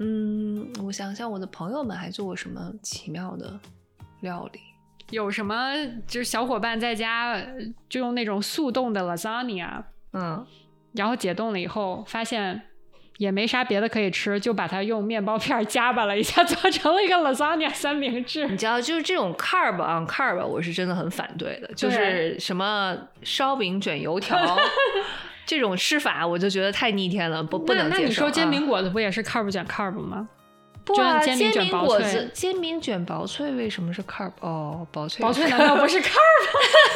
[0.00, 3.58] 嗯，我想想，我的朋友们还做过什么奇妙的
[4.20, 4.60] 料理？
[5.10, 5.74] 有什么
[6.06, 7.46] 就是小伙伴在家呃
[7.88, 10.44] 就用那种速冻的 lasagna，嗯，
[10.92, 12.62] 然后解冻了以后发现
[13.18, 18.48] 也没啥别的可以吃，就把它用面包片儿夹巴了一下， 做成了一个 lasagna 三明治。
[18.48, 21.72] 你知道，就是这种 carb on carb，我是真的很反对的。
[21.74, 24.36] 就是什么烧饼卷油条
[25.46, 28.02] 这种吃法，我就觉得太逆天了，不不那能接受。
[28.02, 30.28] 那你说煎啊饼果子不也是 carb 卷 carb 吗？
[30.84, 34.30] 不啊，煎饼果子、煎饼卷薄脆为什么是 carb？
[34.40, 36.18] 哦，薄脆，薄脆难道不是 carb？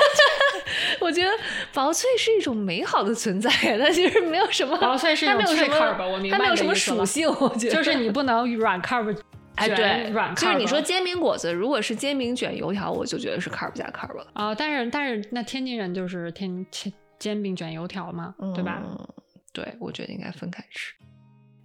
[1.00, 1.30] 我觉得
[1.72, 9.16] 薄脆是一种美好的存在，它其实没有什么， 薄脆是一种脆它没有什么 carb，我明白它没有什么属性，我觉得就是你不能软 carb
[9.54, 10.34] 哎，对，软。
[10.34, 18.82] 就是你说煎饼果子，如果是煎饼卷油条，我就觉得是 carb 加 carb 了，啊、但是但是那天津人就是天煎煎饼卷油条嘛，对吧？
[18.82, 19.08] 嗯？
[19.52, 20.94] 对，我觉得应该分开吃。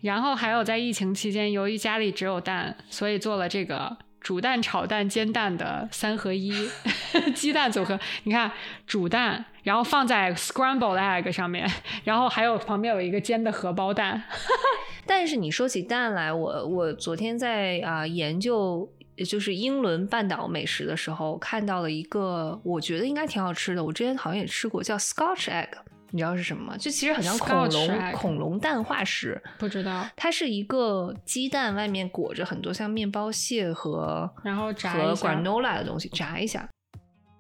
[0.02, 6.52] 然后还有在疫情期间，由于家里只有蛋，所以做了这个煮蛋、炒蛋、煎蛋的三合一
[7.36, 8.00] 鸡蛋组合。
[8.24, 8.52] 你看，
[8.86, 11.70] 煮蛋，然后放在 scrambled egg 上面，
[12.04, 14.24] 然后还有旁边有一个煎的荷包蛋。
[15.06, 25.70] 但是你说起蛋来，我我昨天在啊、研究就是英伦半岛美食的时候，看到了一个我觉得应该挺好吃的，我之前好像也吃过，叫 Scotch egg，
[26.12, 26.78] 你知道是什么吗？
[26.78, 29.42] 就其实很像恐龙恐龙蛋化石。
[29.58, 36.68] 不知道，它是一个鸡蛋，外面裹着很多像面包屑和然后炸和 granola 的东西，炸一下。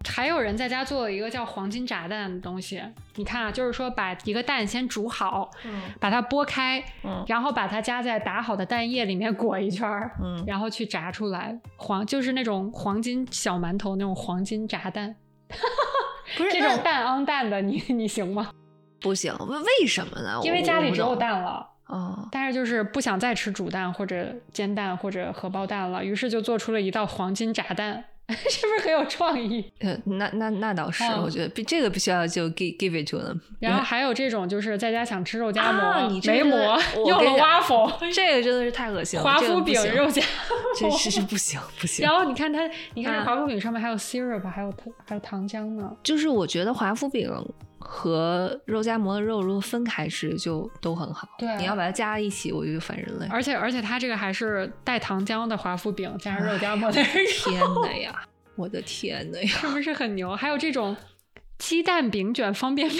[0.08, 2.82] 还有人在家做了一个叫黄金炸蛋的东西。
[3.16, 15.16] 你看啊，就是说把一个蛋先煮好，嗯把它剥开，嗯然后把它夹在打好的蛋液里面裹一圈儿，嗯，然后去炸出来，黄就是那种黄金小馒头那种黄金炸 蛋，
[16.38, 18.50] 不是这种蛋昂蛋的，你 你行吗？
[19.02, 20.40] 不行，为为什么呢？
[20.44, 21.16] 因为家里只有。
[21.16, 21.70] 蛋了。
[21.88, 28.04] 哦，但是就是不想再吃煮蛋或者煎蛋或者荷包蛋了，于是就做出了一道黄金炸蛋，
[28.50, 29.64] 是不是很有创意？
[29.80, 33.40] 呃，那那那倒是，嗯我觉得必这个必须要就 give give it to them。
[33.60, 40.22] 然后还有这种就是在家想吃肉夹馍，没馍，用了我 跟你讲 waffle 这个真的是太恶心了，华夫饼肉夹
[40.80, 42.06] 真是是不行不行。
[42.06, 42.62] 然后你看它，
[42.94, 45.92] 你看啊这华夫饼上面还有 syrup，还有糖还有糖浆呢。
[46.02, 47.30] 就是我觉得华夫饼
[47.86, 53.28] 和肉夹馍的肉如果分开吃就都很好，对你要把它加在一起，我就反人类。
[53.30, 58.24] 而且而且它这个还是带糖浆的华夫饼加上肉夹馍的肉，天呐呀，
[58.56, 59.48] 我的天呐呀！
[59.48, 60.36] 是不是很牛？
[60.36, 60.96] 还有这种
[61.58, 63.00] 鸡蛋饼卷方便面，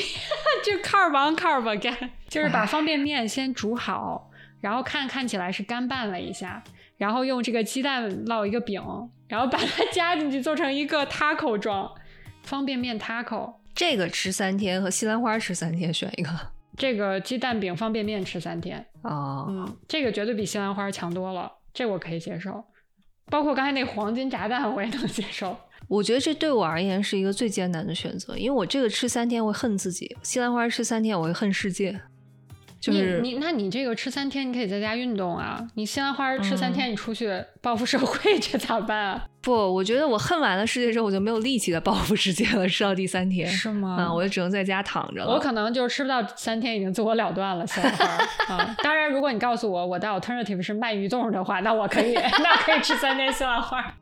[0.64, 4.30] 就 carb on carb again，就是把方便面先煮好，
[4.60, 6.62] 然后看看起来是干拌了一下，
[6.98, 8.82] 然后用这个鸡蛋烙一个饼，
[9.28, 11.92] 然后把它加进去做成一个 taco 状，
[12.44, 13.56] 方便面 taco。
[13.76, 16.30] 这个吃三天和西兰花吃三天选一个
[16.78, 19.46] 这个鸡蛋饼方便面吃三天，啊。
[19.48, 22.64] 嗯，这个绝对比西兰花强多了，这我可以接受。
[23.28, 25.56] 包括刚才那黄金炸弹，我也能接受。
[25.88, 32.02] 我觉得这对我而言是一个最艰难的选择，因为我这个吃三天会恨自己，西兰花吃三天我会恨世界。
[32.84, 35.66] 就是你你，那你这个吃三天，你可以在家运动啊。
[35.76, 37.32] 你西兰花吃三嗯天，你出去
[37.62, 39.26] 报复社会， 这咋办啊？
[39.42, 42.68] 不，我觉得我恨完了世界之后，我就没有力气再报复世界了。
[42.68, 43.96] 吃到第三天，是吗？
[43.98, 45.32] 啊，我就只能在家躺着了。
[45.32, 48.06] 我可能就是吃不到三天，已经自我了断了西兰花
[48.54, 48.76] 啊。
[48.84, 53.94] 当然，如果你告诉我我的 alternative 是卖鱼冻的话，那我可以， 那可以吃三天西兰花。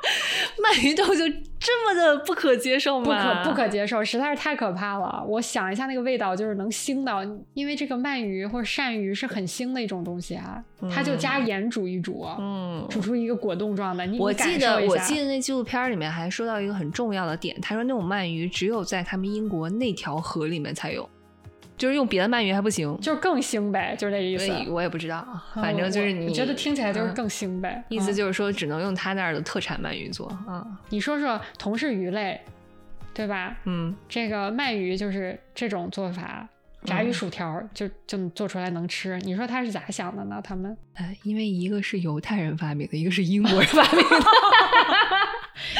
[0.62, 1.28] 鳗鱼豆就
[1.58, 3.10] 这么的不可接受吗不？
[3.10, 5.24] 可不可接受，实在是太可怕了。
[5.26, 7.22] 我想一下那个味道，就是能腥到，
[7.54, 14.06] 因为这个鳗鱼或者鳝鱼是很腥的一种东西啊，它就加盐煮一煮，嗯，煮出一个果冻状的。
[14.06, 21.08] 你我记得我记得那纪录片里面还说到一个很重要的点，他说那种鳗鱼只有在他们英国那条河里面才有，
[21.80, 22.94] 就是用别的鳗鱼还不行。
[23.00, 24.46] 就是更腥呗，就是那意思。
[24.46, 25.26] 所以我也不知道，
[25.56, 27.82] 嗯反正就是你我觉得听起来就是嗯更腥呗。
[27.88, 32.38] 嗯意思就是说只能用他那儿的特产鳗鱼做啊，你说说同是鱼类，
[33.14, 33.56] 对吧？
[33.64, 36.46] 嗯，这个鳗鱼就是这种做法，
[36.84, 39.18] 炸鱼嗯薯条就就做出来能吃。
[39.22, 40.38] 你说他是咋想的呢？
[40.44, 44.26] 他们呃，因为一个是犹太人发明的，一个是英国人发明的，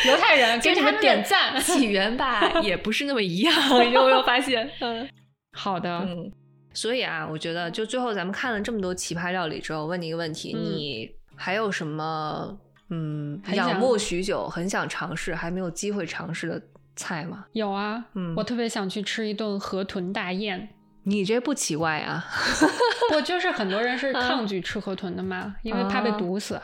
[0.11, 1.61] 犹太人 给他们点赞。
[1.61, 3.55] 起源吧也不是那么一样，
[3.87, 4.69] 你有没有发现？
[4.81, 5.07] 嗯
[5.53, 6.31] 好的，嗯，
[6.73, 12.59] 所以啊，我觉得就最后咱们看了这么多奇葩料理之后，问你一个问题，嗯你还有什么
[12.91, 16.63] 嗯仰慕许久、很想尝试还没有机会尝试的
[16.97, 17.47] 菜吗？
[17.53, 20.69] 有啊，嗯我特别想去吃一顿河豚大宴。
[21.05, 22.25] 你这不奇怪啊？
[23.11, 26.61] 不，就是很多人是嗯抗拒吃河豚的嘛，因为怕被啊毒死。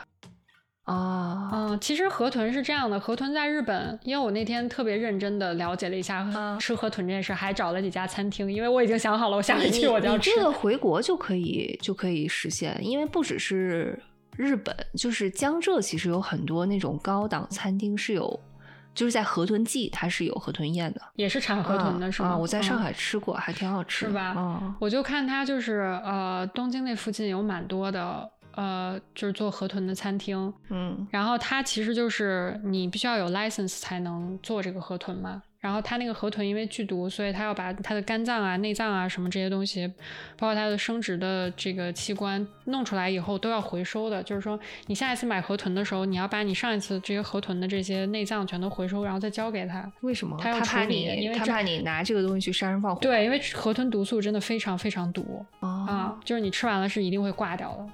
[0.87, 10.43] 哦，嗯，其实河豚是这样的，河豚在日本，因为我那天特别认真的了解了一下嗯吃河豚这件事，还找了几家餐厅，因为我已经想好了，我下回你去我就要吃你这。
[10.43, 14.01] 个回国就可以就可以实现，因为不只是
[14.37, 18.39] 日本，就是江浙其实有很多那种高档餐厅是有，
[18.95, 21.01] 就是在河豚季它是有河豚宴的。
[21.15, 22.29] 也是产河豚的是吗？
[22.29, 35.43] 啊，我在上嗯海吃过，还挺好吃的，是吧嗯我就看它就是呃，东京那附近有蛮多的呃，就是做河豚的餐厅，嗯然后它其实就是你必须要有 license 才能做这个河豚嘛。
[35.59, 39.87] 然后它那个河豚因为剧毒，所以它要把它的肝脏啊、内脏啊什么这些东西，
[40.37, 44.21] 包括它的生殖的这个器官弄出来以后都要回收的。
[44.23, 49.91] 就是说，你下一次买河豚的时候，你要把你上一次这些河豚的这些内脏全都回收，然后再交给他。
[50.01, 50.37] 为什么？
[50.39, 53.01] 他怕你，因为他怕你拿这个东西去杀人放火。
[53.01, 57.85] 对，因为河豚毒素真的非常非常毒啊、啊，就是你吃完了是一定会挂掉的。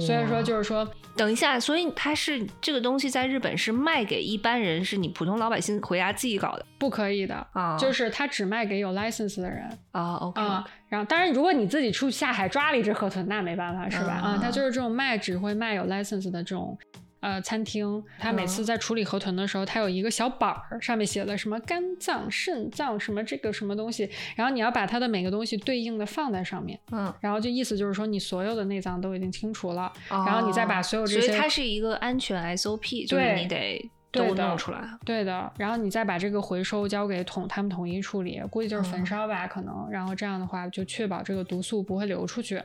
[0.00, 9.68] 所所以说，就是说，等一下，所以它是这个东西在日本是卖给一般人，是你普通老百姓回家自己搞的不可以的，啊，就是他只卖给有 license 的人。
[9.92, 14.14] 啊，OK，啊、然后当然，如果你自己出去下海抓了一只河豚，那没办法，是吧？
[14.14, 16.76] 啊、啊它就是这种卖只会卖有 license 的这种
[17.20, 34.80] 呃餐厅，它每次在处理河豚的时候，它有一个小板儿，上面写了什么肝脏、肾脏什么这个什么东西，然后你要把它的每个东西对应的放在上面，嗯，然后就意思就是说你所有的内脏都已经清除了，然然后你再把所有这些所以它是一个安全 SOP，就是你得都弄出来。
[35.04, 42.62] 对的，然后你再把这个回收交给统他们统一处理，估计就是焚嗯烧吧，可能，然后这样的话就确保这个毒素不会流出去。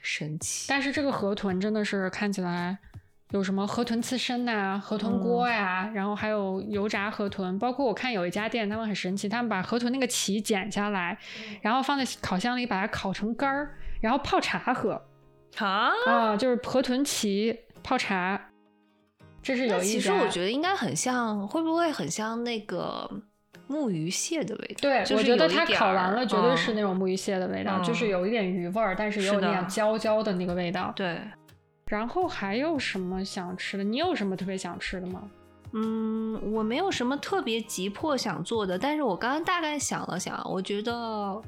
[0.00, 2.76] 神奇，但是这个河豚真的是看起来
[3.30, 11.16] 有什么河豚刺身呐、河豚锅呀、然后还有油炸河豚，包括我看有一家店，他们很神奇，他们把河豚那个鳍剪下来，
[11.60, 15.00] 然后放在烤箱里把它烤成干儿，然后泡茶喝
[15.58, 18.48] 啊，啊，就是河豚鳍泡茶。
[19.42, 23.10] 这是有一那其实我觉得应该很像，会不会很像那个
[23.66, 24.76] 木鱼蟹的味道？
[24.80, 30.92] 对，就是我觉得它烤完了绝对是嗯那种木鱼蟹的味道，嗯就是有一点鱼味儿，但是也有是的那样焦焦的那个味道。
[30.94, 31.20] 对，
[31.86, 33.82] 然后还有什么想吃的？
[33.82, 35.22] 你有什么特别想吃的吗？
[35.74, 41.40] 嗯，我没有什么特别急迫想做的，但是我刚刚大概想了想，我觉得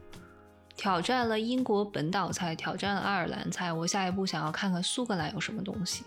[0.74, 6.04] 挑战了英国本岛菜，挑战了爱尔兰菜，我下一步想要看看苏格兰有什么东西。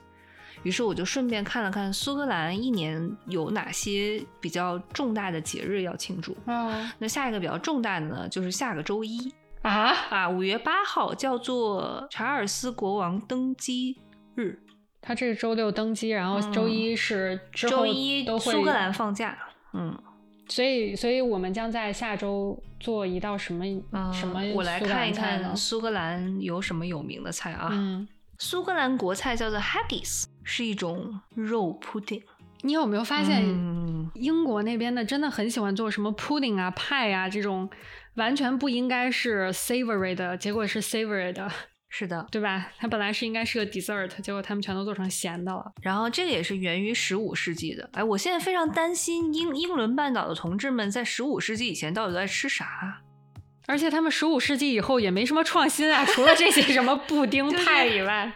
[0.68, 6.36] 于是我就顺便看了看苏格兰一年有哪些比较重大的节日要庆祝。
[6.46, 9.32] 嗯那下一个比较重大的呢，就是下个周一
[9.62, 9.94] 啊！
[10.10, 13.98] 啊，五月八号叫做查尔斯国王登基
[14.36, 14.60] 日，
[15.02, 19.38] 他这是周六登基，然后周一是周一都会苏格兰放假。
[19.72, 19.98] 嗯
[20.50, 23.64] 所以所以我们将在下周做一道什么、
[23.94, 27.70] 嗯，什么我来看一看苏格兰有什么有名的菜啊？
[27.72, 28.06] 嗯，
[28.38, 32.24] 苏格兰国菜叫做 haggis，是一种肉 pudding。
[32.62, 37.70] 你有没有发现嗯英国那边的真的很喜欢做什么 pudding 啊、派啊这种，
[38.16, 41.52] 完全不应该是 savory 的，结果是 savory 的，
[41.90, 42.72] 是的，对吧？
[42.78, 45.72] 它本来是应该是个 dessert，结果他们全都做成咸的了。
[45.84, 47.88] 然后这个也是源于十五世纪的。
[47.94, 53.02] 哎，我现在非常担心英英伦半岛的同志们在十五世纪以前到底在吃啥？
[53.68, 58.34] 而且他们十五世纪以后也没什么创新啊，除了这些什么布丁 派以外，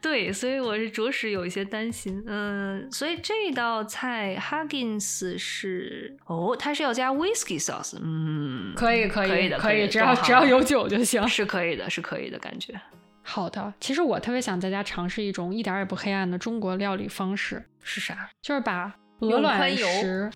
[0.00, 2.22] 对，所以我是着实有一些担心。
[2.26, 7.98] 嗯，所以这道菜 Huggins 是哦，它是要加 whisky sauce。
[8.02, 11.26] 嗯，可以可以可以的可以，只要只要有酒就行。
[11.28, 12.80] 是可以的，是可以的感觉。
[13.22, 18.30] 好的，其实我特别想在家尝试一种一点儿也不黑暗的中国料理方式，是啥？
[18.40, 20.30] 就是把鹅卵石。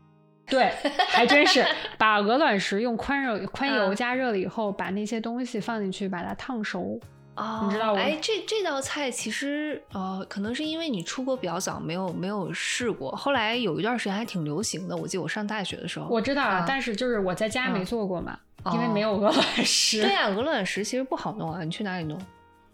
[0.47, 0.71] 对，
[1.09, 1.65] 还真是
[1.97, 7.01] 把鹅卵石用宽热宽油加热了以后，把那些东西放进去，把它烫熟。
[7.37, 7.95] 哦，你知道？
[7.95, 13.11] 哎，这这道菜其实呃，可能是因为你出国比较早，没有没有试过。
[13.13, 16.07] 后来有一段时间还挺流行的，我记得我上大学的时候。
[16.09, 18.39] 我知道，啊但是就是我在家没做过嘛，
[18.73, 20.03] 因为没有鹅卵石。
[20.03, 22.19] 对呀，鹅卵石其实不好弄啊，你去哪里弄？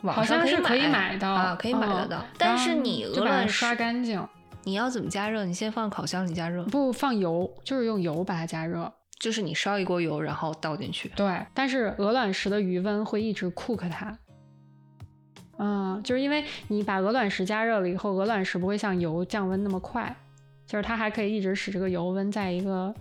[0.03, 2.25] 好像是可以买到啊，可以买得到。
[2.39, 4.27] 但是你鹅卵石刷干净。
[4.65, 5.45] 你要怎么加热？
[5.47, 8.93] 你先放烤箱里加热，不放油，就是用油把它加热。
[9.19, 11.11] 就是你烧一锅油，然后倒进去。
[11.17, 14.17] 对，但是鹅卵石的余温会一直 cook 它。
[15.63, 20.17] 嗯，就是因为你把鹅卵石加热了以后，鹅卵石不会像油降温那么快，
[20.67, 22.95] 就是它还可以一直使这个油温在一个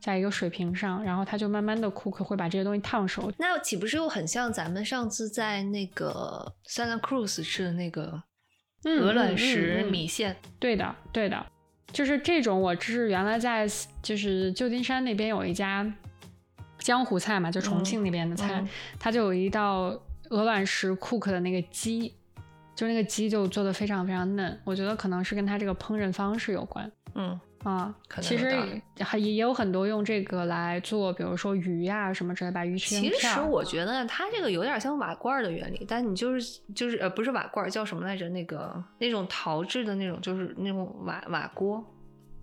[0.00, 3.32] 在一个水平上，然后它就慢慢的 cook 会把这些东西烫熟。
[3.38, 8.22] 那岂不是又很像咱们上次在那个 Santa Cruz 吃的那个？
[8.84, 11.44] 鹅卵石米线，对的，对的，
[11.90, 12.62] 就是这种。
[12.62, 13.66] 我是原来在
[14.00, 15.84] 就是旧金山那边有一家
[16.78, 18.64] 江湖菜嘛，就重庆那边的菜，
[18.96, 20.00] 它就有一道
[20.30, 22.14] 鹅卵石 cook 的那个鸡，
[22.74, 26.90] 就那个鸡就做的非常非常嫩，我觉得可能是跟它这个烹饪方式有关。
[27.14, 27.38] 嗯。
[27.64, 38.28] 啊，其实还也有很多用这个来做，比如说鱼呀什么之类，把鱼切其实我觉得它这个有点像瓦罐的原理，但你就是就是呃不是瓦罐，叫什么来着？
[38.28, 41.84] 那个那种陶制的那种，就是那种瓦瓦锅，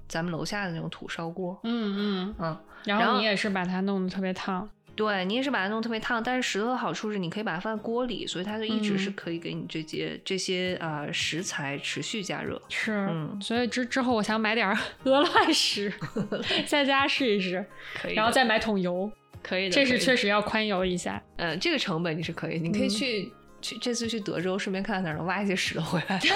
[0.10, 1.58] 咱们楼下的那种土烧锅。
[1.64, 2.58] 嗯嗯嗯。
[2.84, 4.70] 然后你也是把它弄得特别烫。
[4.96, 12.62] 对你也是把它弄特别烫，但是石头的好处是你可以把它放在锅里，所以它就一直是可以给你这些这些啊食材持续加热。
[12.70, 13.10] 是，
[13.42, 14.68] 所以之之后我想买点
[15.04, 15.92] 鹅卵石，
[16.66, 17.66] 在家试一试，
[18.02, 19.12] 可以，然后再买桶油，
[19.44, 19.76] 可以的。
[19.76, 21.22] 这是确实要宽油一下。
[21.36, 23.32] 嗯，这个成本你是可以，你可以去
[23.62, 26.20] 去这次去德州，顺便看看哪能挖一些石头回来。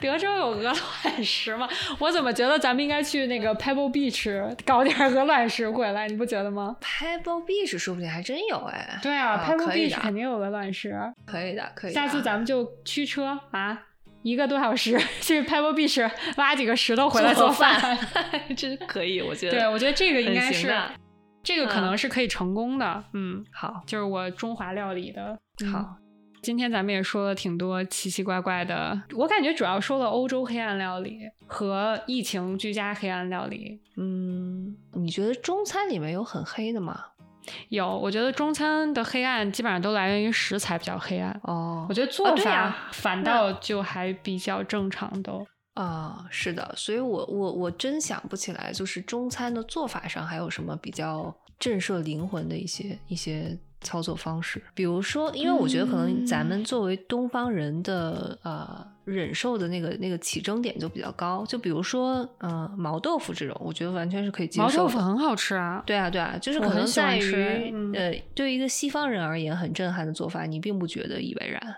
[0.00, 1.68] 德州有鹅卵石吗？
[1.98, 6.06] 我怎么觉得咱们应该去那个 Pebble Beach 搞点鹅卵石回来？
[6.08, 8.98] 你不觉得吗？Pebble Beach 说不定还真有哎。
[9.02, 10.94] 对啊，Pebble Beach 肯定有鹅卵石。
[11.24, 11.92] 可以的，可以。
[11.92, 13.80] 下次咱们就驱车啊，
[14.22, 17.98] 一个多小时 去 Pebble Beach 挖几个石头回来做饭，
[18.56, 19.22] 真可以。
[19.22, 20.70] 我觉得，对我觉得这个应该是，
[21.42, 23.04] 这个可能是可以成功的。
[23.14, 25.38] 嗯，好，就是我中华料理的
[25.72, 25.96] 好。
[26.44, 33.80] 今天咱们也说了挺多奇奇怪怪的，我感觉主要说了欧洲黑暗料理和疫情居家黑暗料理。
[33.96, 37.02] 嗯，你觉得中餐里面有很黑的吗？
[37.70, 41.40] 有，我觉得中餐的黑暗基本上都来源于食材比较黑暗。
[41.44, 45.46] 哦，我觉得做法反倒就还比较正常都。
[45.72, 53.58] 啊，是的，所以我我我真想不起来，就是中餐的做法上还有什么比较震慑灵魂的一些一些。
[53.84, 64.62] 操作方式，比如说，因为我觉得可能咱们作为东方人的呃忍受的那个那个起征点就比较高，就比如说呃毛豆腐这种，我觉得完全是可以接受。
[64.62, 71.76] 毛豆腐很好吃啊，对啊对啊，就是可能在于呃对于一个西方人而言很震撼的做法，你并不觉得以为然。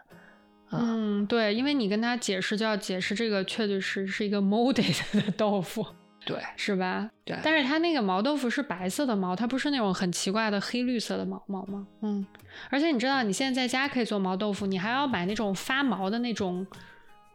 [0.70, 5.86] 嗯，对，因为你跟他解释就要解释这个确确实是一个 molded 的豆腐。
[6.26, 7.08] 对，是吧？
[7.24, 11.86] 对，但是它那个毛豆腐是白色的毛，它不是那种很奇怪的黑绿色的毛毛吗？
[12.02, 12.26] 嗯，
[12.68, 16.66] 而且你知道，你现在在家可以做毛豆腐，你还要买那种发毛的那种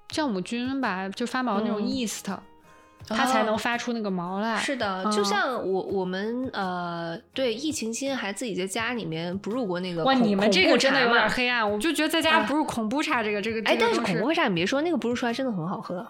[0.09, 2.25] 酵母菌吧，就发毛那种 yeast，
[3.07, 4.57] 它才能发出那个毛来。
[4.57, 13.61] 是的，就像我我们呃，对疫情期间还自己在家里面不入过那个哇，你们这个真的有点黑暗，我就觉得在家不入恐怖茶这个这个。
[13.69, 16.05] 哎，但是恐怖茶你别说，那个不入出来真的很好喝。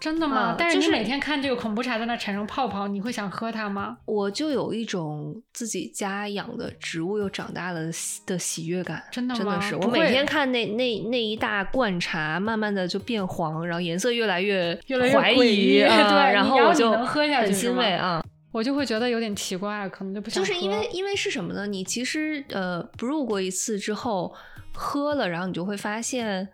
[0.00, 0.54] 真的吗？
[0.58, 3.96] 但是你每天看这个恐怖茶在那产生泡泡，你会想喝它吗？
[4.04, 7.80] 我就有一种自己家养的植物又长大了
[8.26, 9.02] 的喜悦感。
[9.10, 9.40] 真的吗？
[9.40, 18.22] 真的是，我每天看那那那一大罐茶，慢慢的就变黄，然后颜色越来越越来越怀疑， 对，然后我就很欣慰啊。
[18.52, 20.44] 我就会觉得有点奇怪，可能就不想。
[20.44, 21.66] 就是因为因为是什么呢？
[21.66, 24.34] 你其实呃不入过一次之后
[24.74, 26.46] 喝了，然后你就会发现。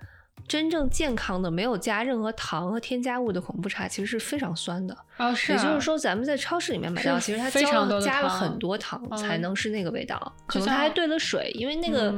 [0.51, 4.97] 真正健康的、没有加任何糖和添加物的恐怖茶，其实是非常酸的。
[5.17, 5.53] 哦，是。
[5.53, 10.35] 也就是说，咱们在超市里面买到，其实它加了加了很多糖，才能是那个味道。
[10.49, 12.13] 可能它还兑了水，因为那个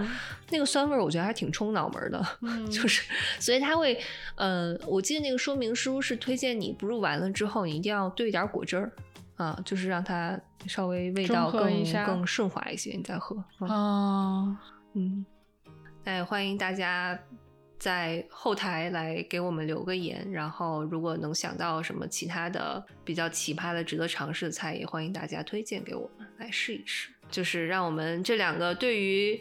[0.48, 2.26] 那个酸味儿，我觉得还挺冲脑门的。
[2.70, 3.02] 就是，
[3.38, 4.00] 所以它会，
[4.36, 8.90] 呃，我记得那个说明书是推荐你不入完了之后，你一定要兑一点果汁儿
[9.36, 13.36] 啊，就是让它稍微味道更更顺滑一些，你再喝。
[13.58, 14.56] 哦，
[14.94, 15.26] 嗯，
[16.02, 17.18] 那也欢迎大家。
[17.82, 27.08] 在后台来给我们留个言，然后如果能想到什么其他的比较奇葩的、值得尝试的菜，也欢迎大家推荐给我们来试一试。
[27.28, 29.40] 就是让我们这两个对于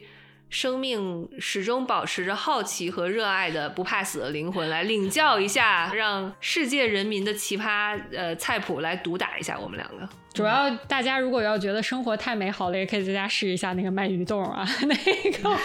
[0.49, 10.09] 生命始终保持着好奇和热爱的不怕死的灵魂，来领教一下，让世界人民的奇葩呃菜谱来毒打一下我们两个。
[10.33, 14.95] 主要大家如果要觉得生活太美好了，也可以在家试一下那个卖鱼冻啊， 那
[15.31, 15.55] 个。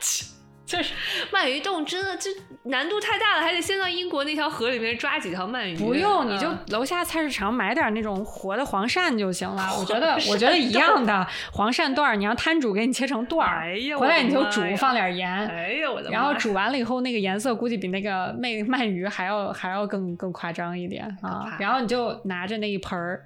[0.70, 0.94] 就是
[1.32, 2.30] 鳗鱼冻真的就
[2.64, 5.76] 难度太大了，还得先到英国那条河里面抓几条鳗鱼。
[5.76, 9.68] 不用，你就楼下菜市场买点那种活的黄鳝就行了。
[9.76, 15.28] 我觉得，我觉得一样的 黄鳝段，你让摊主给你切成段儿，回来你就煮，放点盐。
[15.48, 16.08] 哎呀，我的！
[16.10, 21.56] 然后煮完了以后，那个颜色估计比那个鳗鳗鱼还要还要更更夸张一点啊。
[21.58, 23.24] 然后你就拿着那一盆儿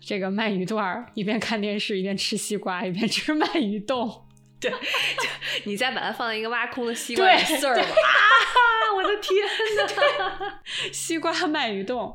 [0.00, 4.20] 这个鳗鱼段儿，一边看电视一边吃西瓜，一边吃鳗鱼冻。
[4.70, 5.28] 对，
[5.64, 7.82] 你再把它放在一个挖空的西瓜丝儿吧。
[7.82, 8.94] 啊！
[8.94, 9.44] 我的天
[9.76, 10.60] 哪！
[10.92, 12.14] 西瓜鳗鱼冻，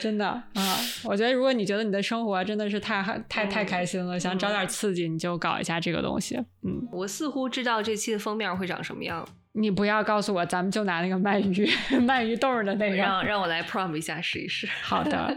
[0.00, 0.78] 真的啊！
[1.04, 6.36] 我觉得如果你觉得你的生活真的是太太太开心了，想找点刺激，你就搞一下这个东西。
[6.36, 9.26] 嗯，我似乎知道这期的封面会长什么样。
[9.54, 11.66] 你不要告诉我，咱们就拿那个鳗鱼
[12.06, 14.68] 鳗鱼冻的那个，让让我来 prompt 一下试一试。
[14.82, 15.36] 好的。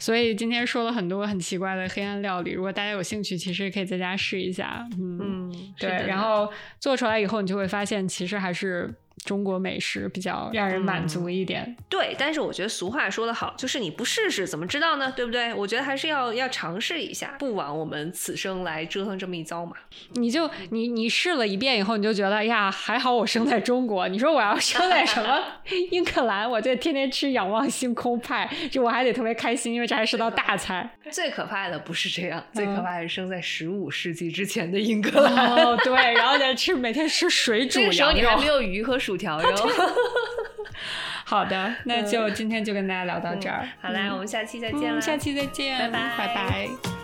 [0.00, 4.84] 所以今天说了很多很奇怪的黑暗料理，如果大家有兴趣，其实可以在家试一下。
[4.98, 5.48] 嗯，
[5.78, 8.92] 对，然后做出来以后，你就会发现，其实还是。
[9.24, 12.14] 中国美食比较让人满足一点，对。
[12.18, 15.12] 但是我觉得俗话说得好，就是你不试试怎么知道呢？
[15.14, 15.52] 对不对？
[15.54, 19.72] 我觉得还是要要尝试一下，不枉我们此生来折腾这么一遭嘛。
[20.14, 24.08] 你就你你试了一遍以后，你就觉得哎呀，还好我生在中国。
[24.08, 25.38] 你说我要生在什么
[25.90, 30.96] 英格兰，我就天天吃仰望星空派，就我还得特别开心，因为这还是道大菜。
[31.10, 35.48] 最可怕的不是这样，最可怕的是生在十五世纪之前的英格兰。
[35.48, 39.48] 哦，对，然后再吃每天吃水 煮羊肉，那时候你还没有鱼和薯条哟。
[41.26, 43.68] 好的，那就今天就跟大家聊到这儿。
[43.82, 45.00] 好啦，我们下期再见了。
[45.00, 46.99] 下期再见，拜拜，拜拜。